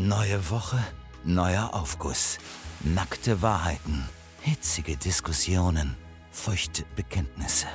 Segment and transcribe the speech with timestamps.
[0.00, 0.78] Neue Woche,
[1.24, 2.38] neuer Aufguss.
[2.84, 4.08] Nackte Wahrheiten,
[4.42, 5.96] hitzige Diskussionen,
[6.30, 7.66] feuchte Bekenntnisse.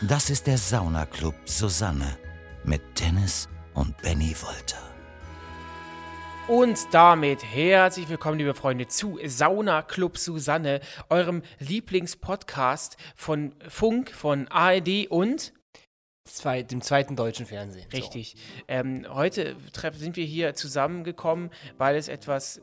[0.00, 2.16] Das ist der Saunaclub Susanne
[2.62, 4.78] mit Dennis und Benny Wolter.
[6.46, 10.78] Und damit herzlich willkommen, liebe Freunde, zu Sauna Club Susanne,
[11.08, 15.52] eurem Lieblingspodcast von Funk, von ARD und
[16.28, 17.86] Zwei, dem zweiten deutschen Fernsehen.
[17.92, 18.36] Richtig.
[18.68, 19.56] Ähm, heute
[19.94, 22.60] sind wir hier zusammengekommen, weil es etwas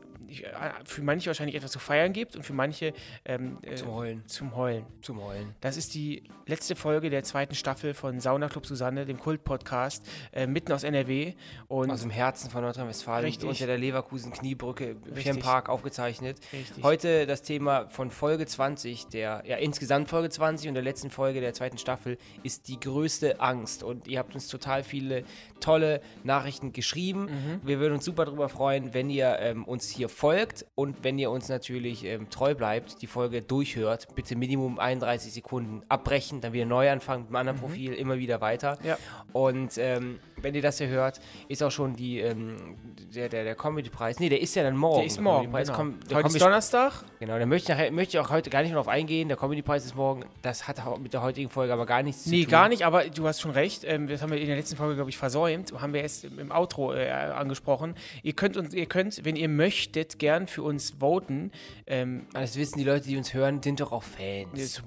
[0.84, 2.92] für manche wahrscheinlich etwas zu feiern gibt und für manche
[3.24, 4.22] ähm, äh, zum Heulen.
[4.26, 4.84] Zum Heulen.
[5.02, 5.54] Zum Heulen.
[5.60, 10.46] Das ist die letzte Folge der zweiten Staffel von Sauna Club Susanne, dem Kult-Podcast, äh,
[10.46, 11.34] mitten aus NRW.
[11.68, 16.38] Und aus dem Herzen von Nordrhein-Westfalen, unter der Leverkusen-Kniebrücke im Park aufgezeichnet.
[16.52, 16.82] Richtig.
[16.82, 21.40] Heute das Thema von Folge 20, der, ja insgesamt Folge 20 und der letzten Folge
[21.40, 23.82] der zweiten Staffel, ist die größte Angst.
[23.82, 25.24] Und ihr habt uns total viele
[25.60, 27.24] tolle Nachrichten geschrieben.
[27.24, 27.60] Mhm.
[27.64, 31.30] Wir würden uns super darüber freuen, wenn ihr ähm, uns hier folgt und wenn ihr
[31.30, 36.64] uns natürlich ähm, treu bleibt, die Folge durchhört, bitte Minimum 31 Sekunden abbrechen, dann wieder
[36.64, 37.60] neu anfangen mit einem anderen mhm.
[37.60, 38.78] Profil, immer wieder weiter.
[38.82, 38.96] Ja.
[39.34, 42.76] Und ähm, wenn ihr das hier hört, ist auch schon die, ähm,
[43.14, 44.18] der, der, der Comedy-Preis.
[44.18, 45.00] Nee, der ist ja dann morgen.
[45.00, 45.52] Der ist morgen.
[45.52, 45.72] Genau.
[45.74, 47.04] Kommt, heute ist Donnerstag.
[47.20, 49.28] Genau, da möchte ich, möchte ich auch heute gar nicht mehr drauf eingehen.
[49.28, 50.24] Der Comedy-Preis ist morgen.
[50.40, 52.40] Das hat mit der heutigen Folge aber gar nichts nee, zu tun.
[52.40, 53.84] Nee, gar nicht, aber du hast schon recht.
[53.84, 55.72] Ähm, das haben wir in der letzten Folge, glaube ich, versäumt.
[55.78, 57.94] Haben wir erst im Outro äh, angesprochen.
[58.22, 61.50] Ihr könnt uns, ihr könnt, wenn ihr möchtet, gern für uns voten.
[61.86, 64.82] Ähm, das wissen die Leute, die uns hören, sind doch auch Fans.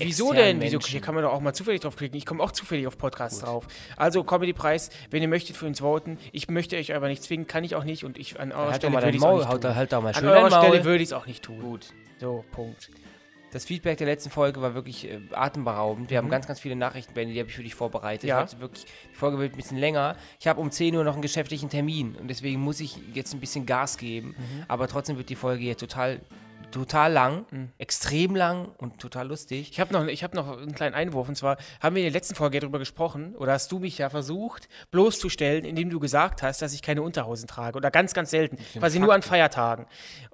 [0.00, 0.60] Wieso denn?
[0.60, 0.80] Wieso?
[0.80, 2.16] Hier kann man doch auch mal zufällig drauf klicken.
[2.16, 3.48] Ich komme auch zufällig auf Podcasts Gut.
[3.48, 3.66] drauf.
[3.96, 6.18] Also Comedy-Preis, wenn ihr möchtet, für uns voten.
[6.32, 8.04] Ich möchte euch aber nicht zwingen, kann ich auch nicht.
[8.04, 9.74] Und ich an eurer halt Stelle würde ich es auch nicht tun.
[9.74, 11.60] Halt an eurer Stelle würde ich es auch nicht tun.
[11.60, 11.86] Gut.
[12.18, 12.90] So, Punkt.
[13.52, 16.10] Das Feedback der letzten Folge war wirklich äh, atemberaubend.
[16.10, 16.26] Wir mhm.
[16.26, 18.28] haben ganz, ganz viele Nachrichten, Benny, die habe ich für dich vorbereitet.
[18.28, 18.40] Ja.
[18.40, 20.16] Also wirklich, die Folge wird ein bisschen länger.
[20.40, 23.40] Ich habe um 10 Uhr noch einen geschäftlichen Termin und deswegen muss ich jetzt ein
[23.40, 24.34] bisschen Gas geben.
[24.36, 24.64] Mhm.
[24.68, 26.20] Aber trotzdem wird die Folge hier total
[26.76, 27.72] total lang, mhm.
[27.78, 29.70] extrem lang und total lustig.
[29.70, 32.34] Ich habe noch, hab noch einen kleinen Einwurf und zwar haben wir in der letzten
[32.34, 36.74] Folge darüber gesprochen oder hast du mich ja versucht bloßzustellen, indem du gesagt hast, dass
[36.74, 39.86] ich keine Unterhosen trage oder ganz, ganz selten, quasi nur an Feiertagen.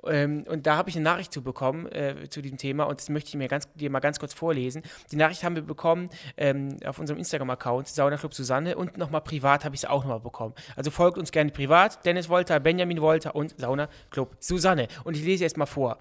[0.05, 3.09] Ähm, und da habe ich eine Nachricht zu bekommen äh, zu diesem Thema und das
[3.09, 4.83] möchte ich mir ganz, dir mal ganz kurz vorlesen.
[5.13, 9.65] Die Nachricht haben wir bekommen ähm, auf unserem Instagram-Account, Sauna Club Susanne und nochmal privat
[9.65, 10.55] habe ich sie auch nochmal bekommen.
[10.75, 14.89] Also folgt uns gerne privat, Dennis Wolter, Benjamin Wolter und Sauna Club Susanne.
[15.05, 15.99] Und ich lese jetzt mal vor.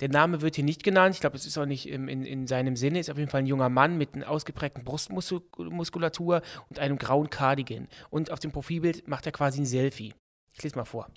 [0.00, 1.16] Der Name wird hier nicht genannt.
[1.16, 3.00] Ich glaube, es ist auch nicht in, in, in, seinem Sinne.
[3.00, 7.88] Ist auf jeden Fall ein junger Mann mit einer ausgeprägten Brustmuskulatur und einem grauen Cardigan.
[8.10, 10.14] Und auf dem Profilbild macht er quasi ein Selfie.
[10.52, 11.10] Ich lese mal vor.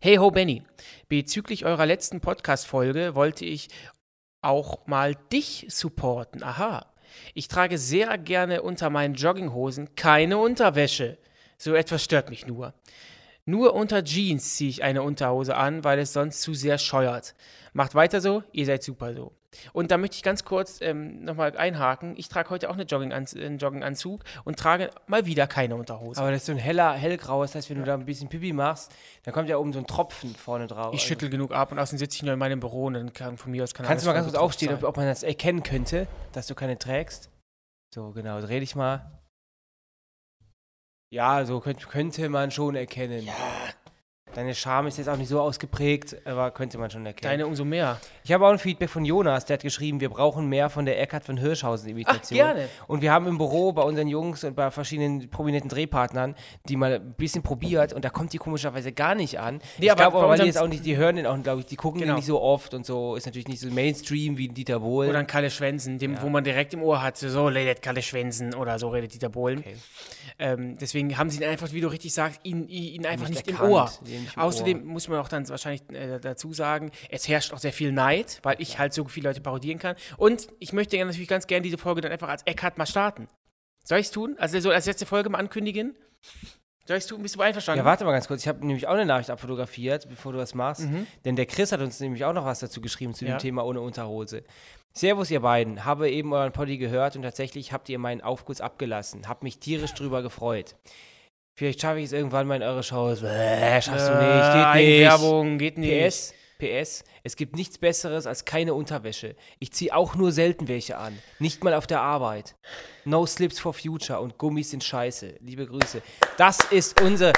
[0.00, 0.62] Hey ho Benny,
[1.08, 3.68] bezüglich eurer letzten Podcast-Folge wollte ich
[4.42, 6.42] auch mal dich supporten.
[6.42, 6.86] Aha.
[7.34, 11.18] Ich trage sehr gerne unter meinen Jogginghosen keine Unterwäsche.
[11.58, 12.72] So etwas stört mich nur.
[13.50, 17.34] Nur unter Jeans ziehe ich eine Unterhose an, weil es sonst zu sehr scheuert.
[17.72, 19.32] Macht weiter so, ihr seid super so.
[19.72, 22.14] Und da möchte ich ganz kurz ähm, nochmal einhaken.
[22.16, 26.20] Ich trage heute auch eine Jogginganz einen Jogginganzug und trage mal wieder keine Unterhose.
[26.20, 27.42] Aber das ist so ein heller, hellgrau.
[27.42, 28.92] Das heißt, wenn du da ein bisschen Pipi machst,
[29.24, 30.94] dann kommt ja oben so ein Tropfen vorne drauf.
[30.94, 31.08] Ich also.
[31.08, 33.50] schüttel genug ab und außerdem sitze ich nur in meinem Büro und dann kann von
[33.50, 36.06] mir aus kann Kannst du mal ganz kurz aufstehen, ob, ob, man das erkennen könnte,
[36.30, 37.30] dass du keine trägst?
[37.92, 38.40] So, genau.
[38.40, 39.19] Dreh dich mal.
[41.12, 43.24] Ja, so könnte, man schon erkennen.
[43.24, 43.34] Ja.
[44.34, 47.30] Deine Charme ist jetzt auch nicht so ausgeprägt, aber könnte man schon erkennen.
[47.30, 48.00] Deine umso mehr.
[48.24, 51.00] Ich habe auch ein Feedback von Jonas, der hat geschrieben, wir brauchen mehr von der
[51.00, 52.40] Eckhard von Hirschhausen-Imitation.
[52.40, 52.68] Ach, gerne.
[52.86, 56.34] Und wir haben im Büro bei unseren Jungs und bei verschiedenen prominenten Drehpartnern
[56.68, 59.60] die mal ein bisschen probiert und da kommt die komischerweise gar nicht an.
[59.78, 61.66] Nee, ich glaube aber, weil die jetzt auch nicht, die hören den auch, glaube ich,
[61.66, 62.12] die gucken genau.
[62.12, 65.10] den nicht so oft und so, ist natürlich nicht so Mainstream wie Dieter Bohlen.
[65.10, 66.22] Oder ein Kalle Schwänzen, dem, ja.
[66.22, 69.60] wo man direkt im Ohr hat, so redet Kalle Schwänzen oder so redet Dieter Bohlen.
[69.60, 69.76] Okay.
[70.38, 73.60] Ähm, deswegen haben sie ihn einfach, wie du richtig sagst, ihn, ihn einfach nicht, nicht
[73.60, 73.90] im Ohr.
[74.36, 74.84] Außerdem Ohr.
[74.84, 78.60] muss man auch dann wahrscheinlich äh, dazu sagen, es herrscht auch sehr viel Neid, weil
[78.60, 79.96] ich halt so viele Leute parodieren kann.
[80.16, 83.28] Und ich möchte ja natürlich ganz gerne diese Folge dann einfach als Eckhart mal starten.
[83.84, 84.36] Soll ich es tun?
[84.38, 85.94] Also so als letzte Folge mal ankündigen?
[86.86, 87.22] Soll ich es tun?
[87.22, 87.78] Bist du einverstanden?
[87.78, 88.42] Ja, warte mal ganz kurz.
[88.42, 90.82] Ich habe nämlich auch eine Nachricht abfotografiert, bevor du das machst.
[90.82, 91.06] Mhm.
[91.24, 93.36] Denn der Chris hat uns nämlich auch noch was dazu geschrieben zu ja.
[93.36, 94.42] dem Thema ohne Unterhose.
[94.92, 95.84] Servus, ihr beiden.
[95.84, 99.28] Habe eben euren Poddy gehört und tatsächlich habt ihr meinen Aufguss abgelassen.
[99.28, 100.74] Hab mich tierisch drüber gefreut.
[101.60, 103.20] Vielleicht schaffe ich es irgendwann mal in eure Shows.
[103.20, 105.00] Bäh, schaffst du nicht, geht nicht.
[105.00, 106.08] Werbung, geht nicht.
[106.08, 109.36] PS, PS, es gibt nichts Besseres als keine Unterwäsche.
[109.58, 111.18] Ich ziehe auch nur selten welche an.
[111.38, 112.56] Nicht mal auf der Arbeit.
[113.04, 115.34] No Slips for Future und Gummis sind scheiße.
[115.40, 116.00] Liebe Grüße.
[116.38, 117.34] Das ist unsere.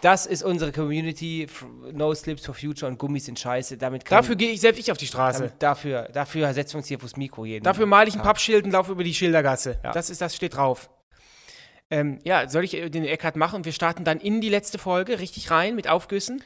[0.00, 1.46] Das ist unsere Community.
[1.92, 3.78] No Slips for Future und Gummis sind scheiße.
[3.78, 5.38] Damit dafür gehe ich selbst ich auf die Straße.
[5.38, 7.62] Damit, dafür, dafür setzen wir uns hier fürs Mikro jeden.
[7.62, 9.78] Dafür male ich ein Pappschild und laufe über die Schildergasse.
[9.84, 9.92] Ja.
[9.92, 10.90] Das, ist, das steht drauf.
[11.92, 14.78] Ähm, ja, soll ich äh, den Eckhart machen und wir starten dann in die letzte
[14.78, 16.42] Folge richtig rein mit Aufgüssen?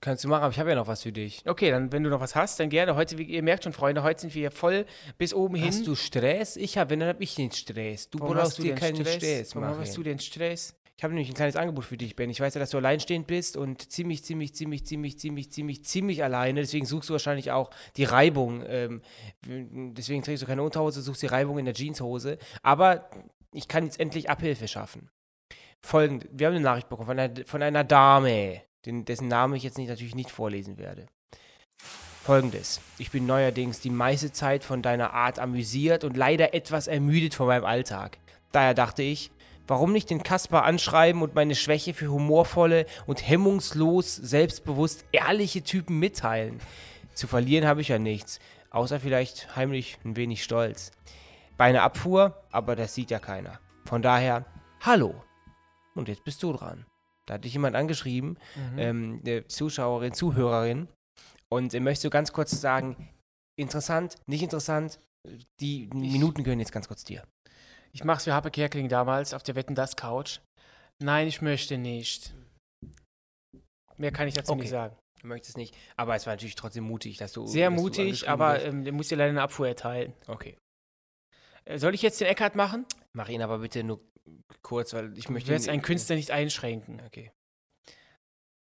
[0.00, 1.42] Kannst du machen, aber ich habe ja noch was für dich.
[1.46, 2.96] Okay, dann, wenn du noch was hast, dann gerne.
[2.96, 4.86] Heute, wie, ihr merkt schon, Freunde, heute sind wir voll
[5.18, 5.66] bis oben hin.
[5.66, 6.56] Hast du Stress?
[6.56, 8.08] Ich habe, wenn, dann habe ich den Stress.
[8.08, 9.16] Du Warum brauchst dir keinen Stress?
[9.16, 10.74] Stress Warum hast du den Stress?
[10.96, 12.30] Ich habe nämlich ein kleines Angebot für dich, Ben.
[12.30, 16.24] Ich weiß ja, dass du alleinstehend bist und ziemlich, ziemlich, ziemlich, ziemlich, ziemlich, ziemlich, ziemlich
[16.24, 16.60] alleine.
[16.60, 18.64] Deswegen suchst du wahrscheinlich auch die Reibung.
[18.66, 19.02] Ähm,
[19.44, 22.38] deswegen trägst du keine Unterhose, suchst die Reibung in der Jeanshose.
[22.62, 23.10] Aber
[23.56, 25.10] ich kann jetzt endlich Abhilfe schaffen.
[25.80, 29.62] Folgend, wir haben eine Nachricht bekommen von einer, von einer Dame, den, dessen Namen ich
[29.62, 31.06] jetzt nicht, natürlich nicht vorlesen werde.
[32.22, 32.80] Folgendes.
[32.98, 37.46] Ich bin neuerdings die meiste Zeit von deiner Art amüsiert und leider etwas ermüdet von
[37.46, 38.18] meinem Alltag.
[38.52, 39.30] Daher dachte ich,
[39.68, 45.98] warum nicht den Kasper anschreiben und meine Schwäche für humorvolle und hemmungslos, selbstbewusst ehrliche Typen
[45.98, 46.60] mitteilen?
[47.14, 50.90] Zu verlieren habe ich ja nichts, außer vielleicht heimlich ein wenig Stolz.
[51.56, 53.60] Beine Abfuhr, aber das sieht ja keiner.
[53.84, 54.44] Von daher,
[54.82, 55.22] hallo.
[55.94, 56.84] Und jetzt bist du dran.
[57.26, 58.38] Da hat dich jemand angeschrieben,
[58.76, 60.88] ähm, eine Zuschauerin, Zuhörerin.
[61.48, 63.08] Und er möchte so ganz kurz sagen,
[63.58, 65.00] interessant, nicht interessant,
[65.60, 67.24] die Minuten gehören jetzt ganz kurz dir.
[67.92, 70.40] Ich mach's für Happe Kerkeling damals auf der Wetten das Couch.
[71.02, 72.34] Nein, ich möchte nicht.
[73.96, 74.60] Mehr kann ich dazu Okay.
[74.62, 74.96] nicht sagen.
[75.22, 77.46] Du möchtest nicht, aber es war natürlich trotzdem mutig, dass du.
[77.46, 80.12] Sehr dass du mutig, angeschrieben aber ähm, der muss dir leider eine Abfuhr erteilen.
[80.26, 80.56] Okay.
[81.66, 82.86] Äh, soll ich jetzt den Eckhart machen?
[83.12, 84.00] Mach ihn aber bitte nur
[84.62, 85.32] kurz, weil ich möchte.
[85.32, 87.02] möchte jetzt einen Künstler nicht einschränken.
[87.06, 87.32] Okay.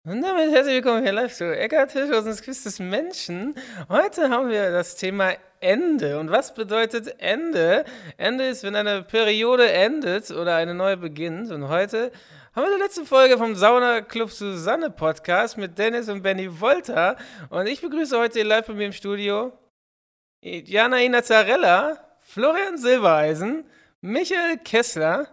[0.04, 3.54] Und damit herzlich willkommen hier live zu Eckhart Hirschhausen, das Quiz des Menschen.
[3.88, 6.18] Heute haben wir das Thema Ende.
[6.18, 7.84] Und was bedeutet Ende?
[8.16, 11.52] Ende ist, wenn eine Periode endet oder eine neue beginnt.
[11.52, 12.10] Und heute
[12.52, 17.16] haben wir die letzte Folge vom Sauna Club Susanne Podcast mit Dennis und Benny Volta.
[17.48, 19.52] Und ich begrüße heute hier live bei mir im Studio
[20.42, 23.66] Jana Inazzarella, Florian Silbereisen,
[24.00, 25.28] Michael Kessler,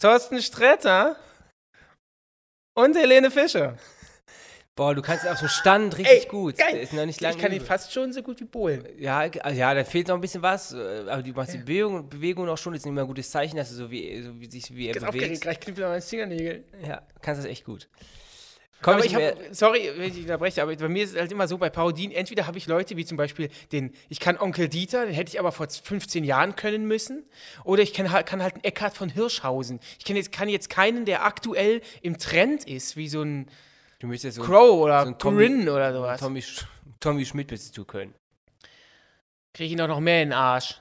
[0.00, 1.16] Thorsten Sträter
[2.78, 3.76] und Helene Fischer.
[4.76, 6.56] Boah, du kannst auf dem Stand richtig Ey, gut.
[6.56, 6.72] geil.
[6.72, 7.34] Der ist noch nicht lange.
[7.34, 7.66] Ich kann übel.
[7.66, 8.86] fast schon so gut wie Bohlen.
[8.96, 12.08] Ja, also ja, da fehlt noch ein bisschen was, äh, aber du machst die Bewegung,
[12.08, 14.48] Bewegung auch schon, das ist immer ein gutes Zeichen, dass du so wie, so wie
[14.48, 15.42] sich wie er Jetzt aufgeregt, bewegt.
[15.42, 16.64] gleich knüppel an meinen Fingernägel.
[16.86, 17.88] Ja, kannst das echt gut.
[18.82, 21.30] Komm, aber ich ich habe, sorry, wenn ich unterbreche, aber bei mir ist es halt
[21.30, 24.68] immer so, bei Parodien, entweder habe ich Leute wie zum Beispiel den, ich kann Onkel
[24.68, 27.24] Dieter, den hätte ich aber vor 15 Jahren können müssen,
[27.64, 29.80] oder ich kann, halt- kann halt einen Eckhard von Hirschhausen.
[29.98, 33.50] Ich kann jetzt, kann jetzt keinen, der aktuell im Trend ist, wie so ein
[34.02, 36.20] so Crow oder so Corinne oder sowas.
[36.20, 36.42] Tommy,
[37.00, 38.14] Tommy Schmidt müsstest du können.
[39.52, 40.80] Kriege ich ihn auch noch mehr in den Arsch.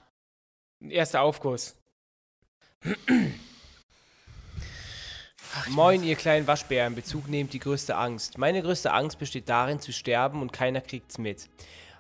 [0.88, 1.76] Erster Aufguss.
[5.68, 8.38] Moin, ihr kleinen Waschbären, Bezug nehmt die größte Angst.
[8.38, 11.50] Meine größte Angst besteht darin, zu sterben und keiner kriegt's mit.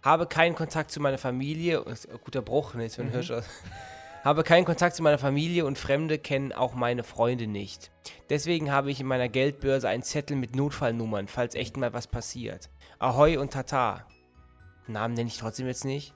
[0.01, 3.45] Habe keinen Kontakt zu meiner Familie, ein guter Bruch, ne, ist für einen Hirsch aus.
[4.23, 7.91] Habe keinen Kontakt zu meiner Familie und Fremde kennen auch meine Freunde nicht.
[8.29, 12.69] Deswegen habe ich in meiner Geldbörse einen Zettel mit Notfallnummern, falls echt mal was passiert.
[12.99, 14.05] Ahoi und Tata.
[14.87, 16.13] Namen nenne ich trotzdem jetzt nicht.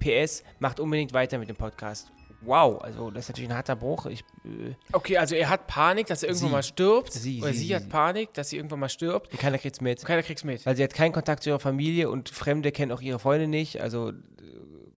[0.00, 2.10] PS, macht unbedingt weiter mit dem Podcast.
[2.46, 4.06] Wow, also das ist natürlich ein harter Bruch.
[4.06, 6.52] Ich, äh, Okay, also er hat Panik, dass er irgendwann Sie.
[6.52, 7.12] mal stirbt.
[7.12, 7.88] Sie, oder sie, sie, sie, hat.
[7.88, 9.32] Panik, dass sie irgendwann mal stirbt.
[9.32, 10.04] und keiner kriegt's mit.
[10.04, 10.64] Keiner kriegt's mit.
[10.66, 13.80] Weil sie hat keinen Kontakt zu ihrer Familie und Fremde kennen auch ihre Freunde nicht.
[13.80, 14.12] Also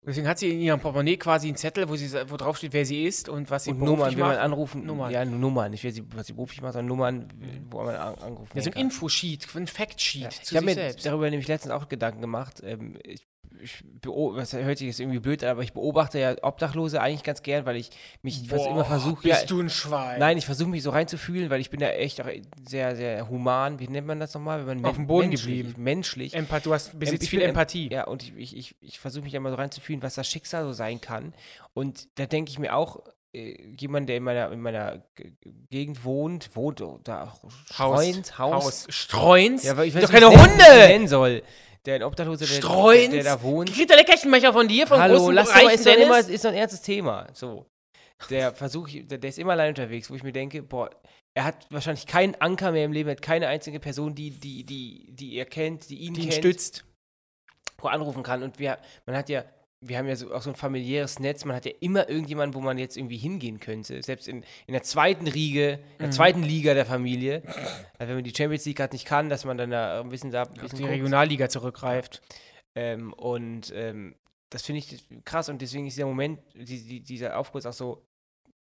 [0.05, 2.85] Deswegen hat sie in ihrem Portemonnaie quasi einen Zettel, wo, sie, wo drauf steht, wer
[2.85, 4.39] sie ist und was sie und Nummern, beruflich man macht.
[4.39, 4.85] anrufen.
[4.85, 5.11] Nummern.
[5.11, 5.71] Ja, Nummern.
[5.71, 7.27] Nicht, sie, was sie beruflich macht, sondern Nummern,
[7.69, 8.77] wo man an, anrufen Ja, so ein.
[8.83, 10.29] Infosheet, ein Factsheet Ja.
[10.29, 11.05] zu Ich habe sich mir selbst.
[11.05, 12.61] darüber nämlich letztens auch Gedanken gemacht.
[12.63, 13.27] Ähm, ich,
[13.61, 17.41] ich was hört sich jetzt irgendwie blöd an, aber ich beobachte ja Obdachlose eigentlich ganz
[17.43, 17.89] gern, weil ich
[18.21, 19.23] mich was immer versuche.
[19.23, 20.19] Bist Ja, du ein Schwein?
[20.19, 22.27] Nein, ich versuche mich so reinzufühlen, weil ich bin ja echt auch
[22.67, 23.79] sehr, sehr human.
[23.79, 24.65] Wie nennt man das nochmal?
[24.67, 25.83] Wenn man Auf dem Boden menschlich, geblieben.
[25.83, 26.33] menschlich.
[26.33, 27.89] Empath du hast, besitzt ich viel Empathie.
[27.91, 30.73] Ja, und ich, ich, ich, ich versuche mich immer so reinzufühlen, was das Schicksal so
[30.73, 31.33] sein kann.
[31.73, 32.99] Und da denke ich mir auch,
[33.33, 35.03] äh, jemand, der in meiner, in meiner
[35.69, 38.63] Gegend wohnt, wohnt da auch streuend, Haus.
[38.63, 38.85] Haus.
[38.89, 39.63] Streuns?
[39.63, 40.87] Ja, weil ich Doch weiß keine nicht, ich es Hunde!
[40.87, 41.43] nennen soll.
[41.87, 43.09] Der ein Obdachloser, der, Streuns?
[43.11, 43.73] der, der da wohnt.
[43.73, 46.43] Kriegt der Leckerchen manchmal von dir, vom Hallo, großen, lass doch, ist doch, immer, ist
[46.43, 47.27] doch ein ernstes Thema.
[47.33, 47.65] So.
[48.29, 50.89] Der Versuch, der, der ist immer allein unterwegs, wo ich mir denke, boah,
[51.33, 54.65] er hat wahrscheinlich keinen Anker mehr im Leben, er hat keine einzige Person, die, die,
[54.65, 56.83] die, die er kennt, die ihn Die ihn kennt, stützt.
[57.77, 58.43] wo er anrufen kann.
[58.43, 59.45] Und wir, man hat ja,
[59.81, 62.61] wir haben ja so, auch so ein familiäres Netz, man hat ja immer irgendjemanden, wo
[62.63, 64.01] man jetzt irgendwie hingehen könnte.
[64.01, 65.97] Selbst in, in der zweiten Riege, in Mhm.
[65.99, 67.43] der zweiten Liga der Familie.
[67.45, 70.31] Also wenn man die Champions League gerade nicht kann, dass man dann da ein bisschen
[70.31, 70.93] da ein Auf bisschen die guckt.
[70.95, 72.21] Regionalliga zurückgreift.
[72.75, 74.15] Ähm, und ähm,
[74.49, 78.03] das finde ich krass und deswegen ist dieser Moment, die, die, dieser Aufguss auch so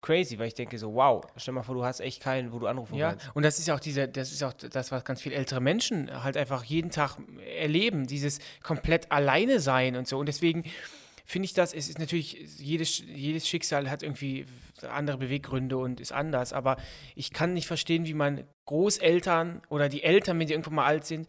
[0.01, 2.67] crazy, weil ich denke so, wow, stell mal vor, du hast echt keinen, wo du
[2.67, 3.36] anrufen Ja, kannst.
[3.36, 6.24] und das ist ja auch diese, das ist auch das, was ganz viele ältere Menschen
[6.24, 7.17] halt einfach jeden Tag
[7.58, 10.17] erleben, dieses komplett alleine sein und so.
[10.20, 10.63] Und deswegen
[11.25, 14.46] finde ich das, es ist natürlich, jedes, jedes Schicksal hat irgendwie
[14.82, 16.77] andere Beweggründe und ist anders, aber
[17.15, 21.06] ich kann nicht verstehen, wie man Großeltern oder die Eltern, wenn sie irgendwann mal alt
[21.06, 21.27] sind,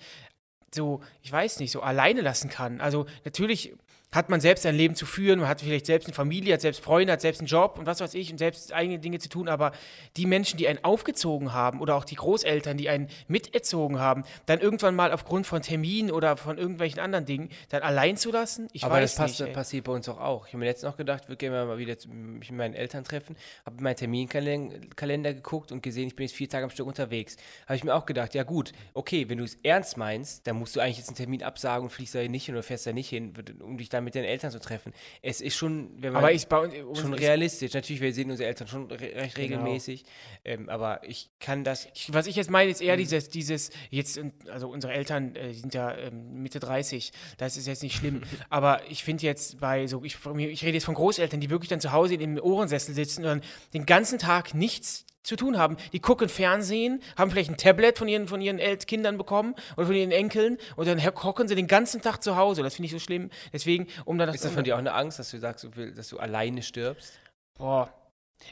[0.74, 2.80] so, ich weiß nicht, so alleine lassen kann.
[2.80, 3.74] Also natürlich
[4.14, 6.82] hat man selbst ein Leben zu führen, man hat vielleicht selbst eine Familie, hat selbst
[6.82, 9.48] Freunde, hat selbst einen Job und was weiß ich und selbst eigene Dinge zu tun,
[9.48, 9.72] aber
[10.16, 14.60] die Menschen, die einen aufgezogen haben oder auch die Großeltern, die einen miterzogen haben, dann
[14.60, 18.84] irgendwann mal aufgrund von Terminen oder von irgendwelchen anderen Dingen dann allein zu lassen, ich
[18.84, 19.48] aber weiß das passt, nicht.
[19.48, 19.54] ey.
[19.54, 20.46] passiert bei uns auch auch.
[20.46, 23.36] Ich habe mir letztens auch gedacht, wir gehen mal wieder mich mit meinen Eltern treffen,
[23.66, 27.36] habe meinen Terminkalender geguckt und gesehen, ich bin jetzt vier Tage am Stück unterwegs.
[27.66, 30.76] Habe ich mir auch gedacht, ja gut, okay, wenn du es ernst meinst, dann musst
[30.76, 33.08] du eigentlich jetzt einen Termin absagen und fliegst da nicht hin oder fährst da nicht
[33.08, 34.92] hin, um dich dann mit den Eltern zu treffen.
[35.22, 37.72] Es ist schon, wenn man Aber ich bei uns- schon uns- realistisch.
[37.72, 39.20] Natürlich, wir sehen unsere Eltern schon re Genau.
[39.20, 40.04] recht regelmäßig,
[40.44, 41.88] ähm, aber ich kann das.
[41.94, 44.20] Ich, was ich jetzt meine, ist eher dieses, dieses, jetzt,
[44.50, 48.82] also unsere Eltern äh, sind ja ähm, Mitte 30, das ist jetzt nicht schlimm, aber
[48.90, 51.92] ich finde jetzt bei so, ich, ich rede jetzt von Großeltern, die wirklich dann zu
[51.92, 53.40] Hause im Ohrensessel sitzen und dann
[53.72, 55.76] den ganzen Tag nichts zu tun haben.
[55.92, 59.86] Die gucken Fernsehen, haben vielleicht ein Tablet von ihren, von ihren El Kindern bekommen oder
[59.86, 62.62] von ihren Enkeln und dann hocken sie den ganzen Tag zu Hause.
[62.62, 63.30] Das finde ich so schlimm.
[63.52, 64.36] Deswegen, um dann das.
[64.36, 67.18] Ist das von dir auch eine Angst, dass du sagst, du dass du alleine stirbst?
[67.56, 67.92] Boah.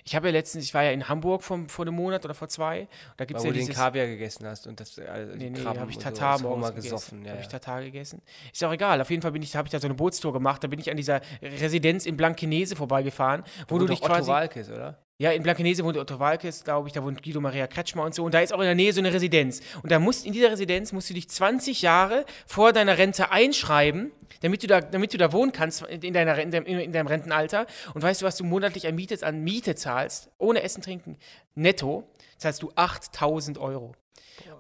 [0.05, 2.49] Ich habe ja letztens, ich war ja in Hamburg vom, vor einem Monat oder vor
[2.49, 2.89] zwei.
[3.17, 5.51] Da gibt es Weil ja du den Kaviar gegessen hast und das äh, die Nee,
[5.51, 6.85] nee, habe ich so Tatar aus morgens gegessen.
[6.85, 7.25] gesoffen.
[7.25, 8.23] Ja, habe ich Tatar gegessen.
[8.53, 9.01] Ist auch egal.
[9.01, 10.65] Auf jeden Fall bin ich, habe ich da so eine Bootstour gemacht.
[10.65, 14.31] Da bin ich an dieser Residenz in Blankenese vorbeigefahren, wo, du doch dich Otto quasi
[14.31, 14.99] Walkes, oder?
[15.23, 18.25] Ja, in Blankenese wohnt Otto Walkes, glaube ich, da wohnt Guido Maria Kretschmer und so.
[18.25, 19.61] Und da ist auch in der Nähe so eine Residenz.
[19.81, 24.11] Und da musst, in dieser Residenz musst du dich 20 Jahre vor deiner Rente einschreiben,
[24.41, 27.69] damit du da, damit du da wohnen kannst in, deiner, in, deinem, in deinem Rentenalter.
[27.95, 30.29] Und weißt du, was du monatlich an Miete, an Miete zahlst?
[30.39, 31.17] Ohne Essen, Trinken.
[31.55, 32.03] Netto
[32.37, 33.95] zahlst du 8000 Euro.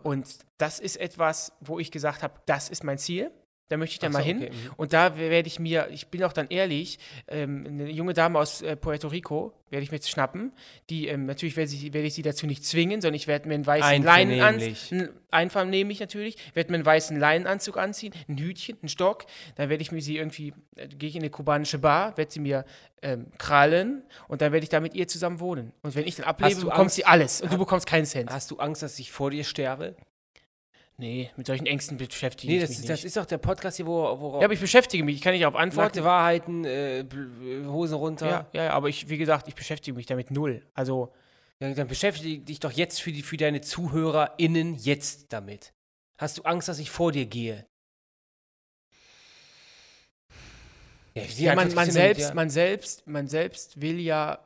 [0.04, 0.28] Und
[0.58, 3.32] das ist etwas, wo ich gesagt habe, das ist mein Ziel.
[3.72, 4.36] Da möchte ich dann Ach mal so, hin.
[4.36, 4.70] okay, mhm.
[4.76, 8.60] Und da werde ich mir, ich bin auch dann ehrlich, ähm, eine junge Dame aus
[8.60, 10.52] äh, Puerto Rico werde ich mir jetzt schnappen.
[10.90, 13.54] Die, ähm, natürlich werde ich, werde ich sie dazu nicht zwingen, sondern ich werde mir
[13.54, 14.02] einen weißen.
[14.02, 19.24] Leinenanzug, einvernehmlich natürlich, werde mir einen weißen Leinenanzug anziehen, ein Hütchen, einen Stock.
[19.54, 22.40] Dann werde ich mir sie irgendwie, äh, gehe ich in eine kubanische Bar, werde sie
[22.40, 22.66] mir
[23.00, 25.72] ähm, krallen und dann werde ich da mit ihr zusammen wohnen.
[25.80, 26.96] Und wenn ich dann ablebe, du bekommst Angst?
[26.96, 28.30] sie alles und du bekommst keinen Cent.
[28.30, 29.96] Hast du Angst, dass ich vor dir sterbe?
[31.02, 32.90] Nee, mit solchen Ängsten beschäftige Nee, ich das, mich ist- nicht.
[32.92, 35.32] das ist doch der Podcast hier, wo, wo ja, aber ich beschäftige mich, ich kann
[35.32, 35.86] nicht auf Antworten.
[35.86, 38.48] nackte Wahrheiten, äh, bl- Hosen runter.
[38.52, 40.64] Ja, ja, aber ich, wie gesagt, ich beschäftige mich damit null.
[40.74, 41.12] Also,
[41.58, 45.72] Ja, dann beschäftige dich doch jetzt für, die, für deine ZuhörerInnen jetzt damit.
[46.18, 47.66] Hast du Angst, dass ich vor dir gehe?
[51.14, 52.34] Ja, ja, man, man, immer mit selbst, ja.
[52.34, 54.38] man selbst, man selbst will ja,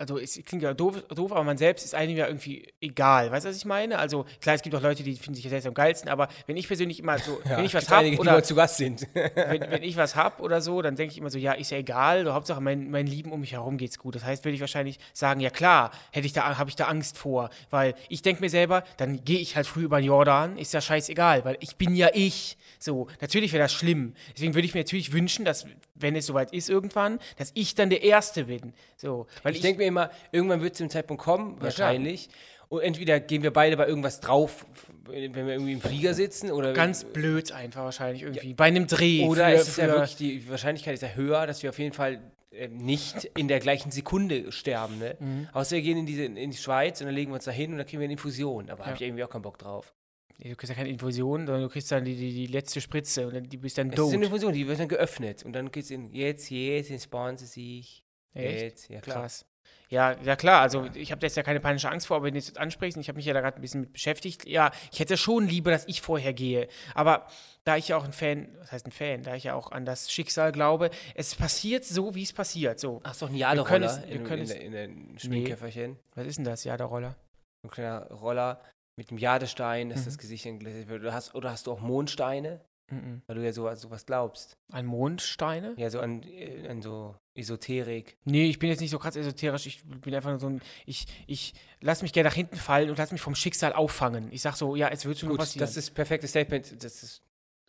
[0.00, 3.30] also es klingt ja doof, doof, aber man selbst ist einem ja irgendwie egal.
[3.30, 3.98] Weißt du, was ich meine?
[3.98, 6.56] Also klar, es gibt auch Leute, die finden sich ja selbst am geilsten, aber wenn
[6.56, 9.06] ich persönlich immer so, Ja, wenn ich was habe oder zu Gast sind.
[9.14, 11.76] wenn, wenn ich was habe oder so, dann denke ich immer so, ja, ist ja
[11.76, 14.14] egal, so, Hauptsache mein, mein Lieben um mich herum geht's gut.
[14.14, 17.18] Das heißt, würde ich wahrscheinlich sagen, ja klar, hätte ich da, habe ich da Angst
[17.18, 20.72] vor, weil ich denke mir selber, dann gehe ich halt früh über den Jordan, ist
[20.72, 22.56] ja scheißegal, weil ich bin ja ich.
[22.78, 24.14] So, natürlich wäre das schlimm.
[24.34, 27.90] Deswegen würde ich mir natürlich wünschen, dass, wenn es soweit ist irgendwann, dass ich dann
[27.90, 28.72] der Erste bin.
[28.96, 32.28] So, weil Ich denke mir immer, irgendwann wird es zum Zeitpunkt kommen, wahrscheinlich.
[32.68, 34.64] Und entweder gehen wir beide bei irgendwas drauf,
[35.08, 38.54] wenn wir irgendwie im Flieger sitzen, oder ganz blöd einfach wahrscheinlich irgendwie.
[38.54, 39.24] Bei einem Dreh.
[39.26, 41.92] Oder für, es ist ja wirklich, die Wahrscheinlichkeit ist ja höher, dass wir auf jeden
[41.92, 42.20] Fall
[42.52, 44.98] ähm, nicht in der gleichen Sekunde sterben.
[44.98, 45.16] Ne?
[45.18, 45.48] Mhm.
[45.52, 47.72] Außer wir gehen in, diese, in die Schweiz und dann legen wir uns da hin
[47.72, 48.70] und dann kriegen wir eine Infusion.
[48.70, 49.92] Aber habe ich irgendwie auch keinen Bock drauf.
[50.38, 53.34] Du kriegst ja keine Infusion, sondern du kriegst dann die, die, die letzte Spritze und
[53.34, 54.14] dann, die bist dann Es ist tot.
[54.14, 55.44] eine Infusion, die wird dann geöffnet.
[55.44, 58.04] Und dann geht es in, jetzt, jetzt, entspannen Sie sich.
[58.32, 58.62] Echt?
[58.62, 59.22] Jetzt, ja klar.
[59.22, 59.44] Krass.
[59.92, 62.34] Ja, ja klar, also ich habe da jetzt ja keine panische Angst vor, aber wenn
[62.34, 64.70] du es jetzt ansprichst, ich habe mich ja da gerade ein bisschen mit beschäftigt, ja,
[64.92, 66.68] ich hätte schon lieber, dass ich vorher gehe.
[66.94, 67.26] Aber
[67.64, 69.84] da ich ja auch ein Fan, was heißt ein Fan, da ich ja auch an
[69.84, 72.78] das Schicksal glaube, es passiert so, wie es passiert.
[72.78, 75.98] So, Ach, doch ein Jaderoller in, können in, in, in, in Schminkkäferchen.
[76.14, 76.62] was ist denn das?
[76.62, 77.16] Ja, der Roller.
[77.64, 78.60] Ein kleiner Roller
[78.96, 80.04] mit einem Jadestein, dass Mhm.
[80.04, 81.02] das Gesicht entglättet wird.
[81.02, 82.60] Oder hast, oder hast du auch Mondsteine?
[82.90, 83.22] Mhm.
[83.26, 84.56] Weil du ja sowas, sowas glaubst.
[84.72, 85.74] An Mondsteine?
[85.76, 88.16] Ja, so an, äh, an so Esoterik.
[88.24, 91.06] Nee, ich bin jetzt nicht so krass esoterisch, ich bin einfach nur so ein, ich,
[91.26, 94.32] ich lass mich gerne nach hinten fallen und lass mich vom Schicksal auffangen.
[94.32, 95.60] Ich sag so, ja, es wird schon Gut, passieren.
[95.60, 96.82] das ist perfektes Statement.
[96.84, 97.22] Das ist,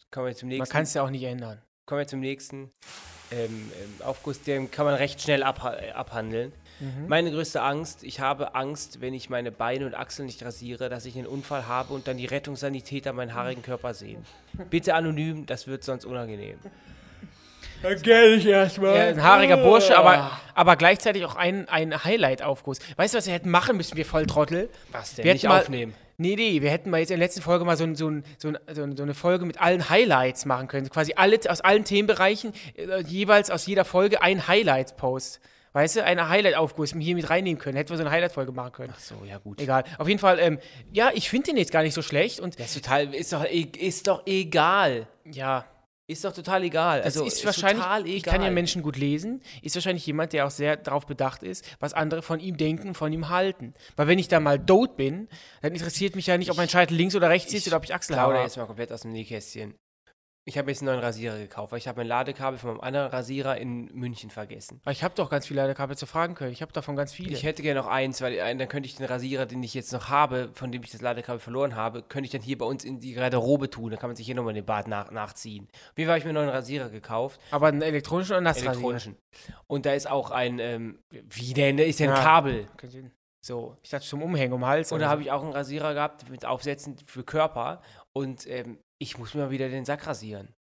[0.10, 0.74] kommen wir zum Man nächsten.
[0.74, 1.62] kann es ja auch nicht ändern.
[1.86, 2.72] kommen wir zum nächsten
[3.32, 4.42] ähm, ähm, Aufguss.
[4.42, 6.52] Den kann man recht schnell abha abhandeln.
[6.82, 7.08] Mhm.
[7.08, 11.06] Meine größte Angst, ich habe Angst, wenn ich meine Beine und Achseln nicht rasiere, dass
[11.06, 14.26] ich einen Unfall habe und dann die Rettungssanitäter meinen haarigen Körper sehen.
[14.70, 16.58] Bitte anonym, das wird sonst unangenehm.
[18.04, 18.96] Gell ich erstmal.
[18.96, 22.80] Ja, ein haariger Bursche, aber, aber gleichzeitig auch ein, ein Highlight-Aufguss.
[22.96, 24.70] Weißt du, was wir hätten machen müssen, wir Volltrottel?
[24.92, 25.26] Was denn?
[25.26, 25.94] Wir nicht hätten mal- aufnehmen.
[26.18, 28.24] Nee, nee, wir hätten mal jetzt in der letzten Folge mal so, ein, so, ein,
[28.38, 30.88] so, ein, so, ein, so eine Folge mit allen Highlights machen können.
[30.88, 35.40] Quasi alle, aus allen Themenbereichen äh, jeweils aus jeder Folge ein Highlight-Post.
[35.74, 37.78] Weißt du, eine Highlight-Aufguss hier mit reinnehmen können.
[37.78, 38.94] Hätten wir so eine Highlight-Folge machen können.
[38.96, 39.62] Ach so, ja gut.
[39.62, 39.86] Egal.
[39.98, 40.60] Auf jeden Fall, ähm,
[40.92, 42.40] ja, ich finde den jetzt gar nicht so schlecht.
[42.42, 45.08] Und Das ist total, ist doch, e- ist doch egal.
[45.26, 45.66] ja,
[46.08, 46.98] Ist doch total egal.
[46.98, 48.16] das also ist wahrscheinlich, total egal.
[48.18, 51.64] ich kann ja Menschen gut lesen, ist wahrscheinlich jemand, der auch sehr darauf bedacht ist,
[51.80, 53.74] was andere von ihm denken, von ihm halten.
[53.96, 55.30] Weil wenn ich da mal tot bin,
[55.62, 57.92] dann interessiert mich ja nicht, ob mein Scheitel links oder rechts ist oder ob ich
[57.92, 58.44] plaudere habe.
[58.44, 59.74] jetzt mal komplett aus dem Nähkästchen.
[60.44, 63.12] Ich habe jetzt einen neuen Rasierer gekauft, weil ich habe mein Ladekabel von meinem anderen
[63.12, 64.82] Rasierer in München vergessen.
[64.84, 66.52] Aber ich habe doch ganz viele Ladekabel zu fragen können.
[66.52, 67.32] Ich habe davon ganz viele.
[67.32, 69.94] Ich hätte gerne noch eins, weil äh, dann könnte ich den Rasierer, den ich jetzt
[69.94, 72.84] noch habe, von dem ich das Ladekabel verloren habe, könnte ich dann hier bei uns
[72.84, 73.92] in die Garderobe tun.
[73.92, 75.68] Da kann man sich hier nochmal den Bart nach, nachziehen.
[75.96, 78.72] Fall habe ich mir einen neuen Rasierer gekauft, Aber einen elektronischen oder nassrasierer?
[78.74, 79.18] elektronischen.
[79.68, 82.24] Und da ist auch ein, ähm, wie denn, da ist ja ein Ja.
[82.24, 82.68] Kabel.
[83.44, 84.92] So, ich dachte zum Umhängen um den Hals.
[84.92, 85.12] Und da so.
[85.12, 87.82] habe ich auch einen Rasierer gehabt mit Aufsätzen für Körper.
[88.14, 90.54] Und ähm, ich muss mir mal wieder den Sack rasieren.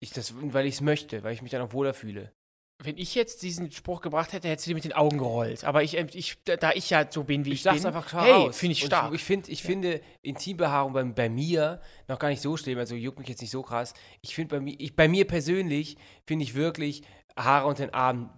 [0.00, 2.32] Ich das, weil ich es möchte, weil ich mich dann auch wohler fühle.
[2.80, 5.64] Wenn ich jetzt diesen Spruch gebracht hätte, hättest du dir mit den Augen gerollt.
[5.64, 8.06] Aber ich, ähm, ich, da- ich ja so bin, wie ich, Ich sag's bin, einfach
[8.06, 9.08] klar hey, finde ich Und stark.
[9.12, 12.94] Ich, ich, find, ich finde Intimbehaarung bei, bei mir noch gar nicht so schlimm, also
[12.94, 13.94] juckt mich jetzt nicht so krass.
[14.20, 17.02] Ich finde bei mir, ich, bei mir persönlich finde ich wirklich
[17.36, 18.30] Haare unter den Armen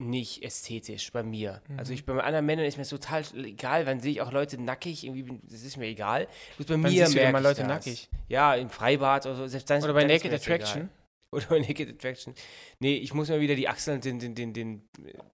[0.00, 1.62] nicht ästhetisch bei mir.
[1.68, 1.78] Mhm.
[1.78, 4.60] Also ich bei anderen Männern ist mir das total egal, wann sehe ich auch Leute
[4.60, 6.26] nackig, irgendwie, das ist mir egal.
[6.56, 7.68] Bloß bei Wann mir siehst du merke ich Leute das.
[7.68, 8.08] nackig?
[8.28, 9.46] Ja, im Freibad oder so.
[9.46, 10.56] Selbst dann, oder bei dann Naked das egal.
[10.56, 10.88] Attraction.
[11.32, 12.34] Oder bei Naked Attraction.
[12.80, 14.82] Nee, ich muss mir wieder die Achseln den, den, den, den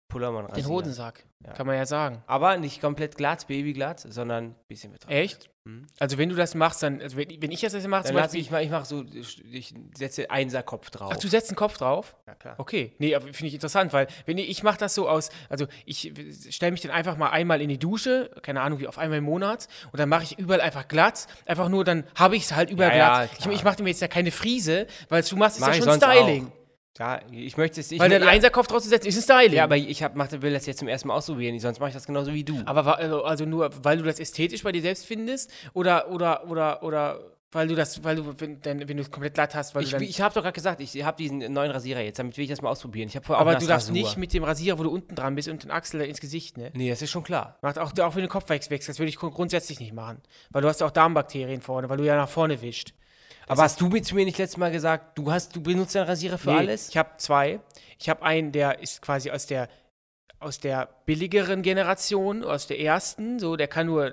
[0.09, 0.67] Pullermann Den.
[0.69, 1.53] Hodensack, Ja.
[1.53, 2.23] kann man ja sagen.
[2.27, 5.13] Aber nicht komplett glatt, babyglatt, sondern ein bisschen betroffen.
[5.17, 5.51] Echt?
[5.65, 5.89] Mhm.
[5.99, 8.23] Also wenn du das machst, dann, also wenn, wenn ich das jetzt mache, Dann zum
[8.23, 9.05] Beispiel, ich ich mache so,
[9.51, 11.11] ich setze Einserkopf drauf.
[11.13, 12.15] ach, du setzt einen Kopf drauf?
[12.29, 12.55] ja, klar.
[12.59, 15.67] Okay, nee, aber finde ich interessant, weil wenn ich, ich mache das so aus, also
[15.85, 16.13] ich
[16.51, 19.25] stelle mich dann einfach mal einmal in die Dusche, keine Ahnung, wie auf einmal im
[19.25, 22.71] Monat, und dann mache ich überall einfach glatt, einfach nur, dann habe ich es halt
[22.71, 23.31] überall Ja, ja, glatt.
[23.33, 23.55] ich klar.
[23.55, 25.95] ich mache mir jetzt ja keine Friese, weil du machst es Mach ja ich schon
[25.97, 26.53] Styling.
[26.99, 28.01] Ja, ich möchte es nicht.
[28.01, 29.57] weil dein ja, Einserkopf drauf zu setzen, ist ein Styling.
[29.57, 31.95] ja, aber ich hab, mach, will das jetzt zum ersten Mal ausprobieren, sonst mache ich
[31.95, 32.63] das genauso wie du.
[32.65, 36.83] Aber also, also nur, weil du das ästhetisch bei dir selbst findest oder oder oder
[36.83, 37.21] oder
[37.53, 39.97] weil du das, weil du wenn, wenn du es komplett glatt hast, weil ich du
[39.97, 42.51] dann, ich habe doch gerade gesagt, ich habe diesen neuen Rasierer jetzt, damit will ich
[42.51, 43.09] das mal ausprobieren.
[43.09, 43.93] Ich aber du darfst Nassrasur.
[43.93, 46.71] nicht mit dem Rasierer, wo du unten dran bist und den Achsel ins Gesicht, ne?
[46.75, 47.59] Nee, das ist schon klar.
[47.63, 50.63] Macht auch, auch wenn du Kopf wechselst, das würde ich grund- grundsätzlich nicht machen, weil
[50.63, 52.93] du hast ja auch Darmbakterien vorne, weil du ja nach vorne wischt.
[53.47, 56.07] Aber hast du mir zu mir nicht letztes Mal gesagt, du hast, du benutzt einen
[56.07, 56.89] Rasierer für Nee, alles?
[56.89, 57.61] Ich habe zwei.
[57.99, 59.69] Ich habe einen, der ist quasi aus der
[60.39, 64.13] aus der billigeren Generation, aus der ersten, so der kann nur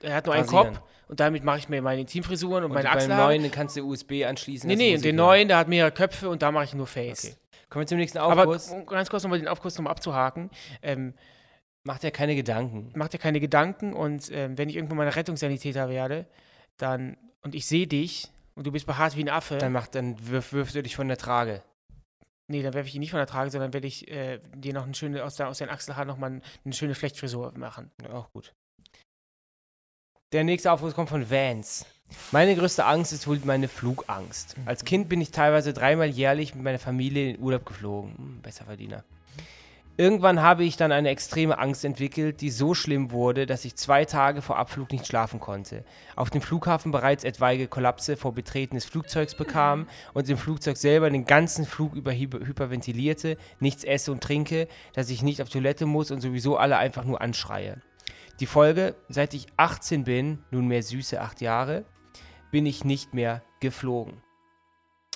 [0.00, 0.74] er hat nur einen Rasieren.
[0.74, 3.38] Kopf und damit mache ich mir meine Intimfrisuren und, Und meine beim Achselhaare.
[3.38, 4.66] neuen kannst du USB anschließen.
[4.66, 6.86] Nee, dass nee, und den neuen, der hat mehrere Köpfe und da mache ich nur
[6.88, 7.24] Face.
[7.26, 7.36] Okay.
[7.68, 8.70] Kommen wir zum nächsten Aber Aufguss.
[8.70, 10.50] um ganz kurz nochmal den Aufguss nochmal abzuhaken.
[10.82, 11.14] Ähm,
[11.84, 12.90] Macht ja keine Gedanken.
[12.96, 16.26] mach dir keine Gedanken und ähm, wenn ich irgendwann mal ein Rettungssanitäter werde,
[16.76, 20.16] dann und ich sehe dich und du bist behaart wie ein Affe, Dann, macht, dann
[20.28, 21.62] wirf, wirfst du dich von der Trage.
[22.48, 24.84] nee, dann werfe ich ihn nicht von der Trage, sondern werde ich äh, dir noch
[24.84, 27.90] eine schöne, aus, der, aus den Achselhaaren nochmal eine schöne Flechtfrisur machen.
[28.02, 28.54] Ja, auch gut.
[30.32, 31.84] Der nächste Aufruf kommt von Vans.
[32.30, 34.56] Meine größte Angst ist wohl meine Flugangst.
[34.66, 38.16] Als Kind bin ich teilweise dreimal jährlich mit meiner Familie in den Urlaub geflogen.
[38.16, 39.04] Hm, besser Verdiener.
[39.98, 44.06] Irgendwann habe ich dann eine extreme Angst entwickelt, die so schlimm wurde, dass ich zwei
[44.06, 45.84] Tage vor Abflug nicht schlafen konnte.
[46.16, 51.10] Auf dem Flughafen bereits etwaige Kollapse vor Betreten des Flugzeugs bekam und im Flugzeug selber
[51.10, 55.84] den ganzen Flug über hyper hyperventilierte, nichts esse und trinke, dass ich nicht auf Toilette
[55.84, 57.82] muss und sowieso alle einfach nur anschreie.
[58.40, 61.84] Die Folge, seit ich 18 bin, nunmehr süße acht Jahre,
[62.50, 64.22] bin ich nicht mehr geflogen.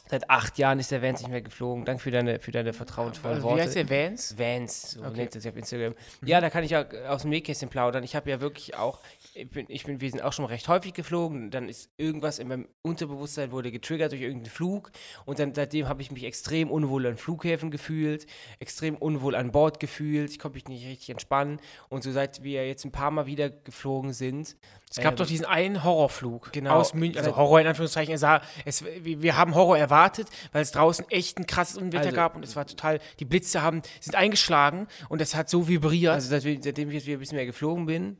[0.09, 1.85] Seit acht Jahren ist der Vance nicht mehr geflogen.
[1.85, 3.59] Danke für deine, für deine vertrauensvollen Also, Worte.
[3.59, 4.39] wie heißt der Vans?
[4.39, 5.17] Vans, so Okay.
[5.17, 5.95] nennt er sich auf Instagram.
[6.25, 8.05] Ja, da kann ich ja aus dem Nähkästchen plaudern.
[8.05, 9.01] Ich habe ja wirklich auch,
[9.35, 11.51] ich bin, ich bin, wir sind auch schon recht häufig geflogen.
[11.51, 14.93] Dann ist irgendwas in meinem Unterbewusstsein wurde getriggert durch irgendeinen Flug.
[15.25, 18.27] Und dann seitdem habe ich mich extrem unwohl an Flughäfen gefühlt,
[18.61, 20.31] extrem unwohl an Bord gefühlt.
[20.31, 21.59] Ich konnte mich nicht richtig entspannen.
[21.89, 24.57] Und so seit wir jetzt ein paar Mal wieder geflogen sind.
[24.89, 26.77] Es gab ähm, doch diesen einen Horrorflug Genau.
[26.77, 28.15] aus München, also Horror in Anführungszeichen.
[28.15, 29.96] Es sah, es, wir wir haben Horror erwartet,
[30.53, 33.63] weil es draußen echt ein krasses Unwetter Also- gab und es war total, die Blitze
[33.63, 36.13] haben, sind eingeschlagen und es hat so vibriert.
[36.15, 38.19] Also seitdem, seitdem ich jetzt wieder ein bisschen mehr geflogen bin,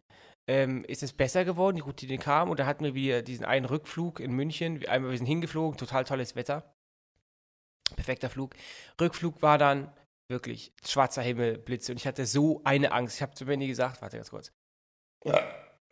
[0.49, 1.77] ähm, ist es besser geworden.
[1.77, 4.81] Die Routine kam und da hatten wir wieder diesen einen Rückflug in München.
[4.81, 6.73] Wir- Einmal wir sind hingeflogen, total tolles Wetter.
[7.95, 8.55] Perfekter Flug.
[9.01, 9.93] Rückflug war dann
[10.29, 13.17] wirklich schwarzer Himmel, Blitze und ich hatte so eine Angst.
[13.17, 14.51] Ich habe zu Wendy gesagt, warte ganz kurz.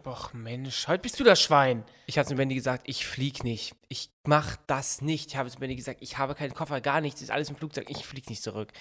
[0.07, 1.85] Och Mensch, heute bist du das Schwein.
[2.07, 3.75] Ich habe zu Wendy gesagt, ich flieg nicht.
[3.89, 5.31] Ich mach das nicht.
[5.31, 7.87] Ich habe es Benny gesagt, ich habe keinen Koffer, gar nichts, ist alles im Flugzeug,
[7.89, 8.73] ich fliege nicht zurück.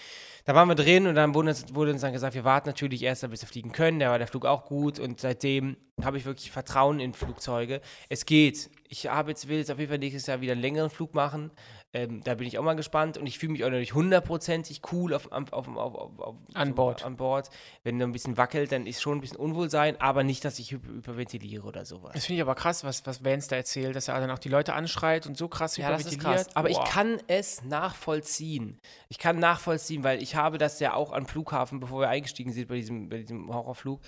[0.45, 3.03] Da waren wir drin und dann wurde uns, wurde uns dann gesagt, wir warten natürlich
[3.03, 3.99] erst, bis wir fliegen können.
[3.99, 7.81] Da war der Flug auch gut und seitdem habe ich wirklich Vertrauen in Flugzeuge.
[8.09, 8.69] Es geht.
[8.89, 11.51] Ich habe jetzt, will jetzt auf jeden Fall nächstes Jahr wieder einen längeren Flug machen.
[11.95, 14.81] Ähm, da bin ich auch mal gespannt und ich fühle mich auch noch nicht hundertprozentig
[14.91, 17.05] cool auf, auf, auf, auf, an, Bord.
[17.05, 17.51] an Bord.
[17.83, 20.71] Wenn er ein bisschen wackelt, dann ist schon ein bisschen Unwohlsein, aber nicht, dass ich
[20.71, 22.13] hyperventiliere oder sowas.
[22.13, 24.49] Das finde ich aber krass, was, was Vance da erzählt, dass er dann auch die
[24.49, 26.23] Leute anschreit und so krass ja, hyperventiliert.
[26.23, 26.55] Das ist krass.
[26.55, 26.83] Aber Boah.
[26.83, 28.79] ich kann es nachvollziehen.
[29.09, 32.67] Ich kann nachvollziehen, weil ich habe das ja auch am Flughafen, bevor wir eingestiegen sind
[32.67, 34.01] bei diesem, bei diesem Horrorflug,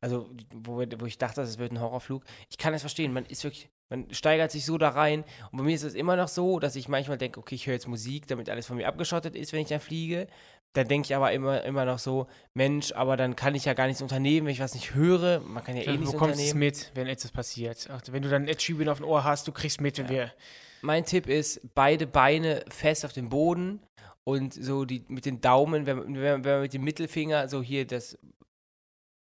[0.00, 2.24] also wo, wir, wo ich dachte, es wird ein Horrorflug.
[2.50, 3.12] Ich kann es verstehen.
[3.12, 5.24] Man ist wirklich, man steigert sich so da rein.
[5.52, 7.74] Und bei mir ist es immer noch so, dass ich manchmal denke, okay, ich höre
[7.74, 10.26] jetzt Musik, damit alles von mir abgeschottet ist, wenn ich dann fliege.
[10.74, 13.86] Dann denke ich aber immer, immer noch so, Mensch, aber dann kann ich ja gar
[13.86, 15.40] nichts unternehmen, wenn ich was nicht höre.
[15.40, 16.38] Man kann ja, ja eh nichts unternehmen.
[16.38, 17.88] Du bekommst mit, wenn etwas passiert.
[17.92, 20.10] Ach, wenn du dann Ed Sheeran auf dem Ohr hast, du kriegst mit, wenn ja.
[20.10, 20.32] wir...
[20.80, 23.80] Mein Tipp ist, beide Beine fest auf dem Boden
[24.24, 27.86] und so die mit den Daumen, wenn, wenn, wenn man mit dem Mittelfinger so hier
[27.86, 28.18] das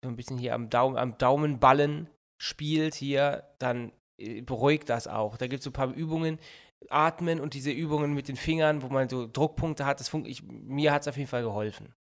[0.03, 2.07] so ein bisschen hier am, Daumen, am Daumenballen
[2.41, 5.37] spielt hier, dann äh, beruhigt das auch.
[5.37, 6.39] Da gibt es so ein paar Übungen,
[6.89, 9.99] Atmen und diese Übungen mit den Fingern, wo man so Druckpunkte hat.
[9.99, 11.93] Das ich, mir hat es auf jeden Fall geholfen.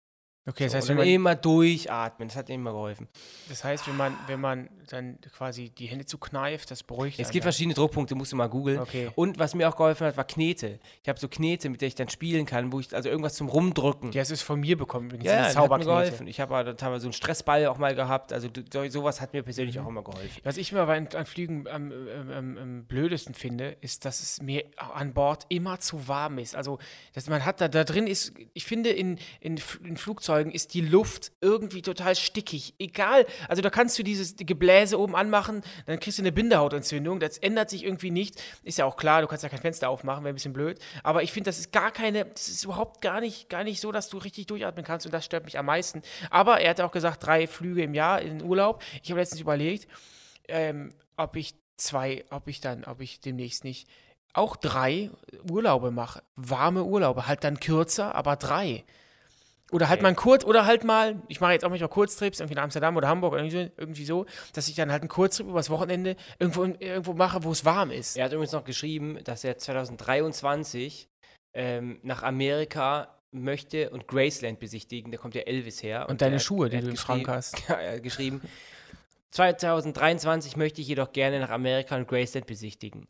[0.48, 3.10] Okay, das so, heißt, wenn man immer durchatmen, das hat immer geholfen.
[3.50, 7.19] Das heißt, wenn man, wenn man dann quasi die Hände zu kneift, das beruhigt.
[7.19, 8.80] Es gibt verschiedene Druckpunkte, musst du mal googeln.
[8.80, 9.10] Okay.
[9.15, 10.80] Und was mir auch geholfen hat, war Knete.
[11.02, 13.50] Ich habe so Knete, mit der ich dann spielen kann, wo ich also irgendwas zum
[13.50, 14.12] Rumdrücken.
[14.12, 15.08] Ja, es ist von mir bekommen.
[15.08, 16.28] Übrigens, ja, das hat mir geholfen.
[16.28, 18.34] Ich habe aber so einen Stressball auch mal gehabt.
[18.34, 18.50] Also
[18.89, 19.84] sowas hat mir persönlich mhm.
[19.84, 20.41] auch immer geholfen.
[20.43, 24.65] Was ich mir aber an, Flügen am, am, am, blödesten finde, ist, dass es mir
[24.78, 26.56] an Bord immer zu warm ist.
[26.56, 26.80] Also,
[27.13, 30.82] dass man hat da, da drin ist, ich finde, in, in, in Flugzeugen ist die
[30.82, 32.73] Luft Luft irgendwie total stickig.
[32.80, 37.20] Egal, also da kannst du dieses Gebläse oben anmachen, dann kriegst du eine Bindehautentzündung.
[37.20, 38.42] Das ändert sich irgendwie nicht.
[38.63, 40.80] Ist ja auch klar, du kannst ja kein Fenster aufmachen, wäre ein bisschen blöd.
[41.04, 43.92] Aber ich finde, das ist gar keine, das ist überhaupt gar nicht, gar nicht so,
[43.92, 46.02] dass du richtig durchatmen kannst und das stört mich am meisten.
[46.30, 48.84] Aber er hat auch gesagt, drei Flüge im Jahr in den Urlaub.
[49.04, 49.88] Ich habe letztens überlegt,
[50.48, 53.88] ähm, ob ich zwei, ob ich dann, ob ich demnächst nicht
[54.34, 55.10] auch drei
[55.50, 56.22] Urlaube mache.
[56.36, 58.84] Warme Urlaube, halt dann kürzer, aber drei.
[59.72, 60.10] Oder halt okay.
[60.10, 63.10] mal kurz, oder halt mal, ich mache jetzt auch manchmal Kurztrips, irgendwie nach Amsterdam oder
[63.10, 66.64] Hamburg oder irgendwie so, irgendwie so, dass ich dann halt einen Kurztrip übers Wochenende irgendwo,
[66.64, 68.16] irgendwo mache, wo es warm ist.
[68.16, 71.10] Er hat übrigens noch geschrieben, dass er 2023
[71.54, 75.12] ähm, nach Amerika möchte und Graceland besichtigen.
[75.12, 76.04] Da kommt ja Elvis her.
[76.04, 77.58] Und, und deine Schuhe, die du im Schrank hast.
[77.68, 78.42] Ja, er hat geschrieben,
[79.32, 83.08] 2023 möchte ich jedoch gerne nach Amerika und Graceland besichtigen.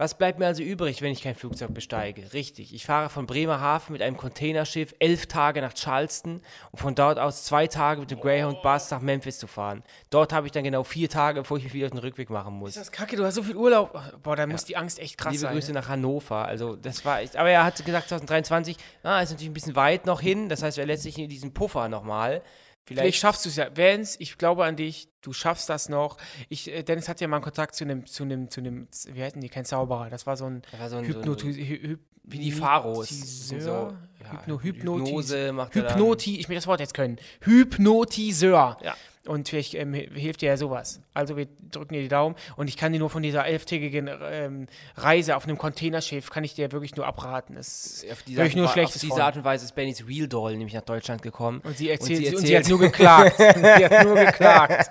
[0.00, 2.32] Was bleibt mir also übrig, wenn ich kein Flugzeug besteige?
[2.32, 7.18] Richtig, ich fahre von Bremerhaven mit einem Containerschiff elf Tage nach Charleston, um von dort
[7.18, 9.82] aus zwei Tage mit dem Greyhound Bus nach Memphis zu fahren.
[10.10, 12.54] Dort habe ich dann genau vier Tage, bevor ich mich wieder auf den Rückweg machen
[12.54, 12.70] muss.
[12.70, 13.16] Ist das kacke?
[13.16, 13.92] Du hast so viel Urlaub.
[14.22, 14.46] Boah, da ja.
[14.46, 15.50] muss die Angst echt krass Liebe sein.
[15.50, 16.44] Liebe Grüße nach Hannover.
[16.44, 17.36] Also, das war echt.
[17.36, 20.48] Aber er hat gesagt, 2023, ah, ist natürlich ein bisschen weit noch hin.
[20.48, 22.42] Das heißt, er lässt sich in diesen Puffer nochmal.
[22.88, 23.76] Vielleicht, Vielleicht schaffst du es ja.
[23.76, 26.16] Vance, ich glaube an dich, du schaffst das noch.
[26.48, 29.22] Ich, äh, Dennis hat ja mal einen Kontakt zu einem, zu einem, zu einem, wie
[29.22, 32.38] heißen die, kein Zauberer, das war so ein, war so ein, Hypnotis so ein wie
[32.38, 33.08] die Pharos.
[33.48, 33.94] So, ja,
[34.32, 37.18] Hypno, Hypnotis, Hypnose macht Hypnoti, ich will das Wort jetzt können.
[37.42, 38.78] Hypnotiseur.
[38.82, 38.96] Ja.
[39.28, 41.00] Und vielleicht ähm, hilft dir ja sowas.
[41.12, 42.34] Also wir drücken dir die Daumen.
[42.56, 46.54] Und ich kann dir nur von dieser elftägigen ähm, Reise auf einem Containerschiff, kann ich
[46.54, 47.54] dir wirklich nur abraten.
[47.54, 50.74] Das auf diese, Art, nur auf diese Art und Weise ist Bennys Real Doll nämlich
[50.74, 51.60] nach Deutschland gekommen.
[51.62, 53.36] Und sie erzählt, und sie, erzählt, und sie hat nur geklagt.
[53.38, 54.90] sie hat nur geklagt.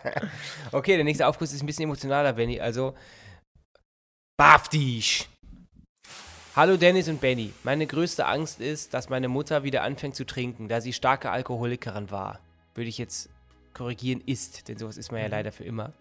[0.72, 2.60] Okay, der nächste Aufguss ist ein bisschen emotionaler, Benny.
[2.60, 2.94] Also,
[4.38, 5.28] Baftisch.
[6.56, 7.54] Hallo Dennis und Benny.
[7.64, 12.12] Meine größte Angst ist, dass meine Mutter wieder anfängt zu trinken, da sie starke Alkoholikerin
[12.12, 12.40] war.
[12.76, 13.30] Würde ich jetzt
[13.78, 15.32] korrigieren, ist, denn sowas ist man ja mhm.
[15.32, 15.94] leider für immer.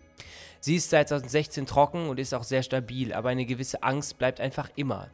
[0.61, 4.41] Sie ist seit 2016 trocken und ist auch sehr stabil, aber eine gewisse Angst bleibt
[4.41, 5.11] einfach immer.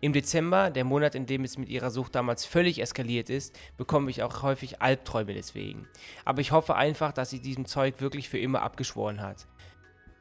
[0.00, 4.10] Im Dezember, der Monat, in dem es mit ihrer Sucht damals völlig eskaliert ist, bekomme
[4.10, 5.86] ich auch häufig Albträume deswegen.
[6.24, 9.46] Aber ich hoffe einfach, dass sie diesem Zeug wirklich für immer abgeschworen hat.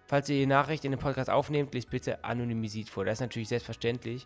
[0.08, 3.06] Falls ihr die Nachricht in den Podcast aufnehmt, lest bitte anonymisiert vor.
[3.06, 4.26] Das ist natürlich selbstverständlich.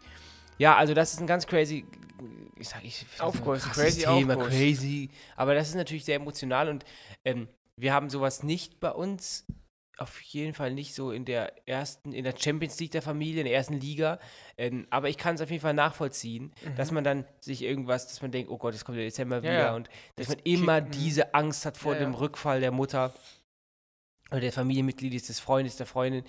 [0.57, 1.85] Ja, also das ist ein ganz crazy,
[2.57, 4.49] ich sag, ich Aufguss, crazy Thema, Aufguss.
[4.49, 5.09] crazy.
[5.35, 6.85] Aber das ist natürlich sehr emotional und
[7.25, 9.45] ähm, wir haben sowas nicht bei uns,
[9.97, 13.45] auf jeden Fall nicht so in der ersten, in der Champions League der Familie, in
[13.45, 14.19] der ersten Liga.
[14.57, 16.75] Ähm, aber ich kann es auf jeden Fall nachvollziehen, mhm.
[16.75, 19.43] dass man dann sich irgendwas, dass man denkt, oh Gott, es kommt der Dezember ja,
[19.43, 19.75] wieder ja.
[19.75, 23.13] und dass das man immer Kind, diese Angst hat vor ja, dem Rückfall der Mutter
[24.31, 26.23] oder der Familienmitglied des Freundes, der Freundin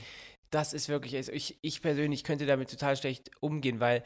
[0.55, 4.03] das ist wirklich, ich, ich persönlich könnte damit total schlecht umgehen, weil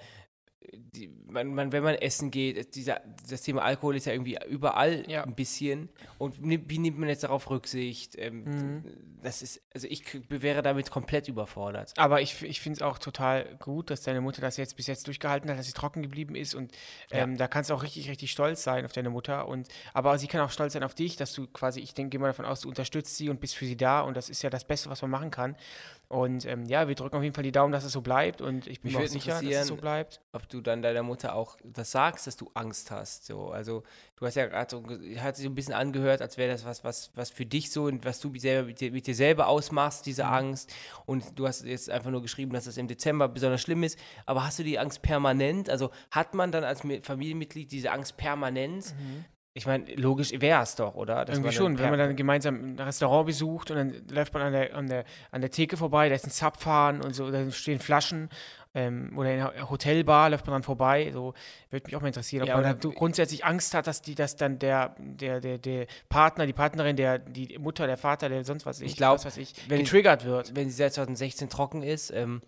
[0.71, 5.09] die, man, man, wenn man essen geht, dieser, das Thema Alkohol ist ja irgendwie überall
[5.11, 5.23] Ja.
[5.25, 5.89] ein bisschen.
[6.19, 8.17] Und wie nimmt man jetzt darauf Rücksicht?
[8.19, 8.85] Ähm, Mhm.
[9.21, 11.93] Das ist, also ich wäre damit komplett überfordert.
[11.97, 15.09] Aber ich, ich finde es auch total gut, dass deine Mutter das jetzt bis jetzt
[15.09, 16.55] durchgehalten hat, dass sie trocken geblieben ist.
[16.55, 16.71] Und
[17.11, 19.49] ähm, da kannst du auch richtig, richtig stolz sein auf deine Mutter.
[19.49, 22.21] Und, aber sie kann auch stolz sein auf dich, dass du quasi, ich denke, gehe
[22.21, 24.03] mal davon aus, du unterstützt sie und bist für sie da.
[24.03, 25.57] Und das ist ja das Beste, was man machen kann.
[26.11, 28.41] Und ähm, ja, wir drücken auf jeden Fall die Daumen, dass es so bleibt.
[28.41, 30.23] Und ich bin Mich mir sicher, dass es so bleibt.
[30.33, 33.27] Ob du dann deiner Mutter auch das sagst, dass du Angst hast.
[33.27, 33.51] So.
[33.51, 33.83] Also
[34.17, 34.83] du hast ja gerade so,
[35.21, 37.85] hat sich so ein bisschen angehört, als wäre das was, was, was für dich so
[37.85, 40.31] und was du mit, selber, mit, dir, mit dir selber ausmachst, diese Mhm.
[40.31, 40.73] Angst.
[41.05, 43.99] Und du hast jetzt einfach nur geschrieben, dass das im Dezember besonders schlimm ist.
[44.25, 45.69] Aber hast du die Angst permanent?
[45.69, 48.95] Also hat man dann als Mi- Familienmitglied diese Angst permanent?
[49.59, 51.25] Ich meine, logisch wäre es doch, oder?
[51.25, 51.37] Dass.
[51.37, 54.75] Irgendwie schon, wenn man dann gemeinsam ein Restaurant besucht und dann läuft man an der,
[54.75, 58.29] an der, an der Theke vorbei, da ist ein Zapfhahn und so, da stehen Flaschen
[58.75, 61.11] ähm, oder in der Hotelbar läuft man dann vorbei.
[61.13, 61.35] So
[61.71, 64.01] würde mich auch mal interessieren, ob Ja, man oder- da du- grundsätzlich Angst hat, dass
[64.01, 68.29] die, dass dann der, der, der, der Partner, die Partnerin, der, die Mutter, der Vater,
[68.29, 70.55] der sonst was Ich glaub, was weiß ich, wenn- getriggert wird.
[70.55, 72.43] wenn sie seit 2016 trocken ist, ähm,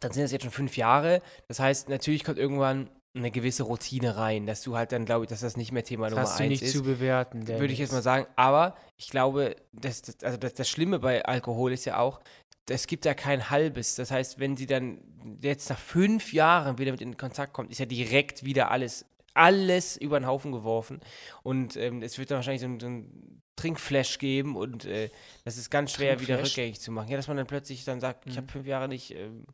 [0.00, 1.22] dann sind das jetzt schon fünf Jahre.
[1.48, 5.28] Das heißt, natürlich kommt irgendwann eine gewisse Routine rein, dass du halt dann, glaube ich,
[5.28, 6.72] dass das nicht mehr Thema Das Nummer hast du eins nicht ist.
[6.72, 7.46] zu bewerten.
[7.46, 8.26] würde ich jetzt mal sagen.
[8.36, 12.20] Aber ich glaube, das, das, also das, das Schlimme bei Alkohol ist ja auch,
[12.68, 13.94] es gibt ja kein halbes.
[13.94, 14.98] Das heißt, wenn sie dann
[15.40, 19.96] jetzt nach fünf Jahren wieder mit in Kontakt kommt, ist ja direkt wieder alles, alles
[19.96, 21.00] über den Haufen geworfen.
[21.42, 25.10] Und ähm, es wird dann wahrscheinlich so ein, so ein Trinkflash geben und äh,
[25.44, 27.08] das ist ganz schwer wieder rückgängig zu machen.
[27.08, 28.36] Ja, dass man dann plötzlich dann sagt, ich Mhm.
[28.38, 29.12] habe fünf Jahre nicht.
[29.14, 29.44] Ähm,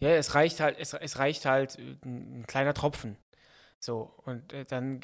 [0.00, 3.16] Ja, es reicht halt, es, es reicht halt äh, ein, ein kleiner Tropfen.
[3.78, 5.00] So, und äh, dann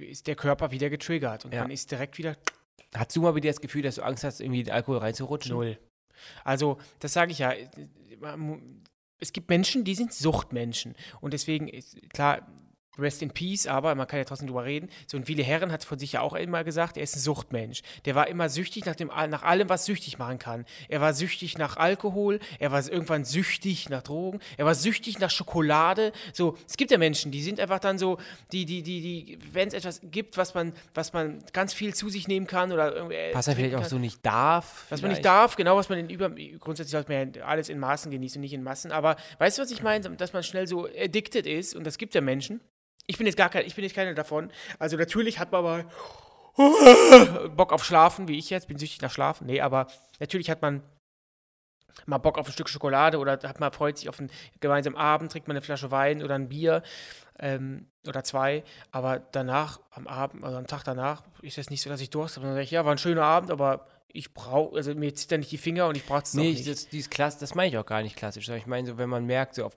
[0.00, 1.62] ist der Körper wieder getriggert und Ja.
[1.62, 2.36] man ist direkt wieder
[2.94, 5.54] hast du mal wieder das Gefühl, dass du Angst hast, irgendwie den Alkohol reinzurutschen?
[5.54, 5.78] null.
[6.44, 7.52] Also, das sage ich ja.
[7.52, 7.68] äh,
[8.36, 8.60] mu-
[9.20, 10.94] Es gibt Menschen, die sind Suchtmenschen.
[11.20, 12.46] Und deswegen, ist, klar,
[12.98, 14.88] rest in peace, aber man kann ja trotzdem drüber reden.
[15.06, 17.82] So ein Willi Herren hat von sich ja auch immer gesagt, er ist ein Suchtmensch.
[18.04, 20.64] Der war immer süchtig nach, dem, nach allem, was süchtig machen kann.
[20.88, 25.30] Er war süchtig nach Alkohol, er war irgendwann süchtig nach Drogen, er war süchtig nach
[25.30, 26.12] Schokolade.
[26.32, 28.18] So, es gibt ja Menschen, die sind einfach dann so,
[28.52, 32.08] die, die, die, die, wenn es etwas gibt, was man, was man ganz viel zu
[32.08, 33.16] sich nehmen kann oder irgendwie.
[33.16, 33.90] äh, Was er vielleicht trinken auch kann.
[33.90, 34.86] so nicht darf.
[34.88, 35.24] Was man nicht vielleicht.
[35.26, 36.30] darf, genau, was man in über.
[36.30, 38.92] Grundsätzlich sollte man ja alles in Maßen genießen und nicht in Massen.
[38.92, 40.08] Aber weißt du, was ich meine?
[40.16, 42.60] Dass man schnell so addicted ist und das gibt ja Menschen.
[43.10, 44.52] Ich bin jetzt gar kein, ich bin jetzt keiner davon.
[44.78, 45.84] Also natürlich hat man mal
[47.56, 49.46] Bock auf Schlafen, wie ich jetzt, bin süchtig nach Schlafen.
[49.46, 49.86] Nee, aber
[50.20, 50.82] natürlich hat man
[52.06, 55.32] mal Bock auf ein Stück Schokolade oder hat man freut sich auf einen gemeinsamen Abend,
[55.32, 56.82] trinkt man eine Flasche Wein oder ein Bier
[57.38, 58.62] ähm, oder zwei.
[58.90, 62.36] Aber danach, am Abend, also am Tag danach, ist es nicht so, dass ich Durst
[62.36, 62.46] habe.
[62.46, 65.58] Sage ich, ja, war ein schöner Abend, aber ich brauche, also mir zieht nicht die
[65.58, 66.66] Finger und ich brauche es Nee, nicht.
[66.66, 68.46] das, dieses Klass, das meine ich auch gar nicht klassisch.
[68.46, 69.76] sondern Ich meine, so, wenn man merkt, so auf,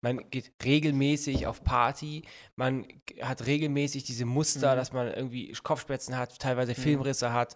[0.00, 2.22] man geht regelmäßig auf Party,
[2.56, 2.86] man
[3.22, 4.76] hat regelmäßig diese Muster, Mhm.
[4.76, 7.54] dass man irgendwie Kopfschmerzen hat, teilweise Filmrisse hat.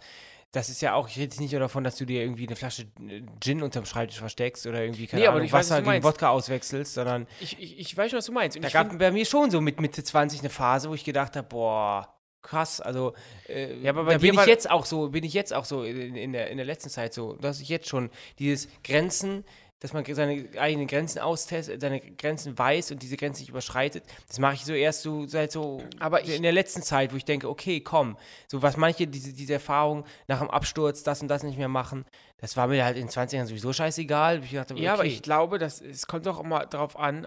[0.52, 2.82] Das ist ja auch, ich rede nicht nur davon, dass du dir irgendwie eine Flasche
[3.08, 6.04] äh, Gin unterm Schreibtisch versteckst oder irgendwie, keine Nee, aber Ahnung, weiß, Wasser du gegen.
[6.04, 8.56] Wodka auswechselst, sondern Ich, ich, ich weiß schon, was du meinst.
[8.56, 11.02] Und da gab find- bei mir schon so mit Mitte 20 eine Phase, wo ich
[11.02, 12.13] gedacht habe, boah,
[12.44, 13.14] krass, also
[13.48, 15.83] äh, Ja, aber bei da bin ich jetzt auch so, bin ich jetzt auch so
[15.83, 19.44] in, in, der, in der letzten Zeit so, dass ich jetzt schon dieses Grenzen,
[19.84, 24.38] dass man seine eigenen Grenzen austestet, seine Grenzen weiß und diese Grenzen nicht überschreitet, das
[24.38, 27.50] mache ich so erst so seit so Aber in der letzten Zeit, wo ich denke,
[27.50, 28.16] okay, komm,
[28.48, 32.06] so was manche diese, diese Erfahrung nach dem Absturz das und das nicht mehr machen,
[32.38, 34.42] das war mir halt in 20 Jahren sowieso scheißegal.
[34.42, 35.10] Ich dachte, Ja, aber okay.
[35.12, 37.26] ich glaube, dass, es kommt doch immer darauf an,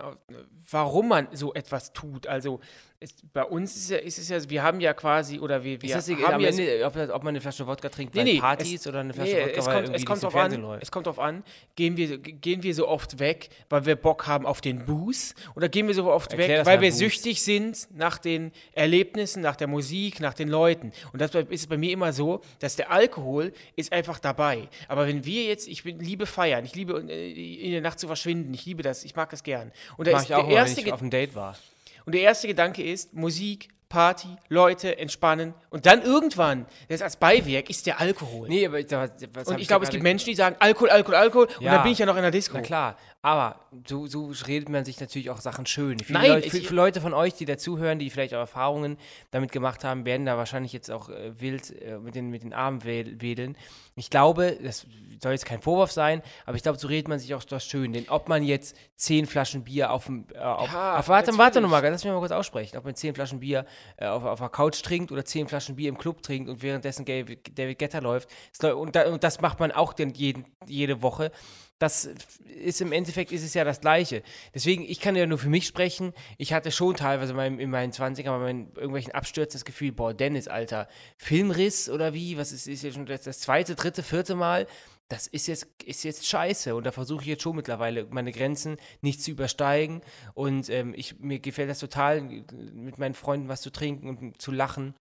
[0.71, 2.25] warum man so etwas tut.
[2.27, 2.59] Also
[2.99, 5.89] es, bei uns ist, ja, ist es ja, wir haben ja quasi, oder wir, wir
[5.89, 8.39] ist das egal, haben ja Ende, ob, ob man eine Flasche Wodka trinkt Nee, bei
[8.39, 10.35] Partys es- oder eine Flasche Nee, Wodka, es weil kommt, irgendwie es kommt das drauf
[10.43, 11.43] an, es kommt drauf an,
[11.75, 12.17] gehen wir,
[12.47, 15.93] gehen wir so oft weg, weil wir Bock haben auf den Boost oder gehen wir
[15.93, 16.99] so oft Erklär weg, weil wir Boost.
[16.99, 20.93] süchtig sind nach den Erlebnissen, nach der Musik, nach den Leuten.
[21.11, 24.69] Und das ist bei mir immer so, dass der Alkohol ist einfach dabei.
[24.87, 28.07] Aber wenn wir jetzt, ich bin, liebe feiern, ich liebe äh, in der Nacht zu
[28.07, 29.73] verschwinden, ich liebe das, ich mag das gern.
[29.97, 31.57] Und da Mach ist ich auch der immer, wenn erste ich auf einem Date war.
[32.05, 37.69] und der erste Gedanke ist Musik, Party, Leute, entspannen und dann irgendwann, das als Beiwerk
[37.69, 38.49] ist der Alkohol.
[38.49, 41.15] Nee, aber ich, was und ich glaube, es da gibt Menschen, die sagen Alkohol, Alkohol,
[41.15, 41.73] Alkohol und Ja.
[41.75, 42.57] dann bin ich ja noch in der Disco.
[42.57, 45.99] Na klar, aber so, so redet man sich natürlich auch Sachen schön.
[45.99, 48.97] Viele Nein, Leute, für, Leute von euch, die dazuhören, die vielleicht auch Erfahrungen
[49.31, 52.53] damit gemacht haben, werden da wahrscheinlich jetzt auch äh, wild äh, mit, den, mit den
[52.53, 53.57] Armen wed- wedeln.
[53.95, 54.85] Ich glaube, das
[55.21, 57.91] soll jetzt kein Vorwurf sein, aber ich glaube, so redet man sich auch das schön.
[57.91, 60.27] Denn ob man jetzt zehn Flaschen Bier auf dem.
[60.33, 62.77] Äh, auf, Ja, auf, warte, warte nochmal, lass mich mal kurz aussprechen.
[62.77, 63.65] Ob man zehn Flaschen Bier
[63.97, 67.03] äh, auf, auf der Couch trinkt oder zehn Flaschen Bier im Club trinkt und währenddessen
[67.03, 68.29] David, David Getter läuft.
[68.61, 71.31] Und, da, und, das macht man auch den, jeden, jede Woche.
[71.79, 72.09] Das
[72.45, 74.23] ist im Endeffekt ist es ja das Gleiche.
[74.53, 76.13] Deswegen, ich kann ja nur für mich sprechen.
[76.37, 80.47] Ich hatte schon teilweise in, in meinen 20ern bei irgendwelchen Abstürzen das Gefühl, boah, Dennis,
[80.47, 80.87] Alter,
[81.17, 82.37] Filmriss oder wie?
[82.37, 84.67] Was ist, ist ja schon das, das zweite, dritte, vierte Mal?
[85.09, 86.75] das ist jetzt, ist jetzt scheiße.
[86.75, 90.01] Und da versuche ich jetzt schon mittlerweile, meine Grenzen nicht zu übersteigen.
[90.33, 94.51] Und ähm, ich, mir gefällt das total, mit meinen Freunden was zu trinken und zu
[94.51, 94.95] lachen.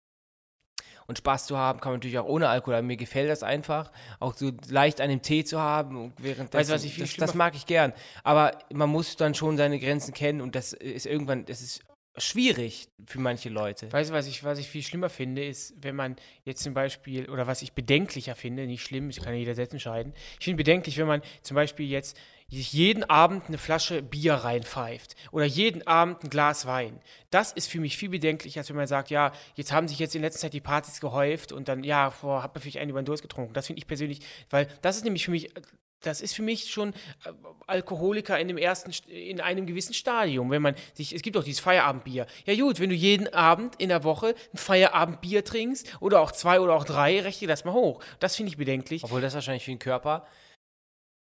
[1.07, 3.91] Und Spaß zu haben, kann man natürlich auch ohne Alkohol, aber mir gefällt das einfach,
[4.21, 6.13] auch so leicht einen Tee zu haben.
[6.19, 7.93] während weißt, was ich das, das mag ich gern.
[8.25, 11.83] Aber man muss dann schon seine Grenzen kennen und das ist irgendwann, das ist
[12.17, 13.91] schwierig für manche Leute.
[13.91, 17.29] Weißt du, was ich, was ich viel schlimmer finde, ist, wenn man jetzt zum Beispiel,
[17.31, 20.99] oder was ich bedenklicher finde, nicht schlimm, ich kann jeder selbst entscheiden, ich finde bedenklich,
[20.99, 26.23] wenn man zum Beispiel jetzt sich jeden Abend eine Flasche Bier reinpfeift oder jeden Abend
[26.23, 27.01] ein Glas Wein.
[27.31, 30.15] Das ist für mich viel bedenklicher, als wenn man sagt, ja, jetzt haben sich jetzt
[30.15, 33.01] in letzter Zeit die Partys gehäuft und dann, ja, boah, hat man vielleicht einen über
[33.01, 33.55] den Durst getrunken.
[33.55, 34.21] Das finde ich persönlich,
[34.51, 35.51] weil das ist nämlich für mich
[36.03, 36.93] das ist für mich schon
[37.25, 37.33] äh,
[37.67, 41.61] Alkoholiker in dem ersten, in einem gewissen Stadium, wenn man sich, es gibt auch dieses
[41.61, 42.27] Feierabendbier.
[42.45, 46.61] Ja gut, wenn du jeden Abend in der Woche ein Feierabendbier trinkst oder auch zwei
[46.61, 48.03] oder auch drei, rechne das mal hoch.
[48.19, 49.05] Das finde ich bedenklich.
[49.05, 50.27] Obwohl das wahrscheinlich für den Körper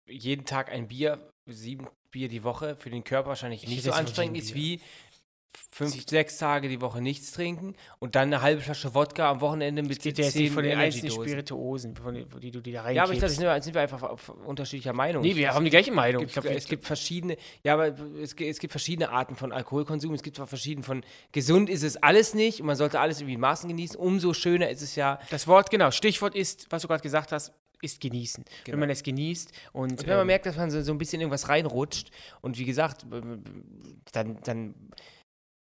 [0.06, 4.38] jeden Tag ein Bier, sieben Bier die Woche für den Körper wahrscheinlich nicht so anstrengend
[4.38, 4.82] ist wie
[5.70, 9.84] fünf, sechs Tage die Woche nichts trinken und dann eine halbe Flasche Wodka am Wochenende
[9.84, 12.82] mit geht ja jetzt nicht von den einzelnen Spirituosen, von den, die du dir da
[12.84, 15.24] rein Ja, aber ich glaube, sind wir, sind wir einfach auf unterschiedlicher Meinung.
[15.24, 16.24] Nee, wir haben die gleiche Meinung.
[16.24, 17.88] Es gibt, glaub, es gibt verschiedene, ja, aber
[18.22, 20.14] es, es, gibt verschiedene Arten von Alkoholkonsum.
[20.14, 23.36] Es gibt zwar verschiedene von, gesund ist es alles nicht und man sollte alles irgendwie
[23.36, 23.96] in Maßen genießen.
[23.96, 25.20] Umso schöner ist es ja.
[25.30, 28.46] Das Wort, genau, Stichwort ist, was du gerade gesagt hast, ist genießen.
[28.64, 28.74] Genau.
[28.74, 30.98] Wenn man es genießt und, und wenn man ähm, merkt, dass man so, so, ein
[30.98, 32.12] bisschen irgendwas reinrutscht
[32.42, 33.06] und wie gesagt,
[34.14, 34.76] dann, dann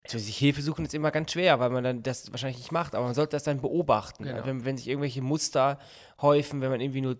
[0.04, 2.94] also sich Hilfe suchen ist immer ganz schwer, weil man dann das wahrscheinlich nicht macht,
[2.94, 4.24] aber man sollte das dann beobachten.
[4.24, 4.46] Genau.
[4.46, 5.78] Wenn, wenn sich irgendwelche Muster
[6.20, 7.18] häufen, wenn man irgendwie nur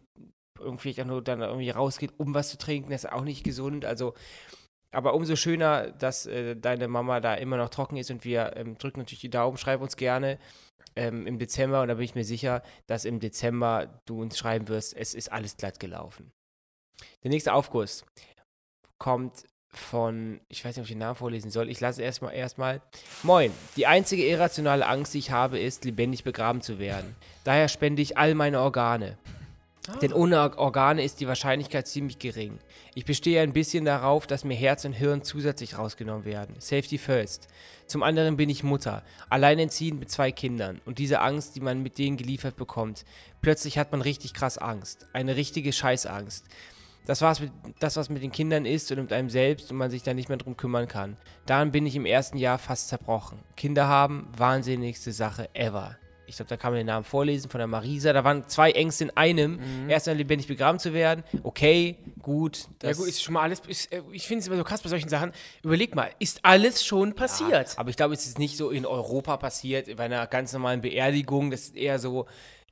[0.58, 3.84] irgendwie auch nur dann irgendwie rausgeht, um was zu trinken, das ist auch nicht gesund.
[3.84, 4.14] Also,
[4.92, 8.76] aber umso schöner, dass äh, deine Mama da immer noch trocken ist und wir ähm,
[8.76, 10.38] drücken natürlich die Daumen, schreib uns gerne
[10.96, 14.68] ähm, im Dezember und da bin ich mir sicher, dass im Dezember du uns schreiben
[14.68, 16.32] wirst, es ist alles glatt gelaufen.
[17.22, 18.04] Der nächste Aufguss
[18.98, 22.80] kommt von, ich weiß nicht, ob ich den Namen vorlesen soll, ich lasse erstmal erstmal.
[23.22, 27.14] Moin, die einzige irrationale Angst, die ich habe, ist, lebendig begraben zu werden.
[27.44, 29.16] Daher spende ich all meine Organe.
[29.88, 29.96] Ah.
[29.98, 32.58] Denn ohne Organe ist die Wahrscheinlichkeit ziemlich gering.
[32.94, 36.56] Ich bestehe ein bisschen darauf, dass mir Herz und Hirn zusätzlich rausgenommen werden.
[36.58, 37.46] Safety first.
[37.86, 40.80] Zum anderen bin ich Mutter, alleinerziehend mit zwei Kindern.
[40.84, 43.04] Und diese Angst, die man mit denen geliefert bekommt,
[43.40, 45.06] plötzlich hat man richtig krass Angst.
[45.12, 46.44] Eine richtige Scheißangst
[47.10, 49.90] das, war's mit, das, was mit den Kindern ist und mit einem selbst und man
[49.90, 51.16] sich da nicht mehr drum kümmern kann.
[51.44, 53.40] Daran bin ich im ersten Jahr fast zerbrochen.
[53.56, 55.96] Kinder haben, wahnsinnigste Sache ever.
[56.26, 58.12] Ich glaube, da kann man den Namen vorlesen von der Marisa.
[58.12, 59.54] Da waren zwei Ängste in einem.
[59.56, 59.90] Mhm.
[59.90, 61.24] Erst lebendig begraben zu werden.
[61.42, 62.68] Okay, gut.
[62.84, 63.60] ja, gut, ist schon mal alles.
[63.66, 65.32] Ist, äh, ich finde es immer so krass bei solchen Sachen.
[65.64, 67.70] Überleg mal, ist alles schon passiert?
[67.70, 70.82] Ja, aber ich glaube, es ist nicht so in Europa passiert, bei einer ganz normalen
[70.82, 71.50] Beerdigung.
[71.50, 72.26] Das ist eher so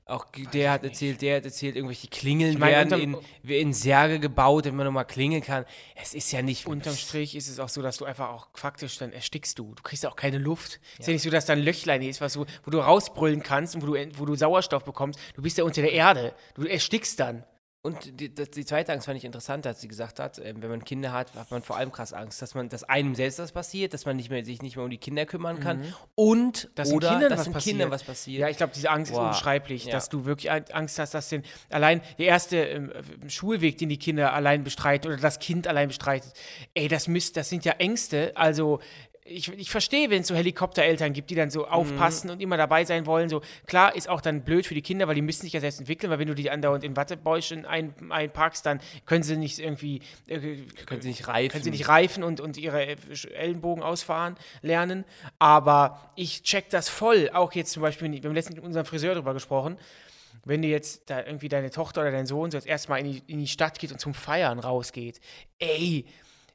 [0.09, 3.01] auch der hat erzählt, der hat erzählt, irgendwelche Klingeln ich mein, werden
[3.43, 5.67] in, in Särge gebaut, damit man nochmal klingeln kann.
[5.95, 6.67] Es ist ja nicht.
[6.67, 9.75] Unterm Strich ist es auch so, dass du einfach auch faktisch dann erstickst du.
[9.75, 10.73] Du kriegst ja auch keine Luft.
[10.73, 10.79] Ja.
[10.95, 13.43] Es ist ja nicht so, dass da ein Löchlein ist, was du, wo du rausbrüllen
[13.43, 15.21] kannst und wo du, wo du Sauerstoff bekommst.
[15.35, 16.35] Du bist ja unter der Erde.
[16.55, 17.45] Du erstickst dann.
[17.81, 20.85] Und die, die, zweite Angst fand ich interessant, als sie gesagt hat, äh, wenn man
[20.85, 23.95] Kinder hat, hat man vor allem krass Angst, dass man, dass einem selbst das passiert,
[23.95, 25.95] dass man nicht mehr, sich nicht mehr um die Kinder kümmern kann mhm.
[26.17, 28.41] und dass oder Kindern dass was Kindern was passiert.
[28.41, 29.19] Ja, ich glaube, diese Angst wow.
[29.19, 29.93] ist unbeschreiblich, ja.
[29.93, 32.93] dass du wirklich Angst hast, dass den, allein der erste ähm,
[33.29, 36.33] Schulweg, den die Kinder allein bestreiten oder das Kind allein bestreitet,
[36.75, 38.81] ey, das müsst, das sind ja Ängste, also
[39.29, 42.33] ich, ich verstehe, wenn es so Helikoptereltern gibt, die dann so aufpassen mhm.
[42.35, 43.29] und immer dabei sein wollen.
[43.29, 45.81] So klar ist auch dann blöd für die Kinder, weil die müssen sich ja selbst
[45.81, 50.01] entwickeln, weil wenn du die andauernd in Wattebäuschen ein, einpackst, dann können sie nicht irgendwie
[50.27, 52.97] äh, können sie nicht reifen, können sie nicht reifen und, und ihre
[53.35, 55.05] Ellenbogen ausfahren lernen.
[55.39, 57.31] Aber ich check das voll.
[57.33, 59.79] Auch jetzt zum Beispiel, wir haben letztens mit unserem Friseur darüber gesprochen
[60.45, 63.23] wenn du jetzt da irgendwie deine Tochter oder dein Sohn so jetzt erstmal in die,
[63.27, 65.21] in die Stadt geht und zum Feiern rausgeht,
[65.59, 66.07] ey,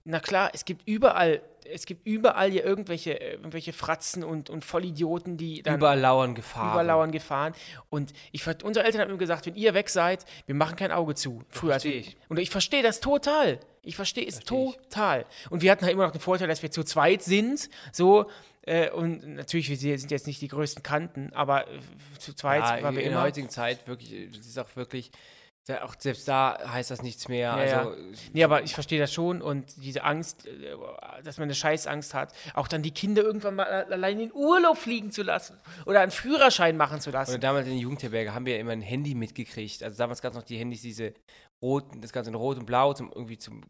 [0.04, 1.42] na klar, es gibt überall,
[1.74, 6.72] es gibt überall hier irgendwelche, irgendwelche Fratzen und, und Vollidioten, die dann überall lauern Gefahren.
[6.72, 7.54] Überall lauern Gefahren.
[7.90, 11.16] Und ich, unsere Eltern haben immer gesagt, wenn ihr weg seid, wir machen kein Auge
[11.16, 11.42] zu.
[11.50, 11.72] Früher.
[11.72, 12.18] Verstehe ich.
[12.30, 13.60] Und ich verstehe das total.
[13.82, 15.26] Ich verstehe es versteh total.
[15.50, 17.70] Und wir hatten halt immer noch den Vorteil, dass wir zu zweit sind.
[17.92, 18.30] So,
[18.62, 21.80] äh, und natürlich, wir sind jetzt nicht die größten Kanten, aber äh,
[22.18, 23.12] zu zweit ja, waren wir in immer.
[23.12, 25.12] In der heutigen Zeit wirklich, es ist auch wirklich
[25.82, 27.50] auch selbst da heißt das nichts mehr.
[27.50, 27.98] Ja, also, ja.
[28.34, 30.76] Nee, aber ich verstehe das schon und diese Angst, äh,
[31.24, 35.12] dass man eine Scheißangst hat, auch dann die Kinder irgendwann mal allein in Urlaub fliegen
[35.12, 37.32] zu lassen oder einen Führerschein machen zu lassen.
[37.32, 39.84] Oder damals in der Jugendherberge haben wir ja immer ein Handy mitgekriegt.
[39.84, 41.14] Also damals gab es noch die Handys, diese
[41.62, 43.62] roten, das Ganze in rot und blau, zum, irgendwie zum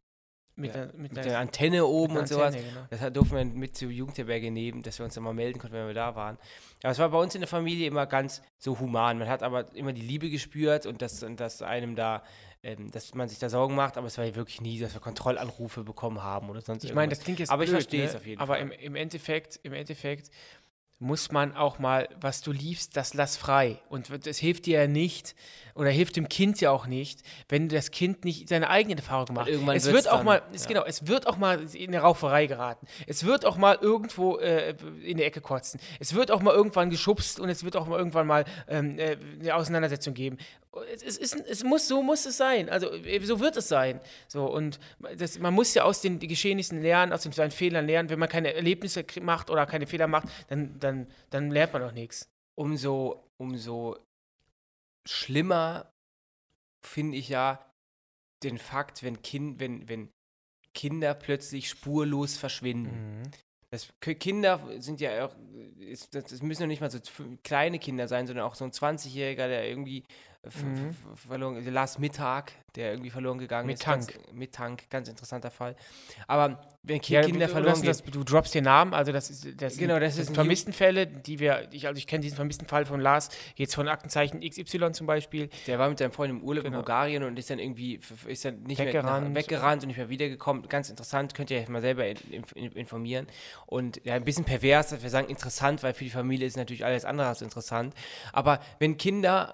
[0.55, 2.53] mit, ja, der, mit, mit der, Antenne oben und sowas.
[2.53, 2.87] Antenne, genau.
[2.89, 5.87] Das durften wir mit zur Jugendherberge nehmen, dass wir uns dann mal melden konnten, wenn
[5.87, 6.37] wir da waren.
[6.83, 9.17] Aber es war bei uns in der Familie immer ganz so human.
[9.17, 12.23] Man hat aber immer die Liebe gespürt und dass, und dass einem da,
[12.61, 15.01] ähm, dass man sich da Sorgen macht, aber es war ja wirklich nie, dass wir
[15.01, 18.09] Kontrollanrufe bekommen haben oder sonst Ich meine, das klingt jetzt Aber ich blöd, verstehe ne?
[18.09, 18.63] es auf jeden Aber Fall.
[18.63, 20.29] im, im Endeffekt, im Endeffekt
[20.99, 23.79] muss man auch mal, was du liebst, das lass frei.
[23.89, 25.35] Und das hilft dir ja nicht
[25.75, 29.49] oder hilft dem Kind ja auch nicht, wenn das Kind nicht seine eigenen Erfahrungen macht.
[29.49, 30.67] irgendwann es wird auch dann, mal, es, ja.
[30.69, 32.87] genau, es wird auch mal in eine Rauferei geraten.
[33.07, 35.79] Es wird auch mal irgendwo äh, in die Ecke kotzen.
[35.99, 39.17] Es wird auch mal irgendwann geschubst und es wird auch mal irgendwann mal ähm, äh,
[39.39, 40.37] eine Auseinandersetzung geben.
[40.93, 42.69] Es, es, ist, es muss, so muss es sein.
[42.69, 43.99] Also äh, so wird es sein.
[44.27, 44.79] So und
[45.17, 48.09] das, man muss ja aus den Geschehnissen lernen, aus den seinen Fehlern lernen.
[48.09, 51.91] Wenn man keine Erlebnisse macht oder keine Fehler macht, dann, dann, dann lernt man auch
[51.91, 52.29] nichts.
[52.55, 53.97] umso, umso
[55.07, 55.91] schlimmer
[56.85, 57.59] finde ich ja
[58.43, 60.09] den Fakt, wenn, kind, wenn, wenn
[60.73, 63.21] Kinder plötzlich spurlos verschwinden.
[63.69, 65.35] Das, K- Kinder sind ja auch,
[66.11, 66.99] das, das müssen ja nicht mal so
[67.43, 70.03] kleine Kinder sein, sondern auch so ein 20-Jähriger, der irgendwie
[70.43, 70.93] f- Mhm.
[71.15, 73.83] verloren, der Lars Mittag, der irgendwie verloren gegangen Mit ist.
[73.83, 74.07] Tank.
[74.07, 75.75] Ganz, mit Tank, ganz interessanter Fall.
[76.27, 79.77] Aber wenn Ja, Kinder verloren gehen, das, du droppst hier Namen, also das ist das
[79.77, 82.85] Genau, das sind ein vermissten Fälle, die wir, ich, also ich kenne diesen vermissten Fall
[82.85, 85.49] von Lars, jetzt von Aktenzeichen XY zum Beispiel.
[85.67, 86.77] Der war mit seinem Freund im Urlaub Genau.
[86.77, 89.29] in Bulgarien und ist dann irgendwie ist dann nicht mehr Weggerannt.
[89.29, 90.67] nach, weggerannt und nicht mehr wiedergekommen.
[90.67, 92.17] Ganz interessant, könnt ihr euch mal selber in,
[92.55, 93.27] in, informieren.
[93.65, 96.85] Und ja, ein bisschen pervers, dass wir sagen interessant, weil für die Familie ist natürlich
[96.85, 97.93] alles andere als interessant.
[98.31, 99.53] Aber wenn Kinder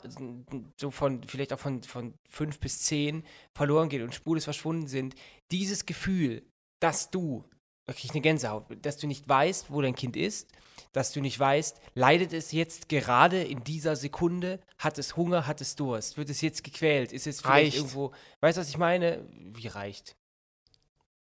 [0.78, 3.09] so von, vielleicht auch von, von fünf bis zehn
[3.53, 5.16] verloren gehen und spurlos verschwunden sind,
[5.51, 6.43] dieses Gefühl,
[6.80, 7.43] dass du,
[7.86, 10.49] da krieg ich eine Gänsehaut, dass du nicht weißt, wo dein Kind ist,
[10.91, 15.62] dass du nicht weißt, leidet es jetzt gerade in dieser Sekunde, hat es Hunger, hat
[15.62, 17.78] es Durst, wird es jetzt gequält, ist es vielleicht Reicht.
[17.78, 19.28] irgendwo, weißt du, was ich meine?
[19.32, 20.16] Wie reicht?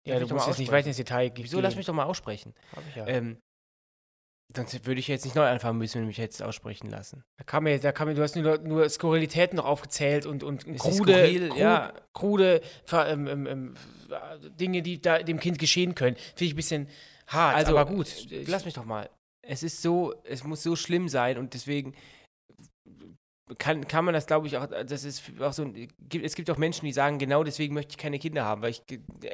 [0.05, 1.45] Ja, Lass du musst jetzt nicht weiter ins Detail gehen.
[1.45, 1.59] Wieso?
[1.59, 2.53] Lass mich doch mal aussprechen.
[2.75, 3.07] Hab ich ja.
[3.07, 3.37] Ähm,
[4.55, 7.23] sonst würde ich jetzt nicht neu anfangen müssen, wenn du mich jetzt aussprechen lassen.
[7.37, 10.63] Da kam mir, da kam mir, du hast nur, nur Skurrilitäten noch aufgezählt und, und
[10.65, 11.93] Ist krude, skurril, kru- ja.
[12.13, 13.73] krude ähm, ähm, ähm,
[14.59, 16.15] Dinge, die da dem Kind geschehen können.
[16.15, 16.87] Finde ich ein bisschen
[17.27, 18.07] hart, Also, aber gut.
[18.47, 19.09] Lass mich doch mal.
[19.41, 21.93] Es ist so, es muss so schlimm sein und deswegen
[23.59, 25.71] kann, kann man das, glaube ich, auch, das ist auch so,
[26.21, 28.81] es gibt auch Menschen, die sagen, genau deswegen möchte ich keine Kinder haben, weil ich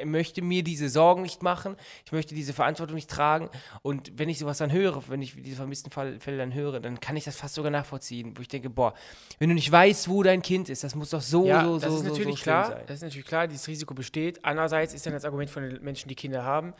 [0.03, 3.49] möchte mir diese Sorgen nicht machen, ich möchte diese Verantwortung nicht tragen
[3.83, 7.15] und wenn ich sowas dann höre, wenn ich diese vermissten Fälle dann höre, dann kann
[7.15, 8.93] ich das fast sogar nachvollziehen, wo ich denke, boah,
[9.39, 11.89] wenn du nicht weißt, wo dein Kind ist, das muss doch so, ja, so, das
[11.89, 12.65] so, ist so, natürlich so klar.
[12.65, 12.83] sein.
[12.87, 14.43] Das ist natürlich klar, dieses Risiko besteht.
[14.43, 16.73] Andererseits ist dann das Argument von den Menschen, die Kinder haben.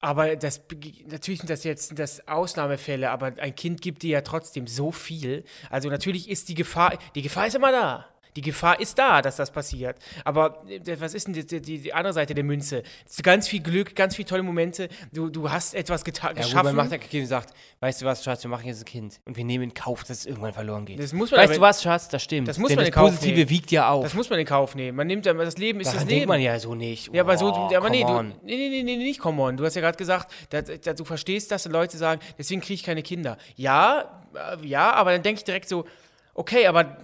[0.00, 0.60] Aber das,
[1.06, 5.44] natürlich sind das jetzt das Ausnahmefälle, aber ein Kind gibt dir ja trotzdem so viel.
[5.70, 8.06] Also natürlich ist die Gefahr, die Gefahr ist immer da.
[8.38, 9.96] Die Gefahr ist da, dass das passiert.
[10.24, 12.84] Aber äh, was ist denn die, die, die andere Seite der Münze?
[13.24, 14.88] Ganz viel Glück, ganz viele tolle Momente.
[15.12, 16.76] Du, du hast etwas geta- Ja, geschaffen.
[16.76, 19.36] macht der Kind und sagt, weißt du was, Schatz, wir machen jetzt ein Kind und
[19.36, 21.00] wir nehmen in Kauf, dass es irgendwann verloren geht.
[21.00, 22.46] das muss man Weißt aber- du was, Schatz, das stimmt.
[22.46, 23.50] Das muss Denn man das in Kauf Positive nehmen.
[23.50, 24.04] wiegt ja auf.
[24.04, 24.96] Das muss man in Kauf nehmen.
[24.96, 26.28] Man nimmt das Leben ist Daran das denkt Leben.
[26.28, 27.12] man ja so nicht.
[27.12, 29.56] Ja, aber so, Oh, aber nee, du, nee, nee, nee, nee, nicht come on.
[29.56, 32.74] Du hast ja gerade gesagt, da, da, du verstehst das, und Leute sagen, deswegen kriege
[32.74, 33.36] ich keine Kinder.
[33.56, 34.22] Ja,
[34.62, 35.84] äh, ja, aber dann denke ich direkt so,
[36.38, 36.96] okay, aber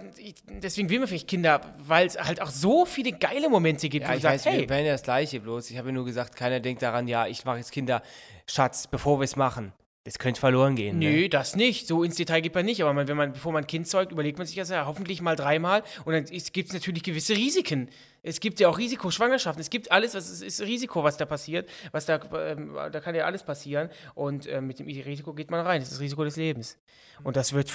[0.49, 4.13] deswegen will man vielleicht Kinder, weil es halt auch so viele geile Momente gibt, Ja,
[4.13, 5.71] wo ich sagst, weiß, hey, wir wären ja das Gleiche bloß.
[5.71, 8.03] Ich habe ja nur gesagt, keiner denkt daran, ja, ich mache jetzt Kinder.
[8.49, 9.73] Schatz, bevor wir es machen,
[10.05, 10.99] das könnte verloren gehen.
[10.99, 11.29] Nö, Ne?
[11.31, 11.87] das nicht.
[11.87, 12.83] So ins Detail geht man nicht.
[12.83, 15.23] Aber man, wenn man, bevor man ein Kind zeugt, überlegt man sich das ja hoffentlich
[15.23, 15.83] mal dreimal.
[16.05, 17.89] Und dann gibt es natürlich gewisse Risiken.
[18.23, 19.61] Es gibt ja auch Risikoschwangerschaften.
[19.63, 21.71] Es gibt alles, was es ist Risiko, was da passiert.
[21.91, 23.89] Was da, ähm, da kann ja alles passieren.
[24.15, 25.81] Und äh, mit dem Risiko geht man rein.
[25.81, 26.77] Das ist das Risiko des Lebens.
[27.23, 27.73] Und das wird,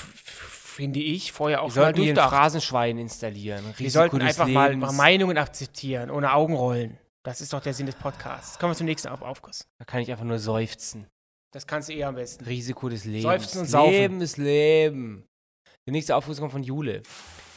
[0.79, 2.29] finde ich, vorher auch Wir sollten mal durchdacht.
[2.29, 3.65] Phrasenschwein installieren.
[3.65, 6.97] Wir Risiko sollten des einfach mal, mal Meinungen akzeptieren, ohne Augenrollen.
[7.23, 8.57] Das ist doch der Sinn des Podcasts.
[8.57, 9.67] Kommen wir zum nächsten Auf Aufguss.
[9.77, 11.05] Da kann ich einfach nur seufzen.
[11.51, 12.45] Das kannst du eher am besten.
[12.45, 13.23] Risiko des Lebens.
[13.23, 13.91] Seufzen und saufen.
[13.91, 15.25] Leben ist Leben.
[15.85, 17.03] Der nächste Aufruf kommt von Jule.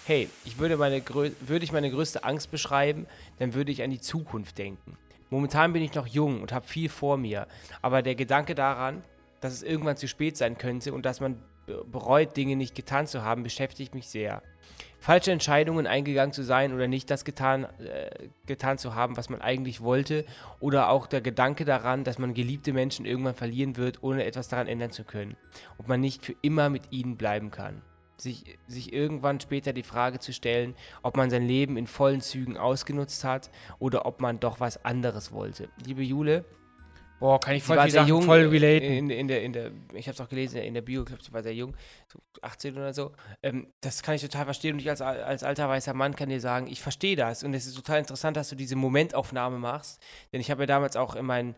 [0.04, 3.06] Hey, ich würde, meine würde ich meine größte Angst beschreiben,
[3.38, 4.98] dann würde ich an die Zukunft denken.
[5.30, 7.46] Momentan bin ich noch jung und habe viel vor mir,
[7.82, 9.04] aber der Gedanke daran,
[9.40, 13.22] dass es irgendwann zu spät sein könnte und dass man bereut, Dinge nicht getan zu
[13.22, 14.42] haben, beschäftigt mich sehr.
[14.98, 19.40] Falsche Entscheidungen eingegangen zu sein oder nicht das getan, äh, getan zu haben, was man
[19.40, 20.24] eigentlich wollte,
[20.60, 24.68] oder auch der Gedanke daran, dass man geliebte Menschen irgendwann verlieren wird, ohne etwas daran
[24.68, 25.36] ändern zu können.
[25.76, 27.82] Und man nicht für immer mit ihnen bleiben kann.
[28.16, 32.56] sich, sich irgendwann später die Frage zu stellen, ob man sein Leben in vollen Zügen
[32.56, 33.50] ausgenutzt hat
[33.80, 35.68] oder ob man doch was anderes wollte.
[35.84, 36.44] Liebe Jule,
[37.22, 38.90] Boah, kann ich sie voll war viel sehr Sachen jung, voll äh, relaten.
[38.90, 41.22] In, in der, in der, ich habe es auch gelesen, in der Bio, ich glaube,
[41.22, 41.76] sie war sehr jung,
[42.12, 43.12] so 18 oder so.
[43.44, 46.40] Ähm, das kann ich total verstehen und ich als, als alter weißer Mann kann dir
[46.40, 50.02] sagen, ich verstehe das und es ist total interessant, dass du diese Momentaufnahme machst,
[50.32, 51.54] denn ich habe ja damals auch in meinen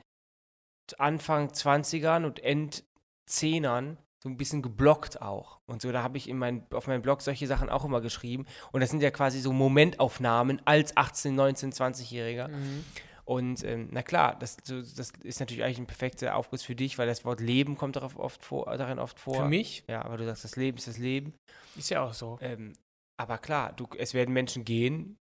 [0.98, 2.84] Anfang 20ern und End
[3.30, 5.60] 10ern so ein bisschen geblockt auch.
[5.64, 8.44] Und so, da habe ich in mein, auf meinem Blog solche Sachen auch immer geschrieben.
[8.72, 12.48] Und das sind ja quasi so Momentaufnahmen als 18, 19, 20-Jähriger.
[12.48, 12.84] Mhm.
[13.24, 17.06] Und ähm, na klar, das, das ist natürlich eigentlich ein perfekter Aufguss für dich, weil
[17.06, 19.36] das Wort Leben kommt darauf oft vor, darin oft vor.
[19.36, 21.32] Für mich Ja, aber du sagst, das Leben ist das Leben.
[21.76, 22.38] ist ja auch so.
[22.42, 22.74] Ähm,
[23.18, 25.16] aber klar, du, es werden Menschen gehen,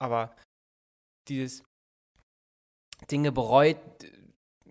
[0.00, 0.34] aber
[1.28, 1.62] dieses
[3.10, 3.78] Dinge bereut,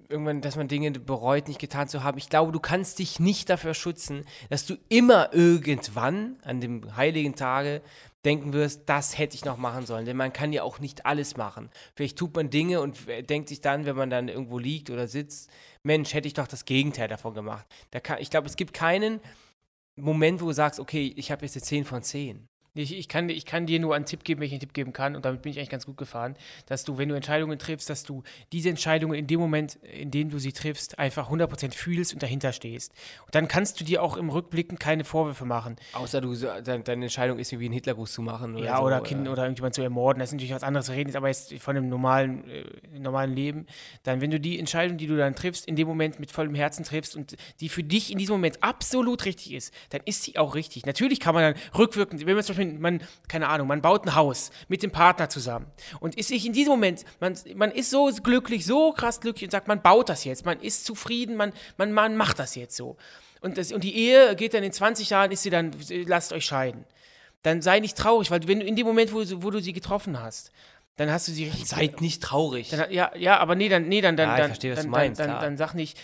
[0.10, 2.18] irgendwann, dass man Dinge bereut, nicht getan zu haben.
[2.18, 7.36] Ich glaube, du kannst dich nicht dafür schützen, dass du immer irgendwann an dem heiligen
[7.36, 7.82] Tage
[8.26, 10.06] denken wirst, das hätte ich noch machen sollen.
[10.06, 11.70] Denn man kann ja auch nicht alles machen.
[11.96, 12.98] Vielleicht tut man Dinge und
[13.30, 15.50] denkt sich dann, wenn man dann irgendwo liegt oder sitzt,
[15.84, 17.66] Mensch, hätte ich doch das Gegenteil davon gemacht.
[17.90, 19.20] Da kann, ich glaube, es gibt keinen
[19.96, 22.48] Moment, wo du sagst, okay, ich habe jetzt eine 10 von 10.
[22.74, 25.26] Ich, ich, kann, ich kann dir nur einen Tipp geben, welchen Tipp geben kann, und
[25.26, 26.36] damit bin ich eigentlich ganz gut gefahren,
[26.68, 30.30] dass du, wenn du Entscheidungen triffst, dass du diese Entscheidungen in dem Moment, in dem
[30.30, 32.94] du sie triffst, einfach 100% fühlst und dahinter stehst.
[33.26, 35.76] Und dann kannst du dir auch im Rückblicken keine Vorwürfe machen.
[35.92, 38.56] Außer du, so- dein, deine Entscheidung ist, irgendwie einen Hitlergruß zu machen.
[38.56, 40.88] Oder ja, so, oder Kind oder irgendjemand zu ermorden, das ist natürlich was anderes.
[40.88, 42.64] Wir reden jetzt aber jetzt von einem normalen, äh,
[42.98, 43.66] normalen Leben.
[44.04, 46.86] Dann, wenn du die Entscheidung, die du dann triffst, in dem Moment mit vollem Herzen
[46.86, 50.56] triffst und die für dich in diesem Moment absolut richtig ist, dann ist sie auch
[50.56, 50.86] richtig.
[50.86, 54.16] Natürlich kann man dann rückwirkend, wenn man zum Beispiel, man, keine Ahnung, man baut ein
[54.16, 55.66] Haus mit dem Partner zusammen
[56.00, 59.52] und ist sich in diesem Moment, man, man ist so glücklich, so krass glücklich und
[59.52, 62.98] sagt, man baut das jetzt, man ist zufrieden, man, man, man macht das jetzt so.
[63.42, 65.72] Und, das, und die Ehe geht dann in 20 Jahren, ist sie dann,
[66.06, 66.86] lasst euch scheiden
[67.44, 69.74] dann sei nicht traurig, weil wenn du in dem Moment, wo, du- wo du sie
[69.74, 70.52] getroffen hast,
[70.98, 71.52] dann hast du sie.
[71.66, 72.70] Seid nicht traurig.
[72.70, 75.20] Dann, ja, ja, aber nee, dann, nee, dann, dann, Ja, ich dann, verstehe, dann, meinst,
[75.20, 75.98] dann, dann, dann sag nicht,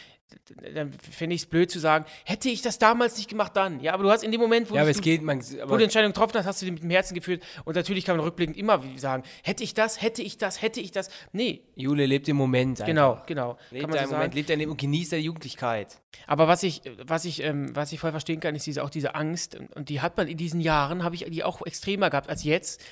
[0.74, 3.80] dann finde ich es blöd zu sagen, hätte ich das damals nicht gemacht, dann.
[3.80, 5.86] Ja, aber du hast in dem Moment, wo, ja, du, es geht, man, wo die
[5.86, 7.44] Entscheidung getroffen hast, hast du die mit dem Herzen geführt.
[7.64, 10.92] Und natürlich kann man rückblickend immer sagen, hätte ich das, hätte ich das, hätte ich
[10.92, 11.10] das.
[11.32, 12.82] Nee, Jule lebt im Moment.
[12.82, 12.86] Einfach.
[12.86, 13.58] genau, genau.
[13.72, 16.02] Lebt deinen so Moment, lebt dein Leben und genießt deine Jugendlichkeit.
[16.26, 19.16] Aber was ich, was ich, ähm, was ich voll verstehen kann, ist diese, auch diese
[19.16, 19.56] Angst.
[19.56, 22.44] Und, und die hat man in diesen Jahren, habe ich die auch extremer gehabt als
[22.44, 22.84] jetzt,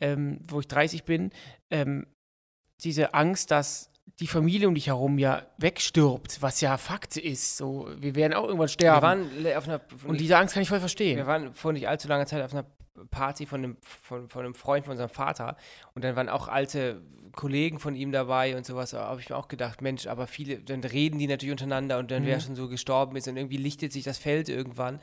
[0.00, 1.30] ähm, wo ich 30 bin.
[1.70, 2.06] Ähm,
[2.84, 3.90] diese Angst, dass
[4.20, 7.56] die Familie um dich herum ja wegstirbt, was ja Fakt ist.
[7.58, 9.02] So, wir werden auch irgendwann Wir sterben.
[9.02, 11.16] waren le- auf einer, und diese Angst kann ich voll verstehen.
[11.18, 12.64] wir waren vor nicht allzu langer Zeit auf einer
[13.10, 15.56] Party von einem, von, von einem Freund von unserem Vater
[15.94, 17.02] und dann waren auch alte
[17.32, 18.92] Kollegen von ihm dabei und sowas.
[18.92, 22.10] Da habe ich mir auch gedacht, Mensch, aber viele, dann reden die natürlich untereinander und
[22.10, 24.98] dann wer schon so gestorben ist und irgendwie lichtet sich das Feld irgendwann.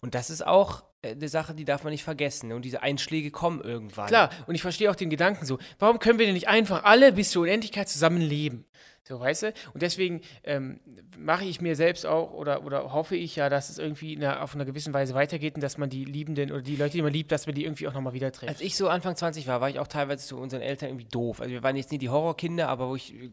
[0.00, 2.52] Und das ist auch eine Sache, die darf man nicht vergessen.
[2.52, 4.08] Und diese Einschläge kommen irgendwann.
[4.08, 7.12] Klar, und ich verstehe auch den Gedanken so, warum können wir denn nicht einfach alle
[7.12, 8.64] bis zur Unendlichkeit zusammen leben?
[9.08, 9.54] So, weißt du?
[9.72, 10.80] Und deswegen ähm,
[11.16, 14.42] mache ich mir selbst auch oder, oder hoffe ich ja, dass es irgendwie in einer,
[14.42, 17.12] auf einer gewissen Weise weitergeht und dass man die Liebenden oder die Leute, die man
[17.14, 18.50] liebt, dass man die irgendwie auch nochmal wieder trifft.
[18.50, 21.40] Als ich so Anfang 20 war, war ich auch teilweise zu unseren Eltern irgendwie doof.
[21.40, 23.30] Also wir waren jetzt nie die Horrorkinder, aber wo ich äh,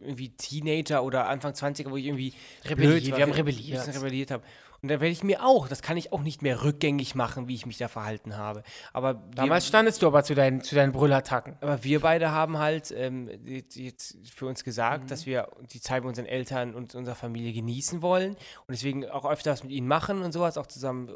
[0.00, 2.32] irgendwie Teenager oder Anfang 20er, wo ich irgendwie
[2.64, 3.84] Rebelliert, blöd war, wir haben ein rebelliert.
[3.84, 4.44] bisschen rebelliert habe.
[4.86, 7.56] Und dann werde ich mir auch, das kann ich auch nicht mehr rückgängig machen, wie
[7.56, 8.62] ich mich da verhalten habe.
[8.92, 11.56] Aber wir, Damals standest du aber zu deinen, zu deinen Brüllattacken.
[11.60, 15.08] aber wir beide haben halt ähm, jetzt- für uns gesagt, Mhm.
[15.08, 19.24] dass wir die Zeit mit unseren Eltern und unserer Familie genießen wollen und deswegen auch
[19.28, 21.12] öfter was mit ihnen machen und sowas, auch zusammen äh,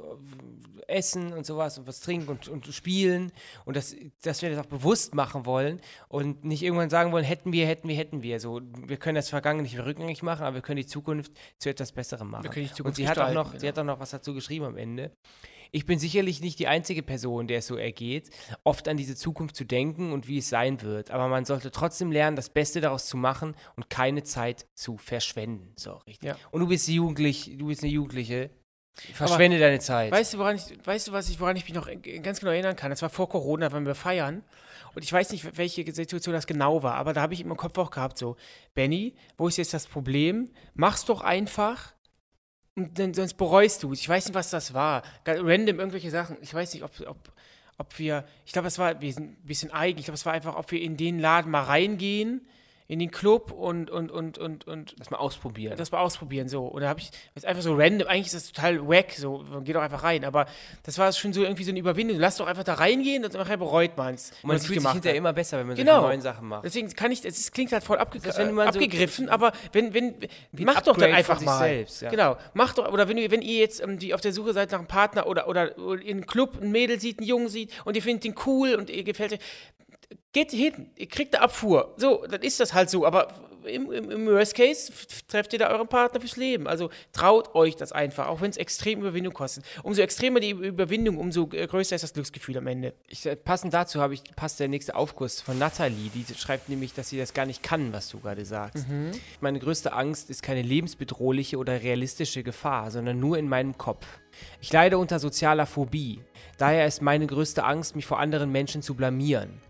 [0.89, 3.31] essen und sowas und was trinken und, und spielen
[3.64, 7.53] und das, dass wir das auch bewusst machen wollen und nicht irgendwann sagen wollen, hätten
[7.53, 8.41] wir, hätten wir, hätten wir.
[8.41, 11.68] So, wir können das Vergangene nicht mehr rückgängig machen, aber wir können die Zukunft zu
[11.71, 12.43] etwas Besserem machen.
[12.43, 14.35] Wir können die und Zukunft sie hat auch noch, sie hat auch noch was dazu
[14.35, 15.13] geschrieben am Ende.
[15.73, 18.31] Ich bin sicherlich nicht die einzige Person, der es so ergeht,
[18.65, 21.13] oft an diese Zukunft zu denken und wie es sein wird.
[21.13, 25.73] Aber man sollte trotzdem lernen, das Beste daraus zu machen und keine Zeit zu verschwenden.
[25.77, 26.29] So, richtig.
[26.29, 26.37] Ja.
[26.51, 28.51] Und du bist jugendlich, du bist eine Jugendliche.
[29.15, 30.11] Verschwende deine Zeit.
[30.11, 31.89] Weißt du, woran ich, weißt du, was ich, woran ich mich noch
[32.23, 32.91] ganz genau erinnern kann?
[32.91, 34.43] Das war vor Corona, da waren wir feiern.
[34.95, 37.79] Und ich weiß nicht, welche Situation das genau war, aber da habe ich im Kopf
[37.79, 38.37] auch gehabt, so,
[38.75, 40.51] Benny, wo ist jetzt das Problem?
[40.75, 41.95] Mach's doch einfach
[42.81, 44.01] und dann, sonst bereust du es.
[44.01, 45.03] Ich weiß nicht, was das war.
[45.26, 46.39] Random irgendwelche Sachen.
[46.41, 47.18] Ich weiß nicht, ob, ob,
[47.76, 49.99] ob wir, ich glaube, es war, wir sind ein bisschen eigen.
[49.99, 52.41] Ich glaube, es war einfach, ob wir in den Laden mal reingehen,
[52.91, 55.76] in den Club und, und, und, und, und Das mal ausprobieren.
[55.76, 56.64] das mal ausprobieren, so.
[56.66, 59.62] Und da habe ich, ist einfach so random, eigentlich ist das total wack, so, man
[59.62, 60.47] geht doch einfach rein, aber
[60.82, 62.18] das war schon so irgendwie so eine Überwindung.
[62.18, 64.32] Lass doch einfach da reingehen und nachher bereut man es.
[64.43, 65.93] Man fühlt sich hinterher immer besser, wenn man Genau.
[66.01, 66.64] solche neuen Sachen macht.
[66.64, 70.14] Deswegen kann ich, es klingt halt voll abge wenn man so- abgegriffen, aber wenn, wenn,
[70.59, 71.59] mach doch dann einfach mal.
[71.61, 72.11] selbst, ja.
[72.11, 74.72] Genau, mach doch, oder wenn, ihr- wenn ihr jetzt ähm, die auf der Suche seid
[74.72, 77.70] nach einem Partner oder, oder, oder in einem Club ein Mädel sieht, einen Jungen sieht
[77.84, 79.38] und ihr findet ihn cool und ihr gefällt euch,
[80.33, 81.95] geht hin, ihr kriegt eine Abfuhr.
[81.97, 83.28] So, dann ist das halt so, aber
[83.64, 84.93] im, im, im Worst Case
[85.28, 86.66] trefft ihr da euren Partner fürs Leben.
[86.66, 89.64] Also traut euch das einfach, auch wenn es extrem Überwindung kostet.
[89.83, 92.95] Umso extremer die Überwindung, umso äh, größer ist das Glücksgefühl am Ende.
[93.09, 96.11] Ich, äh, passend dazu habe ich, passt der nächste Aufguss von Nathalie.
[96.14, 98.87] Die schreibt nämlich, dass sie das gar nicht kann, was du gerade sagst.
[99.41, 104.07] Meine größte Angst ist keine lebensbedrohliche oder realistische Gefahr, sondern nur in meinem Kopf.
[104.61, 106.20] Ich leide unter sozialer Phobie.
[106.59, 109.61] Daher ist meine größte Angst, mich vor anderen Menschen zu blamieren.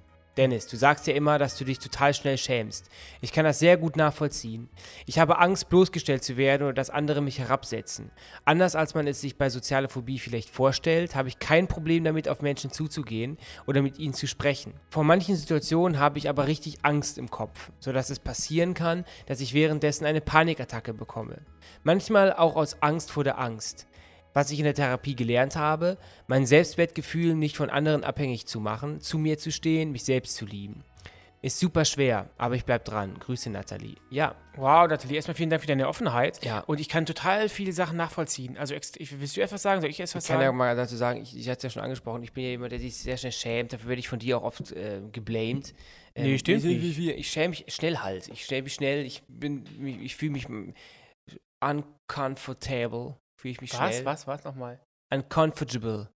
[0.41, 2.89] Dennis, du sagst ja immer, dass du dich total schnell schämst.
[3.21, 4.71] Ich kann das sehr gut nachvollziehen.
[5.05, 8.11] Ich habe Angst, bloßgestellt zu werden oder dass andere mich herabsetzen.
[8.47, 12.27] Anders als man es sich bei sozialer Phobie vielleicht vorstellt, habe ich kein Problem damit,
[12.27, 13.37] auf Menschen zuzugehen
[13.67, 14.73] oder mit ihnen zu sprechen.
[14.89, 19.43] Vor manchen Situationen habe ich aber richtig Angst im Kopf, sodass es passieren kann, dass
[19.43, 21.43] ich währenddessen eine Panikattacke bekomme.
[21.83, 23.87] Manchmal auch aus Angst vor der Angst
[24.35, 29.01] was ich in der Therapie gelernt habe, mein Selbstwertgefühl nicht von anderen abhängig zu machen,
[29.01, 30.85] zu mir zu stehen, mich selbst zu lieben.
[31.43, 33.15] Ist super schwer, aber ich bleib dran.
[33.19, 33.97] Grüße Nathalie.
[34.11, 36.45] Ja, Wow, Nathalie, erstmal vielen Dank für deine Offenheit.
[36.45, 36.61] Ja.
[36.61, 38.59] Und ich kann total viele Sachen nachvollziehen.
[38.59, 39.81] Also, ich, willst du etwas sagen?
[39.81, 40.59] Soll ich erst was ich kann ja sagen?
[40.59, 42.79] mal dazu sagen, ich, ich hatte es ja schon angesprochen, ich bin ja jemand, der
[42.79, 43.73] sich sehr schnell schämt.
[43.73, 45.73] Dafür werde ich von dir auch oft äh, geblamed.
[46.15, 46.99] Ähm, Nee, stimmt nicht.
[46.99, 48.29] wie- Ich schäme mich schnell halt.
[48.29, 49.07] Ich schäme mich schnell.
[49.07, 49.65] Ich bin,
[50.03, 50.47] ich fühle mich
[51.61, 53.17] uncomfortable.
[53.41, 54.05] Fühle ich mich was, schnell.
[54.05, 54.79] was, was nochmal?
[55.11, 56.11] Uncomfortable.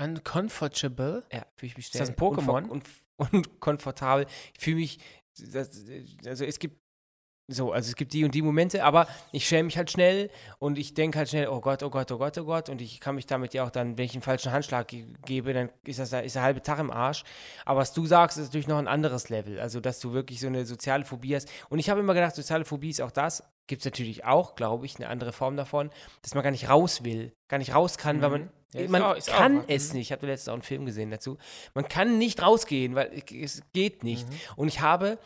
[0.00, 1.22] Uncomfortable?
[1.30, 2.00] Ja, fühle ich mich Ist schnell.
[2.00, 2.66] das ein Pokémon?
[2.66, 4.26] Und, und komfortabel.
[4.54, 4.98] Ich fühle mich,
[5.38, 5.84] das,
[6.24, 6.80] also es gibt
[7.46, 10.78] so, also es gibt die und die Momente, aber ich schäme mich halt schnell und
[10.78, 13.16] ich denke halt schnell, oh Gott, oh Gott, oh Gott, oh Gott und ich kann
[13.16, 16.10] mich damit ja auch dann, wenn ich einen falschen Handschlag ge gebe, dann ist das
[16.10, 17.22] ist der halbe Tag im Arsch.
[17.66, 20.46] Aber was du sagst, ist natürlich noch ein anderes Level, also dass du wirklich so
[20.46, 21.50] eine soziale Phobie hast.
[21.68, 24.86] Und ich habe immer gedacht, soziale Phobie ist auch das, gibt es natürlich auch, glaube
[24.86, 25.90] ich, eine andere Form davon,
[26.22, 28.48] dass man gar nicht raus will, gar nicht raus kann, weil man, Mhm.
[28.80, 29.64] Ja, man auch- auch kann was.
[29.68, 29.98] es Mhm.
[29.98, 30.06] nicht.
[30.08, 31.38] Ich habe letztens auch einen Film gesehen dazu.
[31.74, 34.26] Man kann nicht rausgehen, weil es geht nicht.
[34.56, 35.18] Und ich habe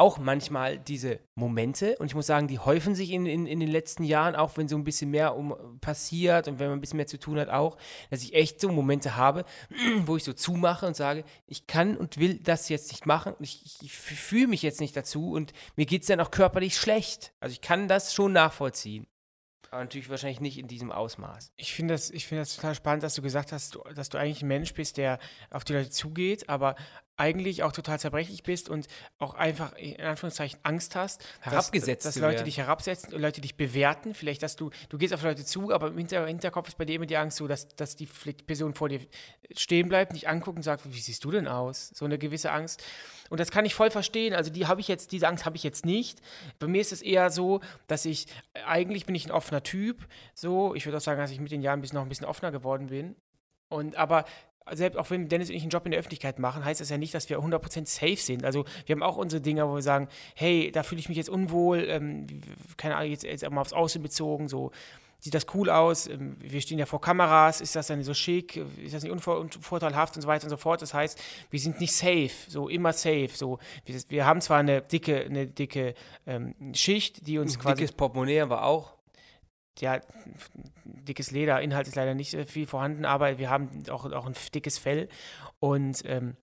[0.00, 3.68] auch manchmal diese Momente und ich muss sagen, die häufen sich in, in, in den
[3.68, 6.96] letzten Jahren, auch wenn so ein bisschen mehr um, passiert und wenn man ein bisschen
[6.96, 7.76] mehr zu tun hat auch,
[8.08, 9.44] dass ich echt so Momente habe,
[10.06, 13.76] wo ich so zumache und sage, ich kann und will das jetzt nicht machen, ich,
[13.82, 17.34] ich, fühle mich jetzt nicht dazu und mir geht es dann auch körperlich schlecht.
[17.38, 19.06] Also ich kann das schon nachvollziehen.
[19.70, 21.52] Aber natürlich wahrscheinlich nicht in diesem Ausmaß.
[21.56, 24.42] Ich finde das, ich finde das total spannend, dass du gesagt hast, dass du eigentlich
[24.42, 25.20] ein Mensch bist, der
[25.50, 26.74] auf die Leute zugeht, aber
[27.20, 28.86] eigentlich auch total zerbrechlich bist und
[29.18, 32.44] auch einfach in Anführungszeichen Angst hast, dass- Herabgesetzt dass, zu Leute werden.
[32.46, 34.14] dich herabsetzen und Leute dich bewerten.
[34.14, 36.96] Vielleicht, dass du, du gehst auf Leute zu, aber im Hinter, Hinterkopf ist bei dir
[36.96, 38.06] immer die Angst so, dass, dass die
[38.46, 39.00] Person vor dir
[39.54, 41.90] stehen bleibt, dich anguckt und sagt, wie siehst du denn aus?
[41.94, 42.82] So eine gewisse Angst.
[43.28, 44.34] Und das kann ich voll verstehen.
[44.34, 46.20] Also die habe ich jetzt, diese Angst habe ich jetzt nicht.
[46.58, 48.26] Bei mir ist es eher so, dass ich,
[48.66, 50.06] eigentlich bin ich ein offener Typ.
[50.34, 52.26] So, ich würde auch sagen, dass ich mit den Jahren ein bisschen, noch ein bisschen
[52.26, 53.14] offener geworden bin.
[53.68, 54.24] Und aber
[54.72, 56.98] selbst auch wenn Dennis und ich einen Job in der Öffentlichkeit machen, heißt das ja
[56.98, 58.44] nicht, dass wir 100% safe sind.
[58.44, 61.30] Also wir haben auch unsere Dinge, wo wir sagen, hey, da fühle ich mich jetzt
[61.30, 62.26] unwohl, ähm,
[62.76, 64.70] keine Ahnung, jetzt, jetzt mal aufs Aussehen bezogen, so
[65.20, 68.56] sieht das cool aus, ähm, wir stehen ja vor Kameras, ist das dann so schick,
[68.82, 70.82] ist das nicht unvor unvorteilhaft und so weiter und so fort.
[70.82, 73.30] Das heißt, wir sind nicht safe, so immer safe.
[73.32, 75.94] So, wir, wir haben zwar eine dicke, eine dicke
[76.26, 78.94] ähm, Schicht, die uns Ein quasi dickes Portemonnaie aber auch.
[79.78, 80.00] Ja,
[80.84, 84.34] dickes Leder, Inhalt ist leider nicht äh, viel vorhanden, aber wir haben auch, auch ein
[84.54, 85.08] dickes Fell.
[85.58, 86.36] Und ähm,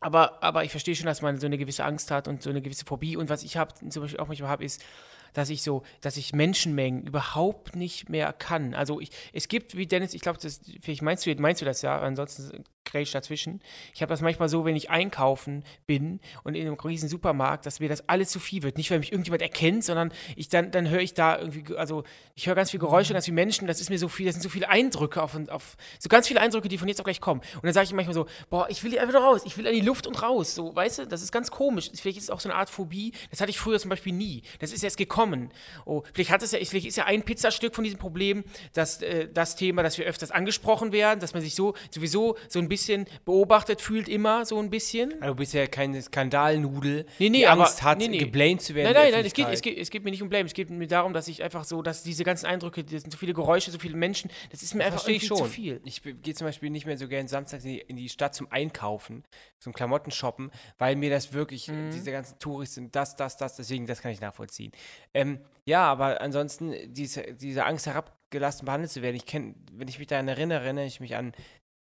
[0.00, 2.60] aber, aber ich verstehe schon, dass man so eine gewisse Angst hat und so eine
[2.60, 3.16] gewisse Phobie.
[3.16, 4.84] Und was ich habe, zum Beispiel auch manchmal habe, ist,
[5.32, 8.74] dass ich so, dass ich Menschenmengen überhaupt nicht mehr kann.
[8.74, 11.82] Also ich, es gibt, wie Dennis, ich glaube, das, vielleicht meinst du, meinst du das
[11.82, 13.60] ja, ansonsten grätsch dazwischen.
[13.94, 17.80] Ich habe das manchmal so, wenn ich einkaufen bin und in einem riesen Supermarkt, dass
[17.80, 18.78] mir das alles zu viel wird.
[18.78, 22.46] Nicht, weil mich irgendjemand erkennt, sondern ich dann, dann höre ich da irgendwie, also ich
[22.46, 24.48] höre ganz viel Geräusche, ganz viele Menschen, das ist mir so viel, das sind so
[24.48, 27.40] viele Eindrücke auf, auf so ganz viele Eindrücke, die von jetzt auch gleich kommen.
[27.56, 29.66] Und dann sage ich manchmal so, boah, ich will hier einfach nur raus, ich will
[29.66, 31.90] an die Luft und raus, so, weißt du, das ist ganz komisch.
[31.94, 34.42] Vielleicht ist es auch so eine Art Phobie, das hatte ich früher zum Beispiel nie.
[34.60, 35.50] Das ist erst gekommen.
[35.84, 39.28] Oh, vielleicht hat es ja, vielleicht ist ja ein Pizzastück von diesem Problem, dass äh,
[39.32, 42.75] das Thema, dass wir öfters angesprochen werden, dass man sich so sowieso so ein bisschen
[43.24, 45.12] beobachtet fühlt, immer so ein bisschen.
[45.20, 48.18] Also du bist ja keine Skandalnudel, Nee, nee, die Angst aber- hat, nee, nee.
[48.18, 48.92] geblamed zu werden.
[48.92, 50.54] Nein, in nein, nein, es geht, es, geht, es geht mir nicht um Blame, es
[50.54, 53.34] geht mir darum, dass ich einfach so, dass diese ganzen Eindrücke, das sind so viele
[53.34, 55.46] Geräusche, so viele Menschen, das ist mir einfach Verstehe ich irgendwie schon.
[55.48, 55.80] zu viel.
[55.84, 58.50] Ich gehe zum Beispiel nicht mehr so gern samstags in die, in die Stadt zum
[58.50, 59.24] Einkaufen,
[59.58, 61.90] zum Klamotten shoppen, weil mir das wirklich, Mhm.
[61.92, 64.72] diese ganzen Touristen, das, das, das, deswegen, das kann ich nachvollziehen.
[65.14, 69.98] Ähm, ja, aber ansonsten, diese, diese Angst herabgelassen behandelt zu werden, ich kenne, wenn ich
[69.98, 71.32] mich daran erinnere, erinnere ich mich an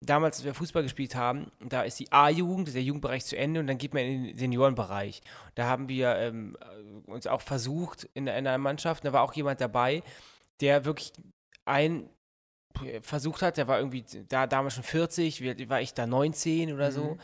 [0.01, 3.67] damals, als wir Fußball gespielt haben, da ist die A-Jugend, der Jugendbereich zu Ende und
[3.67, 5.21] dann geht man in den Seniorenbereich.
[5.55, 6.57] Da haben wir ähm,
[7.05, 10.03] uns auch versucht in, in einer Mannschaft, da war auch jemand dabei,
[10.59, 11.13] der wirklich
[11.65, 12.09] ein
[13.03, 16.91] versucht hat, der war irgendwie da damals schon 40, wie- war ich da 19 oder
[16.91, 17.19] so, Mhm.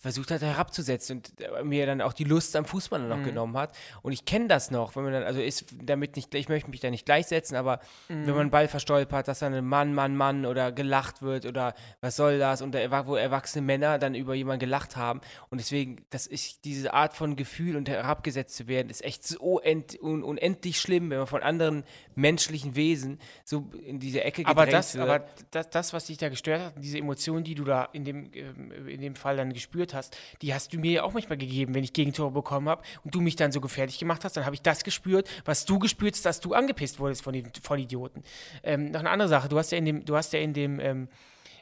[0.00, 3.24] Versucht hat herabzusetzen und äh, mir dann auch die Lust am Fußball noch Mhm.
[3.24, 3.76] genommen hat.
[4.02, 6.80] Und ich kenne das noch, wenn man dann, also ist damit nicht, ich möchte mich
[6.80, 7.78] da nicht gleichsetzen, aber
[8.08, 8.26] Mhm.
[8.26, 11.74] wenn man einen Ball verstolpert, dass dann ein Mann, Mann, Mann oder gelacht wird oder
[12.00, 15.20] was soll das und da, wo erwachsene Männer dann über jemanden gelacht haben.
[15.50, 19.60] Und deswegen, das ist diese Art von Gefühl und herabgesetzt zu werden, ist echt so
[19.62, 21.84] un, unendlich schlimm, wenn man von anderen
[22.14, 25.04] menschlichen Wesen so in diese Ecke Aber das, wird.
[25.08, 28.30] aber das, das, was dich da gestört hat, diese Emotionen, die du da in dem,
[28.34, 31.74] ähm, in dem Fall dann gespürt hast, die hast du mir ja auch manchmal gegeben,
[31.74, 34.54] wenn ich Gegentore bekommen habe und du mich dann so gefährlich gemacht hast, dann habe
[34.54, 38.22] ich das gespürt, was du gespürt hast, dass du angepisst wurdest von den Vollidioten.
[38.62, 40.80] Ähm, noch eine andere Sache, du hast ja in dem, du hast ja in dem,
[40.80, 41.08] ähm,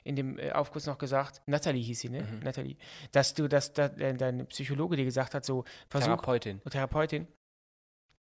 [0.05, 2.23] in dem äh, Aufguss noch gesagt, Natalie hieß sie, ne?
[2.23, 2.41] Mhm.
[2.41, 2.77] Natalie,
[3.13, 6.61] dass du, dass da, äh, dein Psychologe dir gesagt hat, so versuch, Therapeutin.
[6.71, 7.27] Therapeutin,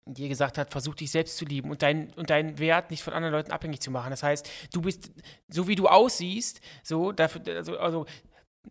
[0.06, 3.14] dir gesagt hat, versuch dich selbst zu lieben und, dein, und deinen Wert nicht von
[3.14, 4.10] anderen Leuten abhängig zu machen.
[4.10, 5.12] Das heißt, du bist,
[5.48, 8.06] so wie du aussiehst, so, dafür, also, also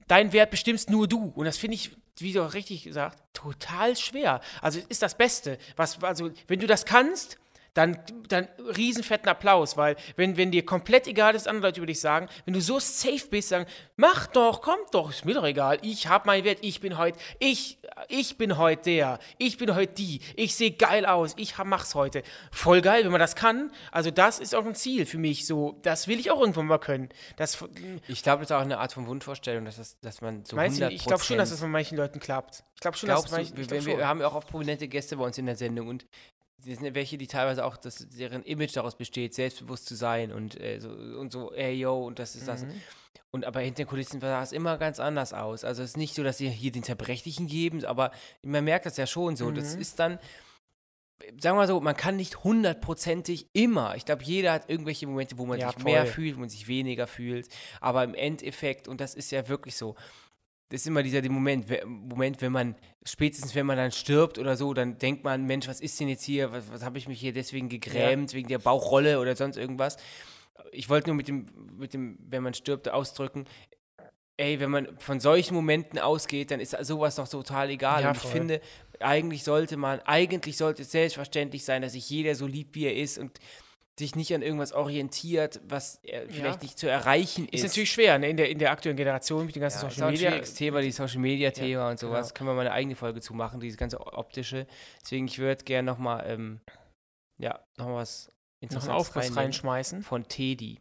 [0.07, 1.31] dein Wert bestimmst nur du.
[1.35, 4.41] Und das finde ich, wie du auch richtig gesagt, total schwer.
[4.61, 5.57] Also ist das Beste.
[5.75, 7.37] Was, also, wenn du das kannst,
[7.73, 7.97] dann,
[8.27, 12.27] dann riesenfetten Applaus, weil wenn, wenn dir komplett egal ist, andere Leute über dich sagen,
[12.45, 13.65] wenn du so safe bist, sagen,
[13.95, 17.17] mach doch, komm doch, ist mir doch egal, ich hab meinen Wert, ich bin heute,
[17.39, 21.67] ich, ich bin heute der, ich bin heute die, ich sehe geil aus, ich hab,
[21.67, 22.23] mach's heute.
[22.51, 23.71] Voll geil, wenn man das kann.
[23.91, 26.79] Also das ist auch ein Ziel für mich, so, das will ich auch irgendwann mal
[26.79, 27.09] können.
[27.37, 27.63] Das,
[28.07, 30.79] Ich glaube, das ist auch eine Art von Wunschvorstellung, dass, das, dass man so meinst
[30.79, 32.63] du, 100 ich glaube schon, dass es bei manchen Leuten klappt.
[32.75, 34.49] Ich glaube schon, dass Glaubst manchen, du, ich wir, wir, wir haben ja auch oft
[34.49, 36.05] prominente Gäste bei uns in der Sendung und
[36.65, 40.59] das sind welche, die teilweise auch, dass deren Image daraus besteht, selbstbewusst zu sein und,
[40.59, 42.63] äh, so, und so, ey yo, und das ist das.
[42.65, 42.81] Mhm.
[43.31, 45.63] Und aber hinter den Kulissen sah es immer ganz anders aus.
[45.63, 48.11] Also es ist nicht so, dass sie hier den Zerbrechlichen geben, aber
[48.43, 49.51] man merkt das ja schon so.
[49.51, 49.81] Das Mhm.
[49.81, 50.19] ist dann,
[51.39, 53.95] sagen wir mal so, man kann nicht hundertprozentig immer.
[53.95, 56.13] Ich glaube, jeder hat irgendwelche Momente, wo man Ja, sich mehr voll.
[56.13, 57.47] fühlt, wo man sich weniger fühlt.
[57.79, 59.95] Aber im Endeffekt, und das ist ja wirklich so,
[60.71, 64.73] das ist immer dieser Moment, Moment, wenn man, spätestens wenn man dann stirbt oder so,
[64.73, 66.53] dann denkt man, Mensch, was ist denn jetzt hier?
[66.53, 69.97] Was, was habe ich mich hier deswegen gegrämt, wegen der Bauchrolle oder sonst irgendwas?
[70.71, 71.45] Ich wollte nur mit dem,
[71.77, 73.45] mit dem, wenn man stirbt, ausdrücken,
[74.37, 78.03] ey, wenn man von solchen Momenten ausgeht, dann ist sowas doch total egal.
[78.03, 78.31] Ja, und ich voll.
[78.31, 78.61] finde,
[79.01, 82.95] eigentlich sollte man, eigentlich sollte es selbstverständlich sein, dass sich jeder so liebt, wie er
[82.95, 83.39] ist und
[83.99, 87.63] sich nicht an irgendwas orientiert, was äh, vielleicht nicht zu erreichen ist.
[87.63, 88.29] Ist natürlich schwer, ne?
[88.29, 90.29] in, der, in der aktuellen Generation mit den ganzen Ja, Social Media.
[90.29, 92.29] schwieriges Thema, die Social Media Thema Ja, und sowas.
[92.29, 92.37] genau.
[92.37, 94.65] Können wir mal eine eigene Folge zu machen, dieses ganze optische.
[95.03, 96.61] Deswegen, ich würde gerne nochmal, ähm,
[97.37, 99.37] ja, nochmal was Noch Interessantes reinnehmen.
[99.37, 100.03] reinschmeißen.
[100.03, 100.79] Von Teddy.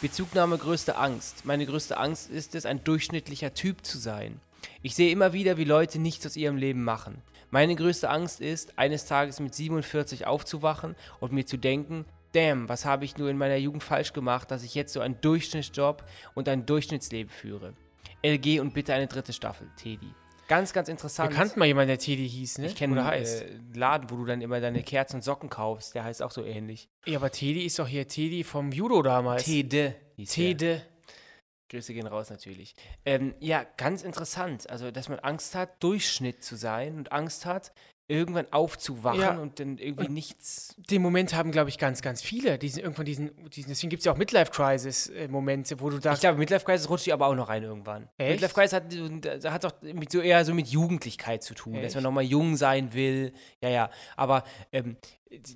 [0.00, 1.44] Bezugnahme größte Angst.
[1.44, 4.40] Meine größte Angst ist es, ein durchschnittlicher Typ zu sein.
[4.82, 7.22] Ich sehe immer wieder, wie Leute nichts aus ihrem Leben machen.
[7.50, 12.04] Meine größte Angst ist, eines Tages mit 47 aufzuwachen und mir zu denken,
[12.36, 15.18] damn, was habe ich nur in meiner Jugend falsch gemacht, dass ich jetzt so einen
[15.20, 17.74] Durchschnittsjob und ein Durchschnittsleben führe.
[18.22, 20.12] LG und bitte eine dritte Staffel, Teddy.
[20.48, 21.32] Ganz, ganz Wir interessant.
[21.32, 22.66] kannten mal jemanden, der Teddy hieß, ne?
[22.66, 25.94] ich kenne Oder einen äh, Laden, wo du dann immer deine Kerzen und Socken kaufst.
[25.94, 26.88] Der heißt auch so ähnlich.
[27.06, 29.44] ja, aber Teddy ist doch hier Teddy vom Judo damals.
[29.44, 29.96] Tede.
[30.28, 30.82] Tede.
[31.68, 32.76] Grüße gehen raus natürlich.
[33.04, 34.70] Ähm, ja, ganz interessant.
[34.70, 37.72] Also, dass man Angst hat, Durchschnitt zu sein und Angst hat,
[38.08, 39.36] irgendwann aufzuwachen Ja.
[39.36, 40.76] und dann irgendwie nichts.
[40.90, 42.58] Den Moment haben, glaube ich, ganz, ganz viele.
[42.58, 46.38] Diesen, irgendwann diesen, diesen deswegen gibt es ja auch Midlife-Crisis-Momente, wo du Ich dachtest, glaube,
[46.38, 48.08] Midlife Crisis rutscht die aber auch noch rein irgendwann.
[48.18, 48.40] Echt?
[48.40, 51.94] Midlife Crisis hat, hat doch mit so eher so mit Jugendlichkeit zu tun, dass Echt?
[51.96, 53.32] man nochmal jung sein will.
[53.60, 53.90] Ja, ja.
[54.16, 54.96] Aber ähm,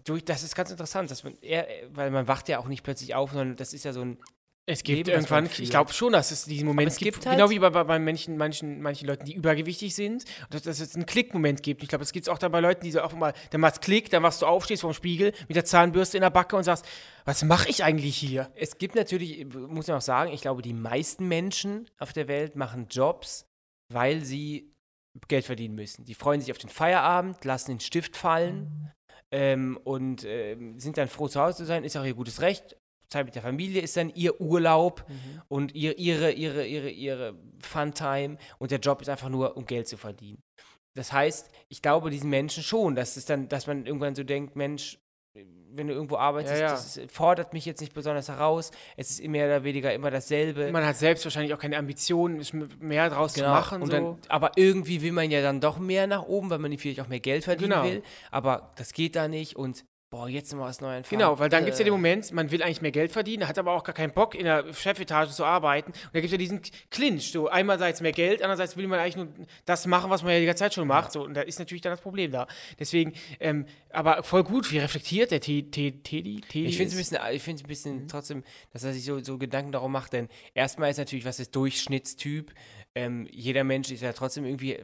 [0.05, 3.15] durch, das ist ganz interessant, dass man eher, weil man wacht ja auch nicht plötzlich
[3.15, 4.19] auf, sondern das ist ja so ein
[4.67, 7.37] es gibt Leben, irgendwann, ich glaube schon, dass es diesen Moment es gibt, gibt halt-
[7.39, 11.07] genau wie bei, bei, manchen, manchen, manchen Leuten, die übergewichtig sind, dass, dass es einen
[11.07, 11.83] Klickmoment gibt.
[11.83, 13.81] Ich glaube, es gibt es auch dann bei Leuten, die so auch mal, dann machst
[13.81, 16.63] Klick, dann machst du auf, stehst vorm Spiegel mit der Zahnbürste in der Backe und
[16.65, 16.85] sagst,
[17.25, 18.51] was mache ich eigentlich hier?
[18.55, 22.55] Es gibt natürlich, muss man auch sagen, ich glaube, die meisten Menschen auf der Welt
[22.55, 23.47] machen Jobs,
[23.93, 24.73] weil sie
[25.27, 26.05] Geld verdienen müssen.
[26.05, 28.93] Die freuen sich auf den Feierabend, lassen den Stift fallen
[29.33, 32.77] ähm, und ähm, sind dann froh, zu Hause zu sein, ist auch ihr gutes Recht.
[33.11, 35.43] Zeit mit der Familie ist dann ihr Urlaub Mhm.
[35.49, 39.89] und ihr, ihre, ihre, ihre, ihre Funtime und der Job ist einfach nur, um Geld
[39.89, 40.43] zu verdienen.
[40.95, 44.57] Das heißt, ich glaube diesen Menschen schon, dass es dann, dass man irgendwann so denkt,
[44.57, 44.99] Mensch,
[45.73, 46.71] wenn du irgendwo arbeitest, Ja, ja.
[46.73, 48.73] das fordert mich jetzt nicht besonders heraus.
[48.97, 50.73] Es ist mehr oder weniger immer dasselbe.
[50.73, 52.45] Man hat selbst wahrscheinlich auch keine Ambitionen,
[52.81, 53.47] mehr draus Genau.
[53.47, 53.83] zu machen.
[53.87, 53.93] so.
[53.93, 57.07] dann, aber irgendwie will man ja dann doch mehr nach oben, weil man vielleicht auch
[57.07, 57.85] mehr Geld verdienen Genau.
[57.85, 58.03] will.
[58.33, 61.09] Aber das geht da nicht und boah, jetzt noch was Neues.
[61.09, 63.47] Genau, weil dann gibt es ja den Äh, Moment, man will eigentlich mehr Geld verdienen,
[63.47, 65.93] hat aber auch gar keinen Bock, in der Chefetage zu arbeiten.
[65.93, 67.31] Und da gibt es ja diesen Clinch.
[67.31, 69.29] So, einerseits mehr Geld, andererseits will man eigentlich nur
[69.65, 71.13] das machen, was man ja die ganze Zeit schon macht.
[71.13, 72.47] So, und da ist natürlich dann das Problem da.
[72.79, 76.41] Deswegen, ähm, aber voll gut, wie reflektiert der Te- Te- Teddy?
[76.53, 78.09] Ich finde es ein bisschen, ich find's ein Mhm.
[78.09, 78.43] trotzdem,
[78.73, 82.53] dass er sich so, so Gedanken darum macht, denn erstmal ist natürlich, was ist Durchschnittstyp?
[82.97, 84.77] Ähm, jeder Mensch ist ja trotzdem irgendwie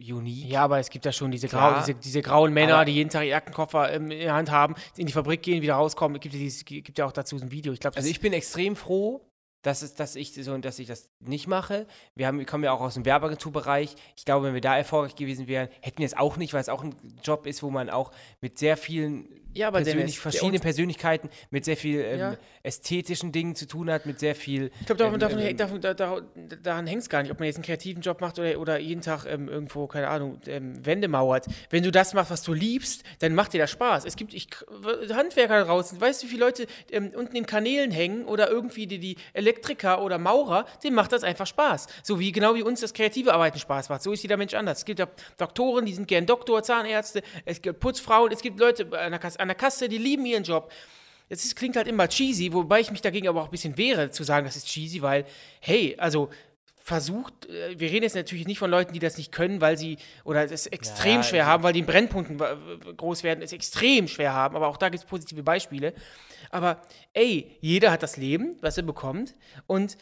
[0.00, 0.46] unique.
[0.48, 3.10] Ja, aber es gibt ja schon diese, grau, diese, diese grauen Männer, Aber- die jeden
[3.10, 6.16] Tag ihren Aktenkoffer ähm, in der Hand haben, in die Fabrik gehen, wieder rauskommen.
[6.16, 7.72] Es gibt ja, dieses, gibt ja auch dazu ein Video.
[7.72, 9.24] Ich glaube, Also ich bin extrem froh,
[9.62, 11.86] dass, es, dass, ich so, dass ich das nicht mache.
[12.14, 13.96] Wir, haben, wir kommen ja auch aus dem Werbeagenturbereich.
[14.16, 16.68] Ich glaube, wenn wir da erfolgreich gewesen wären, hätten wir es auch nicht, weil es
[16.68, 16.94] auch ein
[17.24, 19.28] Job ist, wo man auch mit sehr vielen
[19.58, 22.36] Ja, aber persönlich, Dennis, Unter- Persönlichkeiten, mit sehr viel ähm, Ja.
[22.62, 24.70] ästhetischen Dingen zu tun hat, mit sehr viel.
[24.80, 26.20] Ich glaube, davon, ähm, davon, ähm, davon, da, da,
[26.62, 29.00] daran hängt es gar nicht, ob man jetzt einen kreativen Job macht oder, oder jeden
[29.02, 31.46] Tag ähm, irgendwo, keine Ahnung, ähm, Wände mauert.
[31.70, 34.04] Wenn du das machst, was du liebst, dann macht dir das Spaß.
[34.04, 34.48] Es gibt ich,
[35.12, 38.98] Handwerker draußen, weißt du, wie viele Leute ähm, unten in Kanälen hängen oder irgendwie die,
[39.00, 41.88] die Elektriker oder Maurer, denen macht das einfach Spaß.
[42.04, 44.02] So wie genau wie uns das kreative Arbeiten Spaß macht.
[44.02, 44.78] So ist jeder Mensch anders.
[44.78, 48.84] Es gibt ja Doktoren, die sind gern Doktor, Zahnärzte, es gibt Putzfrauen, es gibt Leute
[48.98, 50.70] an der Kasse, an der Kasse die lieben ihren Job.
[51.30, 54.24] Es klingt halt immer cheesy, wobei ich mich dagegen aber auch ein bisschen wehre, zu
[54.24, 55.24] sagen, das ist cheesy, weil,
[55.60, 56.30] hey, also
[56.76, 59.98] versucht, äh, wir reden jetzt natürlich nicht von Leuten, die das nicht können, weil sie,
[60.24, 63.52] oder das extrem Ja, schwer also- haben, weil die in Brennpunkten äh, groß werden, es
[63.52, 65.92] extrem schwer haben, aber auch da gibt es positive Beispiele.
[66.50, 66.80] Aber
[67.12, 69.34] ey, jeder hat das Leben, was er bekommt
[69.66, 69.98] und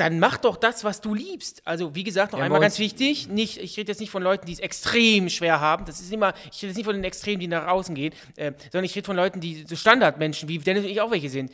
[0.00, 1.62] dann mach doch das, was du liebst.
[1.64, 4.46] Also, wie gesagt, noch Ja, einmal ganz wichtig, nicht, ich rede jetzt nicht von Leuten,
[4.46, 5.84] die es extrem schwer haben.
[5.84, 8.52] Das ist immer, ich rede jetzt nicht von den Extremen, die nach außen gehen, äh,
[8.72, 11.52] sondern ich rede von Leuten, die so Standardmenschen, wie Dennis und ich auch welche sind.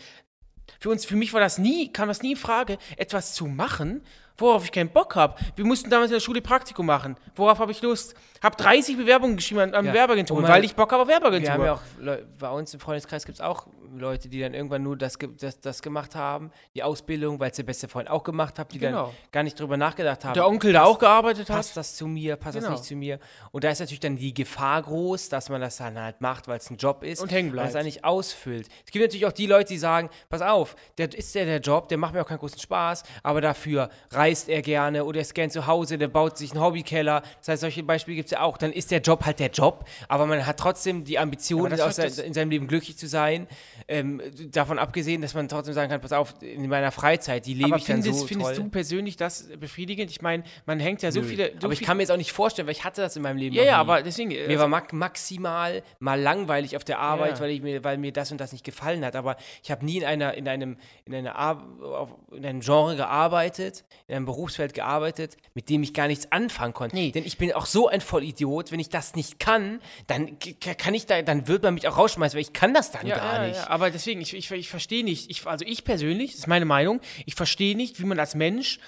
[0.81, 4.03] Für uns, für mich war das nie, kam das nie in Frage, etwas zu machen,
[4.39, 5.35] worauf ich keinen Bock habe.
[5.57, 7.17] Wir mussten damals in der Schule Praktikum machen.
[7.37, 8.15] Worauf habe ich Lust?
[8.43, 9.93] Habe 30 Bewerbungen geschrieben an, an Ja.
[9.95, 11.47] Werbeagenturen, Und mal- weil ich Bock habe auf Werbeagentur.
[11.47, 13.67] Wir haben ja auch, bei uns im Freundeskreis gibt es auch
[13.97, 17.63] Leute, die dann irgendwann nur das, das, das gemacht haben, die Ausbildung, weil es der
[17.63, 19.05] beste Freund auch gemacht hat, die Genau.
[19.07, 20.35] dann gar nicht drüber nachgedacht haben.
[20.35, 21.57] der Onkel da auch gearbeitet hat.
[21.57, 22.75] passt das zu mir, passt das Genau.
[22.77, 23.21] nicht zu mir.
[23.53, 26.59] Und da ist natürlich dann die Gefahr groß, dass man das dann halt macht, weil
[26.59, 27.85] es ein Job ist Und hängen weil es bleibt.
[27.85, 28.67] eigentlich ausfüllt.
[28.85, 31.89] Es gibt natürlich auch die Leute, die sagen, pass auf, der ist ja der Job,
[31.89, 33.91] der macht mir auch keinen großen Spaß, aber dafür
[34.25, 37.23] reist er gerne oder er ist gern zu Hause, der baut sich einen Hobbykeller.
[37.41, 38.57] Das heißt, solche Beispiele gibt es ja auch.
[38.57, 42.33] Dann ist der Job halt der Job, aber man hat trotzdem die Ambition, sein, in
[42.35, 43.47] seinem Leben glücklich zu sein.
[43.89, 47.67] Ähm, davon abgesehen, dass man trotzdem sagen kann, pass auf, in meiner Freizeit, die lebe
[47.67, 48.65] Aber ich dann findest, so findest toll.
[48.65, 50.11] du persönlich das befriedigend?
[50.11, 51.27] Ich meine, man hängt ja so Nö.
[51.27, 51.53] viele.
[51.61, 53.23] So aber ich viel- kann mir jetzt auch nicht vorstellen, weil ich hatte das in
[53.23, 54.31] meinem Leben Ja, ja, aber deswegen.
[54.31, 57.41] Mir also- war maximal mal langweilig auf der Arbeit, Ja.
[57.41, 59.17] weil, ich mir, weil mir das und das nicht gefallen hat.
[59.17, 62.97] Aber ich habe nie in, einer, in, einem, in, einer Ar auf, in einem Genre
[62.97, 66.97] gearbeitet, in einem Berufsfeld gearbeitet, mit dem ich gar nichts anfangen konnte.
[66.97, 67.11] Nee.
[67.11, 70.39] Denn ich bin auch so ein Vollidiot, wenn ich das nicht kann, dann
[70.79, 73.17] kann ich da, dann wird man mich auch rausschmeißen, weil ich kann das dann ja,
[73.17, 73.57] gar ja, nicht.
[73.57, 76.65] Ja, aber deswegen, ich, ich, ich verstehe nicht, ich, also ich persönlich, das ist meine
[76.65, 78.79] Meinung, ich verstehe nicht, wie man als Mensch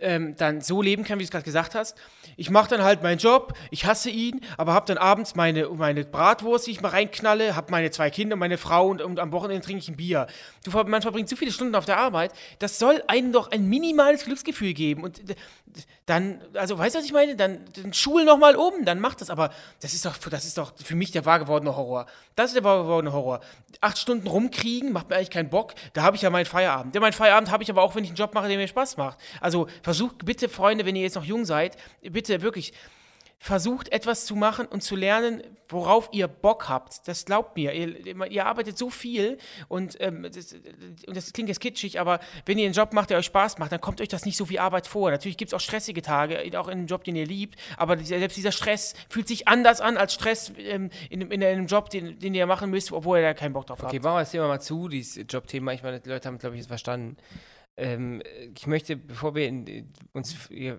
[0.00, 1.96] ähm, dann so leben kann, wie du es gerade gesagt hast.
[2.36, 6.04] Ich mache dann halt meinen Job, ich hasse ihn, aber habe dann abends meine, meine
[6.04, 9.64] Bratwurst, die ich mal reinknalle, habe meine zwei Kinder, meine Frau und, und am Wochenende
[9.64, 10.26] trinke ich ein Bier.
[10.64, 14.24] Du, man verbringt so viele Stunden auf der Arbeit, das soll einem doch ein minimales
[14.24, 15.02] Glücksgefühl geben.
[15.02, 15.34] Und d-
[16.06, 17.36] dann, also weißt du, was ich meine?
[17.36, 19.28] Dann, dann schul noch mal um, dann macht das.
[19.28, 22.06] Aber das ist doch, das ist doch für mich der wahr gewordene Horror.
[22.34, 23.40] Das ist der wahr gewordene Horror.
[23.82, 25.74] Acht Stunden rumkriegen, macht mir eigentlich keinen Bock.
[25.92, 26.94] Da habe ich ja meinen Feierabend.
[26.94, 28.96] Ja, meinen Feierabend habe ich aber auch, wenn ich einen Job mache, der mir Spaß
[28.96, 29.18] macht.
[29.40, 32.74] Also versucht bitte, Freunde, wenn ihr jetzt noch jung seid, bitte wirklich
[33.38, 37.08] versucht etwas zu machen und zu lernen, worauf ihr Bock habt.
[37.08, 37.72] Das glaubt mir.
[37.72, 40.52] Ihr, ihr arbeitet so viel und, ähm, das,
[41.06, 43.72] und das klingt jetzt kitschig, aber wenn ihr einen Job macht, der euch Spaß macht,
[43.72, 45.10] dann kommt euch das nicht so wie Arbeit vor.
[45.10, 48.36] Natürlich gibt es auch stressige Tage, auch in einem Job, den ihr liebt, aber selbst
[48.36, 52.34] dieser Stress fühlt sich anders an als Stress ähm, in, in, einem Job, den, den
[52.34, 54.04] ihr machen müsst, obwohl ihr da keinen Bock drauf Okay, habt.
[54.04, 55.72] machen wir das Thema mal zu, dieses Jobthema.
[55.72, 57.16] Ich meine, die Leute haben, glaube ich, jetzt verstanden.
[57.78, 58.22] Ähm,
[58.56, 60.78] ich möchte, bevor wir in, uns hier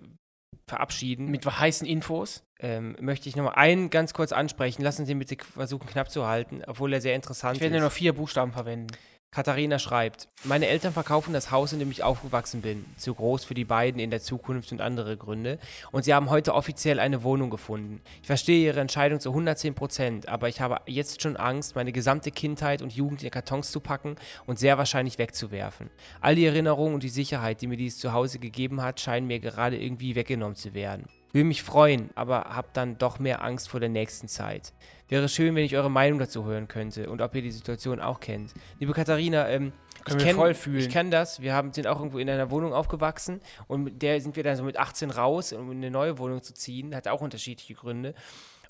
[0.68, 2.44] verabschieden, Mit heißen Infos.
[2.60, 4.82] ähm, möchte ich nochmal einen ganz kurz ansprechen.
[4.82, 7.80] Lassen Sie ihn bitte versuchen, knapp zu halten, obwohl er sehr interessant Ich werde ist.
[7.80, 8.88] nur noch vier Buchstaben verwenden.
[9.32, 12.84] Katharina schreibt, meine Eltern verkaufen das Haus, in dem ich aufgewachsen bin.
[12.96, 15.60] Zu groß für die beiden in der Zukunft und andere Gründe.
[15.92, 18.00] Und sie haben heute offiziell eine Wohnung gefunden.
[18.22, 22.32] Ich verstehe ihre Entscheidung zu 110 Prozent, aber ich habe jetzt schon Angst, meine gesamte
[22.32, 24.16] Kindheit und Jugend in Kartons zu packen
[24.46, 25.90] und sehr wahrscheinlich wegzuwerfen.
[26.20, 29.80] All die Erinnerungen und die Sicherheit, die mir dieses Zuhause gegeben hat, scheinen mir gerade
[29.80, 31.06] irgendwie weggenommen zu werden.
[31.32, 34.72] Will mich freuen, aber hab dann doch mehr Angst vor der nächsten Zeit.
[35.08, 38.20] Wäre schön, wenn ich eure Meinung dazu hören könnte und ob ihr die Situation auch
[38.20, 38.52] kennt.
[38.78, 39.72] Liebe Katharina, ähm,
[40.06, 40.78] ich wir kenn- voll fühlen.
[40.80, 41.40] Ich kann das.
[41.40, 44.56] Wir haben, sind auch irgendwo in einer Wohnung aufgewachsen und mit der sind wir dann
[44.56, 46.94] so mit 18 raus, um in eine neue Wohnung zu ziehen.
[46.94, 48.14] Hat auch unterschiedliche Gründe.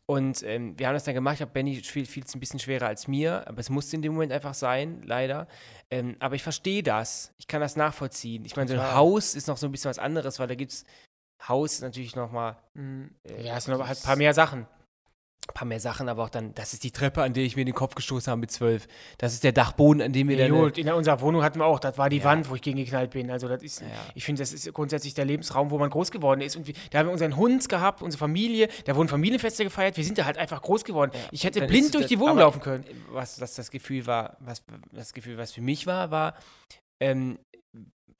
[0.07, 1.35] Und ähm, wir haben das dann gemacht.
[1.35, 4.15] Ich glaube, Benny fiel es ein bisschen schwerer als mir, aber es musste in dem
[4.15, 5.47] Moment einfach sein, leider.
[5.91, 7.33] Ähm, aber ich verstehe das.
[7.39, 8.45] Ich kann das nachvollziehen.
[8.45, 8.95] Ich meine, so ein.
[8.95, 10.85] Haus ist noch so ein bisschen was anderes, weil da gibt es
[11.49, 13.11] Haus ist natürlich noch mal Mhm.
[13.29, 14.67] äh, Ja, es sind aber halt ein paar mehr Sachen.
[15.49, 17.65] ein paar mehr Sachen, aber auch dann, das ist die Treppe, an der ich mir
[17.65, 18.87] den Kopf gestoßen habe mit zwölf.
[19.19, 20.57] Das ist der Dachboden, an dem wir Ja, dann.
[20.57, 22.25] gut, in unserer Wohnung hatten wir auch, das war die Ja.
[22.25, 23.31] Wand, wo ich gegen geknallt bin.
[23.33, 23.87] Also das ist, Ja.
[24.15, 26.55] ich finde, das ist grundsätzlich der Lebensraum, wo man groß geworden ist.
[26.57, 30.05] Und wir, da haben wir unseren Hund gehabt, unsere Familie, da wurden Familienfeste gefeiert, wir
[30.05, 31.11] sind da halt einfach groß geworden.
[31.33, 32.85] Ich hätte Dann blind ist durch das- die Wohnung laufen können.
[33.11, 34.63] Was, was das Gefühl war, was
[34.93, 36.35] das Gefühl, was für mich war, war,
[37.01, 37.39] ähm,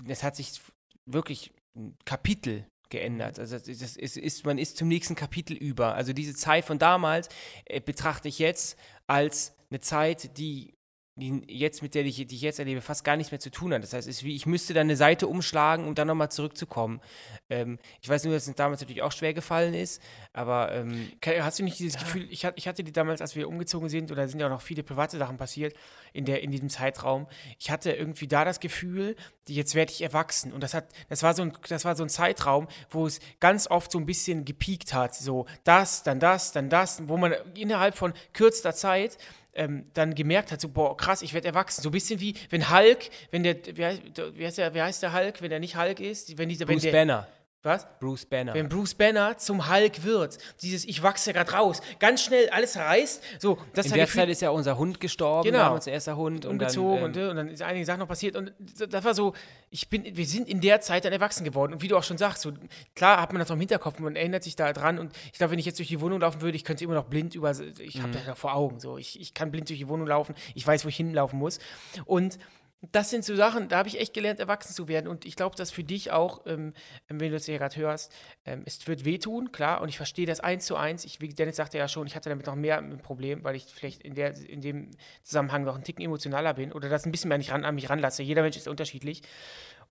[0.09, 0.61] es hat sich
[1.07, 3.39] wirklich ein Kapitel geändert.
[3.39, 5.95] Also das ist, ist, man ist zum nächsten Kapitel über.
[5.95, 7.29] Also diese Zeit von damals
[7.65, 10.75] äh, betrachte ich jetzt als eine Zeit, die
[11.21, 13.73] die jetzt, mit der ich, die ich jetzt erlebe, fast gar nichts mehr zu tun
[13.73, 13.83] hat.
[13.83, 17.01] Das heißt, es ist wie, ich müsste dann eine Seite umschlagen, um dann nochmal zurückzukommen.
[17.49, 20.03] Ähm, ich weiß nur, dass es damals natürlich auch schwer gefallen ist,
[20.33, 21.11] aber ähm,
[21.41, 24.27] Hast du nicht dieses Gefühl, ich, ich hatte die damals, als wir umgezogen sind, oder
[24.29, 25.75] sind ja auch noch viele private Sachen passiert
[26.13, 27.27] in, der, in diesem Zeitraum,
[27.59, 29.17] ich hatte irgendwie da das Gefühl,
[29.47, 30.53] jetzt werde ich erwachsen.
[30.53, 33.67] Und das, hat, das, war so ein, das war so ein Zeitraum, wo es ganz
[33.69, 35.15] oft so ein bisschen gepiekt hat.
[35.15, 39.19] So das, dann das, dann das, wo man innerhalb von kürzester Zeit
[39.55, 41.83] ähm, dann gemerkt hat, so, boah, krass, ich werde erwachsen.
[41.83, 44.03] So ein bisschen wie, wenn Hulk, wenn der, wie heißt,
[44.35, 46.39] wie heißt der, wie heißt der Hulk, wenn der nicht Hulk ist?
[46.39, 47.29] Wenn dieser, Bruce wenn der, Banner.
[47.63, 47.87] Was?
[48.01, 48.55] Bruce Banner.
[48.55, 53.23] Wenn Bruce Banner zum Hulk wird, dieses Ich wachse gerade raus, ganz schnell alles reißt,
[53.39, 55.59] so, das In der Gefühl- Zeit ist ja unser Hund gestorben, Genau.
[55.59, 57.99] wir haben unser erster Hund umgezogen und, dann, ähm, äh, und dann ist einige Sachen
[58.01, 58.55] noch passiert und
[58.89, 59.35] das war so,
[59.69, 62.17] ich bin, wir sind in der Zeit dann erwachsen geworden und wie du auch schon
[62.17, 62.53] sagst, so,
[62.95, 65.53] klar hat man das noch im Hinterkopf, man erinnert sich da dran und ich glaube,
[65.53, 67.97] wenn ich jetzt durch die Wohnung laufen würde, ich könnte immer noch blind über, ich
[67.97, 68.03] Mhm.
[68.03, 70.67] habe das noch vor Augen, so, ich, ich kann blind durch die Wohnung laufen, ich
[70.67, 71.59] weiß, wo ich hinlaufen muss
[72.07, 72.39] und
[72.83, 75.07] das sind so Sachen, da habe ich echt gelernt, erwachsen zu werden.
[75.07, 76.73] Und ich glaube, dass für dich auch, ähm,
[77.09, 78.11] wenn du das hier gerade hörst,
[78.47, 79.83] ähm, es wird wehtun, klar.
[79.83, 81.05] Und ich verstehe das eins zu eins.
[81.05, 83.67] Ich, wie Dennis sagte ja schon, ich hatte damit noch mehr ein Problem, weil ich
[83.67, 84.91] vielleicht in, der, in dem
[85.23, 87.91] Zusammenhang noch einen Ticken emotionaler bin oder das ein bisschen mehr nicht ran, an mich
[87.91, 88.23] ranlasse.
[88.23, 89.23] Jeder Mensch ist unterschiedlich.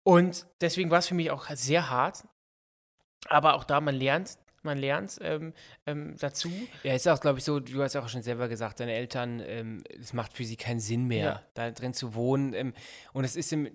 [0.02, 2.24] Und deswegen war es für mich auch sehr hart.
[3.28, 5.54] Aber auch da, man lernt, man lernt ähm,
[5.86, 6.50] ähm, dazu.
[6.84, 9.84] Ja, ist auch, glaube ich, so, du hast auch schon selber gesagt, deine Eltern, ähm,
[10.00, 11.44] es macht für sie keinen Sinn mehr, Ja.
[11.54, 12.54] da drin zu wohnen.
[12.54, 12.74] Ähm,
[13.14, 13.70] und es ist im,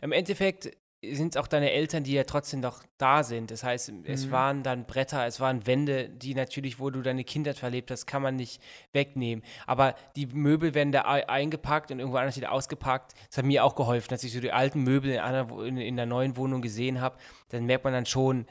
[0.00, 0.70] im Endeffekt
[1.06, 3.50] sind es auch deine Eltern, die ja trotzdem noch da sind.
[3.50, 4.30] Das heißt, es Mhm.
[4.30, 8.22] waren dann Bretter, es waren Wände, die natürlich, wo du deine Kindheit verlebt hast, kann
[8.22, 8.58] man nicht
[8.94, 9.44] wegnehmen.
[9.66, 13.12] Aber die Möbel werden da ei- eingepackt und irgendwo anders wieder ausgepackt.
[13.28, 15.96] Das hat mir auch geholfen, dass ich so die alten Möbel in, einer, in, in
[15.96, 17.18] der neuen Wohnung gesehen habe.
[17.50, 18.46] Dann merkt man dann schon,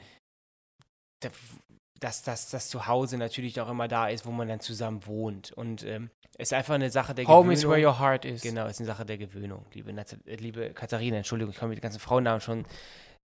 [2.00, 5.52] dass das, das Zuhause natürlich auch immer da ist, wo man dann zusammen wohnt.
[5.52, 7.52] Und ähm, es ist einfach eine Sache der Home Gewöhnung.
[7.52, 8.42] is where your heart is.
[8.42, 11.16] Genau, es ist eine Sache der Gewöhnung, liebe, Nat äh, liebe Katharina.
[11.18, 12.64] Entschuldigung, ich komme mit den ganzen Frauennamen schon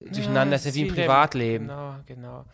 [0.00, 0.52] durcheinander.
[0.56, 1.66] Das ist ja wie im Privatleben.
[1.68, 2.44] Genau, genau.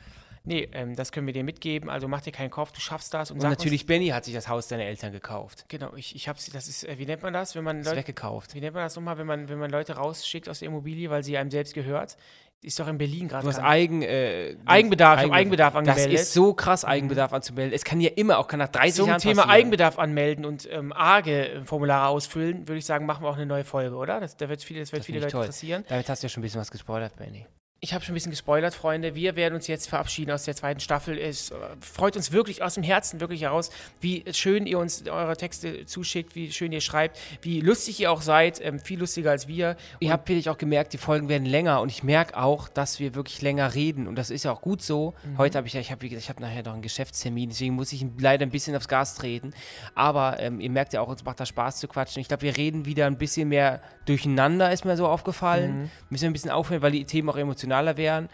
[0.49, 1.91] Nee, ähm, das können wir dir mitgeben.
[1.91, 3.31] Also mach dir keinen Kopf, du schaffst das.
[3.33, 5.65] Und, Und sag uns- natürlich, Benny hat sich das Haus deiner Eltern gekauft.
[5.69, 8.55] Genau, ich, ich hab's, das ist, äh, wie nennt man das, wenn man Leute, weggekauft.
[8.55, 11.25] wie nennt man das nochmal, wenn man, wenn man Leute rausschickt aus der Immobilie, weil
[11.25, 12.17] sie einem selbst gehört?
[12.63, 13.43] Ist doch in Berlin gerade.
[13.45, 13.61] Du hast.
[13.61, 16.09] Eigen, äh, Eigenbedarf, Eigenbedarf Das angemeldet.
[16.11, 16.15] Mhm.
[16.17, 17.73] ist so krass, Eigenbedarf anzumelden.
[17.73, 19.51] Es kann ja immer, auch kann nach 30 Zum Jahren Thema passieren.
[19.61, 23.95] Eigenbedarf anmelden und ähm, AGE-Formulare ausfüllen, würde ich sagen, machen wir auch eine neue Folge,
[23.95, 24.19] oder?
[24.21, 25.43] Das, da wird viele, das wird Das viele Leute toll.
[25.43, 25.85] interessieren.
[25.89, 27.47] Damit hast du ja schon ein bisschen was gespoilert, Benny.
[27.81, 29.15] Ich habe schon ein bisschen gespoilert, Freunde.
[29.15, 31.19] Wir werden uns jetzt verabschieden aus der zweiten Staffel.
[31.19, 33.71] Es äh, freut uns wirklich aus dem Herzen wirklich heraus,
[34.01, 38.23] wie schön ihr uns eure Texte zuschickt, wie schön ihr schreibt, wie lustig ihr auch
[38.23, 39.77] seid, ähm, viel lustiger als wir.
[40.01, 43.15] Ihr habt vielleicht auch gemerkt, die Folgen werden länger und ich merke auch, dass wir
[43.15, 45.13] wirklich länger reden und das ist ja auch gut so.
[45.23, 45.37] Mhm.
[45.37, 47.75] Heute habe ich ja, ich habe wie gesagt, ich habe nachher noch einen Geschäftstermin, deswegen
[47.75, 49.53] muss ich leider ein bisschen aufs Gas treten.
[49.95, 52.23] Aber ähm, ihr merkt ja auch, uns macht das Spaß zu quatschen.
[52.23, 55.83] Ich glaube, wir reden wieder ein bisschen mehr durcheinander, ist mir so aufgefallen.
[55.83, 55.91] Mhm.
[56.09, 57.37] Müssen wir ein bisschen aufhören, weil die Themen auch
[57.67, 58.29] emotionaler werden.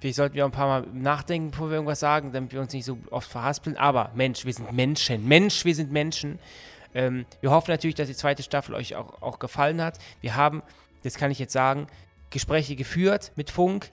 [0.00, 2.72] Vielleicht sollten wir auch ein paar Mal nachdenken, bevor wir irgendwas sagen, damit wir uns
[2.72, 3.76] nicht so oft verhaspeln.
[3.76, 5.26] Aber Mensch, wir sind Menschen.
[5.28, 6.40] Mensch, wir sind Menschen.
[6.94, 9.98] Ähm, wir hoffen natürlich, dass die zweite Staffel euch auch, auch gefallen hat.
[10.20, 10.62] Wir haben,
[11.04, 11.86] das kann ich jetzt sagen,
[12.30, 13.92] Gespräche geführt mit Funk.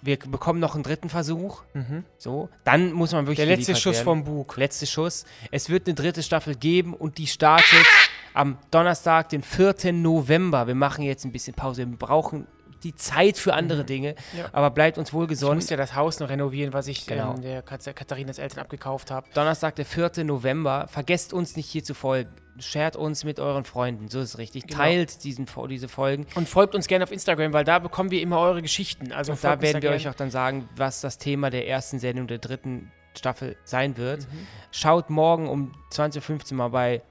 [0.00, 1.62] wir bekommen noch einen dritten Versuch.
[2.16, 4.04] So, dann muss man wirklich Der letzte Schuss werden.
[4.04, 4.56] vom Bug.
[4.56, 5.26] Letzter Schuss.
[5.50, 7.84] Es wird eine dritte Staffel geben und die startet
[8.32, 9.92] am Donnerstag, den 4.
[9.92, 10.66] November.
[10.66, 11.86] Wir machen jetzt ein bisschen Pause.
[11.86, 12.46] Wir brauchen
[12.82, 14.38] die Zeit für andere Dinge, Mhm.
[14.38, 14.48] Ja.
[14.52, 15.56] aber bleibt uns Ich wohlgesonnen.
[15.58, 17.34] muss ja das Haus noch renovieren, was ich Genau.
[17.34, 19.26] ähm, der Kat Katharinas Eltern abgekauft habe.
[19.34, 20.24] Donnerstag, der 4.
[20.24, 20.86] November.
[20.88, 22.30] Vergesst uns nicht hier zu folgen.
[22.58, 24.66] Shared uns mit euren Freunden, so ist es richtig.
[24.66, 24.78] Genau.
[24.78, 26.26] Teilt diesen, diese Folgen.
[26.34, 29.12] Und folgt uns gerne auf Instagram, weil da bekommen wir immer eure Geschichten.
[29.12, 32.26] Also Und da werden wir euch auch dann sagen, was das Thema der ersten Sendung
[32.26, 34.20] der dritten Staffel sein wird.
[34.20, 34.46] Mhm.
[34.72, 37.02] Schaut morgen um 20.15 Uhr mal bei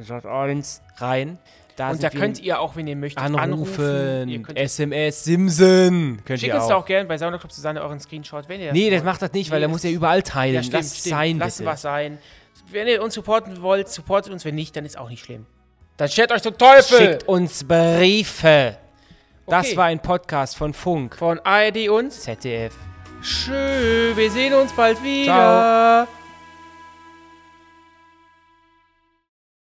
[0.00, 1.38] Sat 1 rein.
[1.78, 4.56] Da Und da könnt ihr auch, wenn ihr möchtet, anrufen, anrufen.
[4.56, 6.18] SMS, Simson.
[6.24, 6.68] Könnt Schickt ihr uns auch.
[6.70, 9.50] da auch gerne bei Saunaclub Susanne euren Screenshot, wenn ihr Nee, das macht das nicht,
[9.52, 10.54] weil Nee, er muss ja das- überall teilen.
[10.56, 11.14] Ja, stimmt, Lasst es stimmt.
[11.14, 11.70] sein, Lasst bitte.
[11.70, 12.18] was sein.
[12.72, 14.44] Wenn ihr uns supporten wollt, supportet uns.
[14.44, 15.46] Wenn nicht, dann ist auch nicht schlimm.
[15.96, 16.98] Dann schert euch zum Teufel!
[16.98, 18.76] Schickt uns Briefe.
[19.46, 19.76] Das Okay.
[19.76, 22.74] war ein Podcast von Funk, Von ARD und ZDF.
[23.22, 26.08] Tschö, wir sehen uns bald wieder.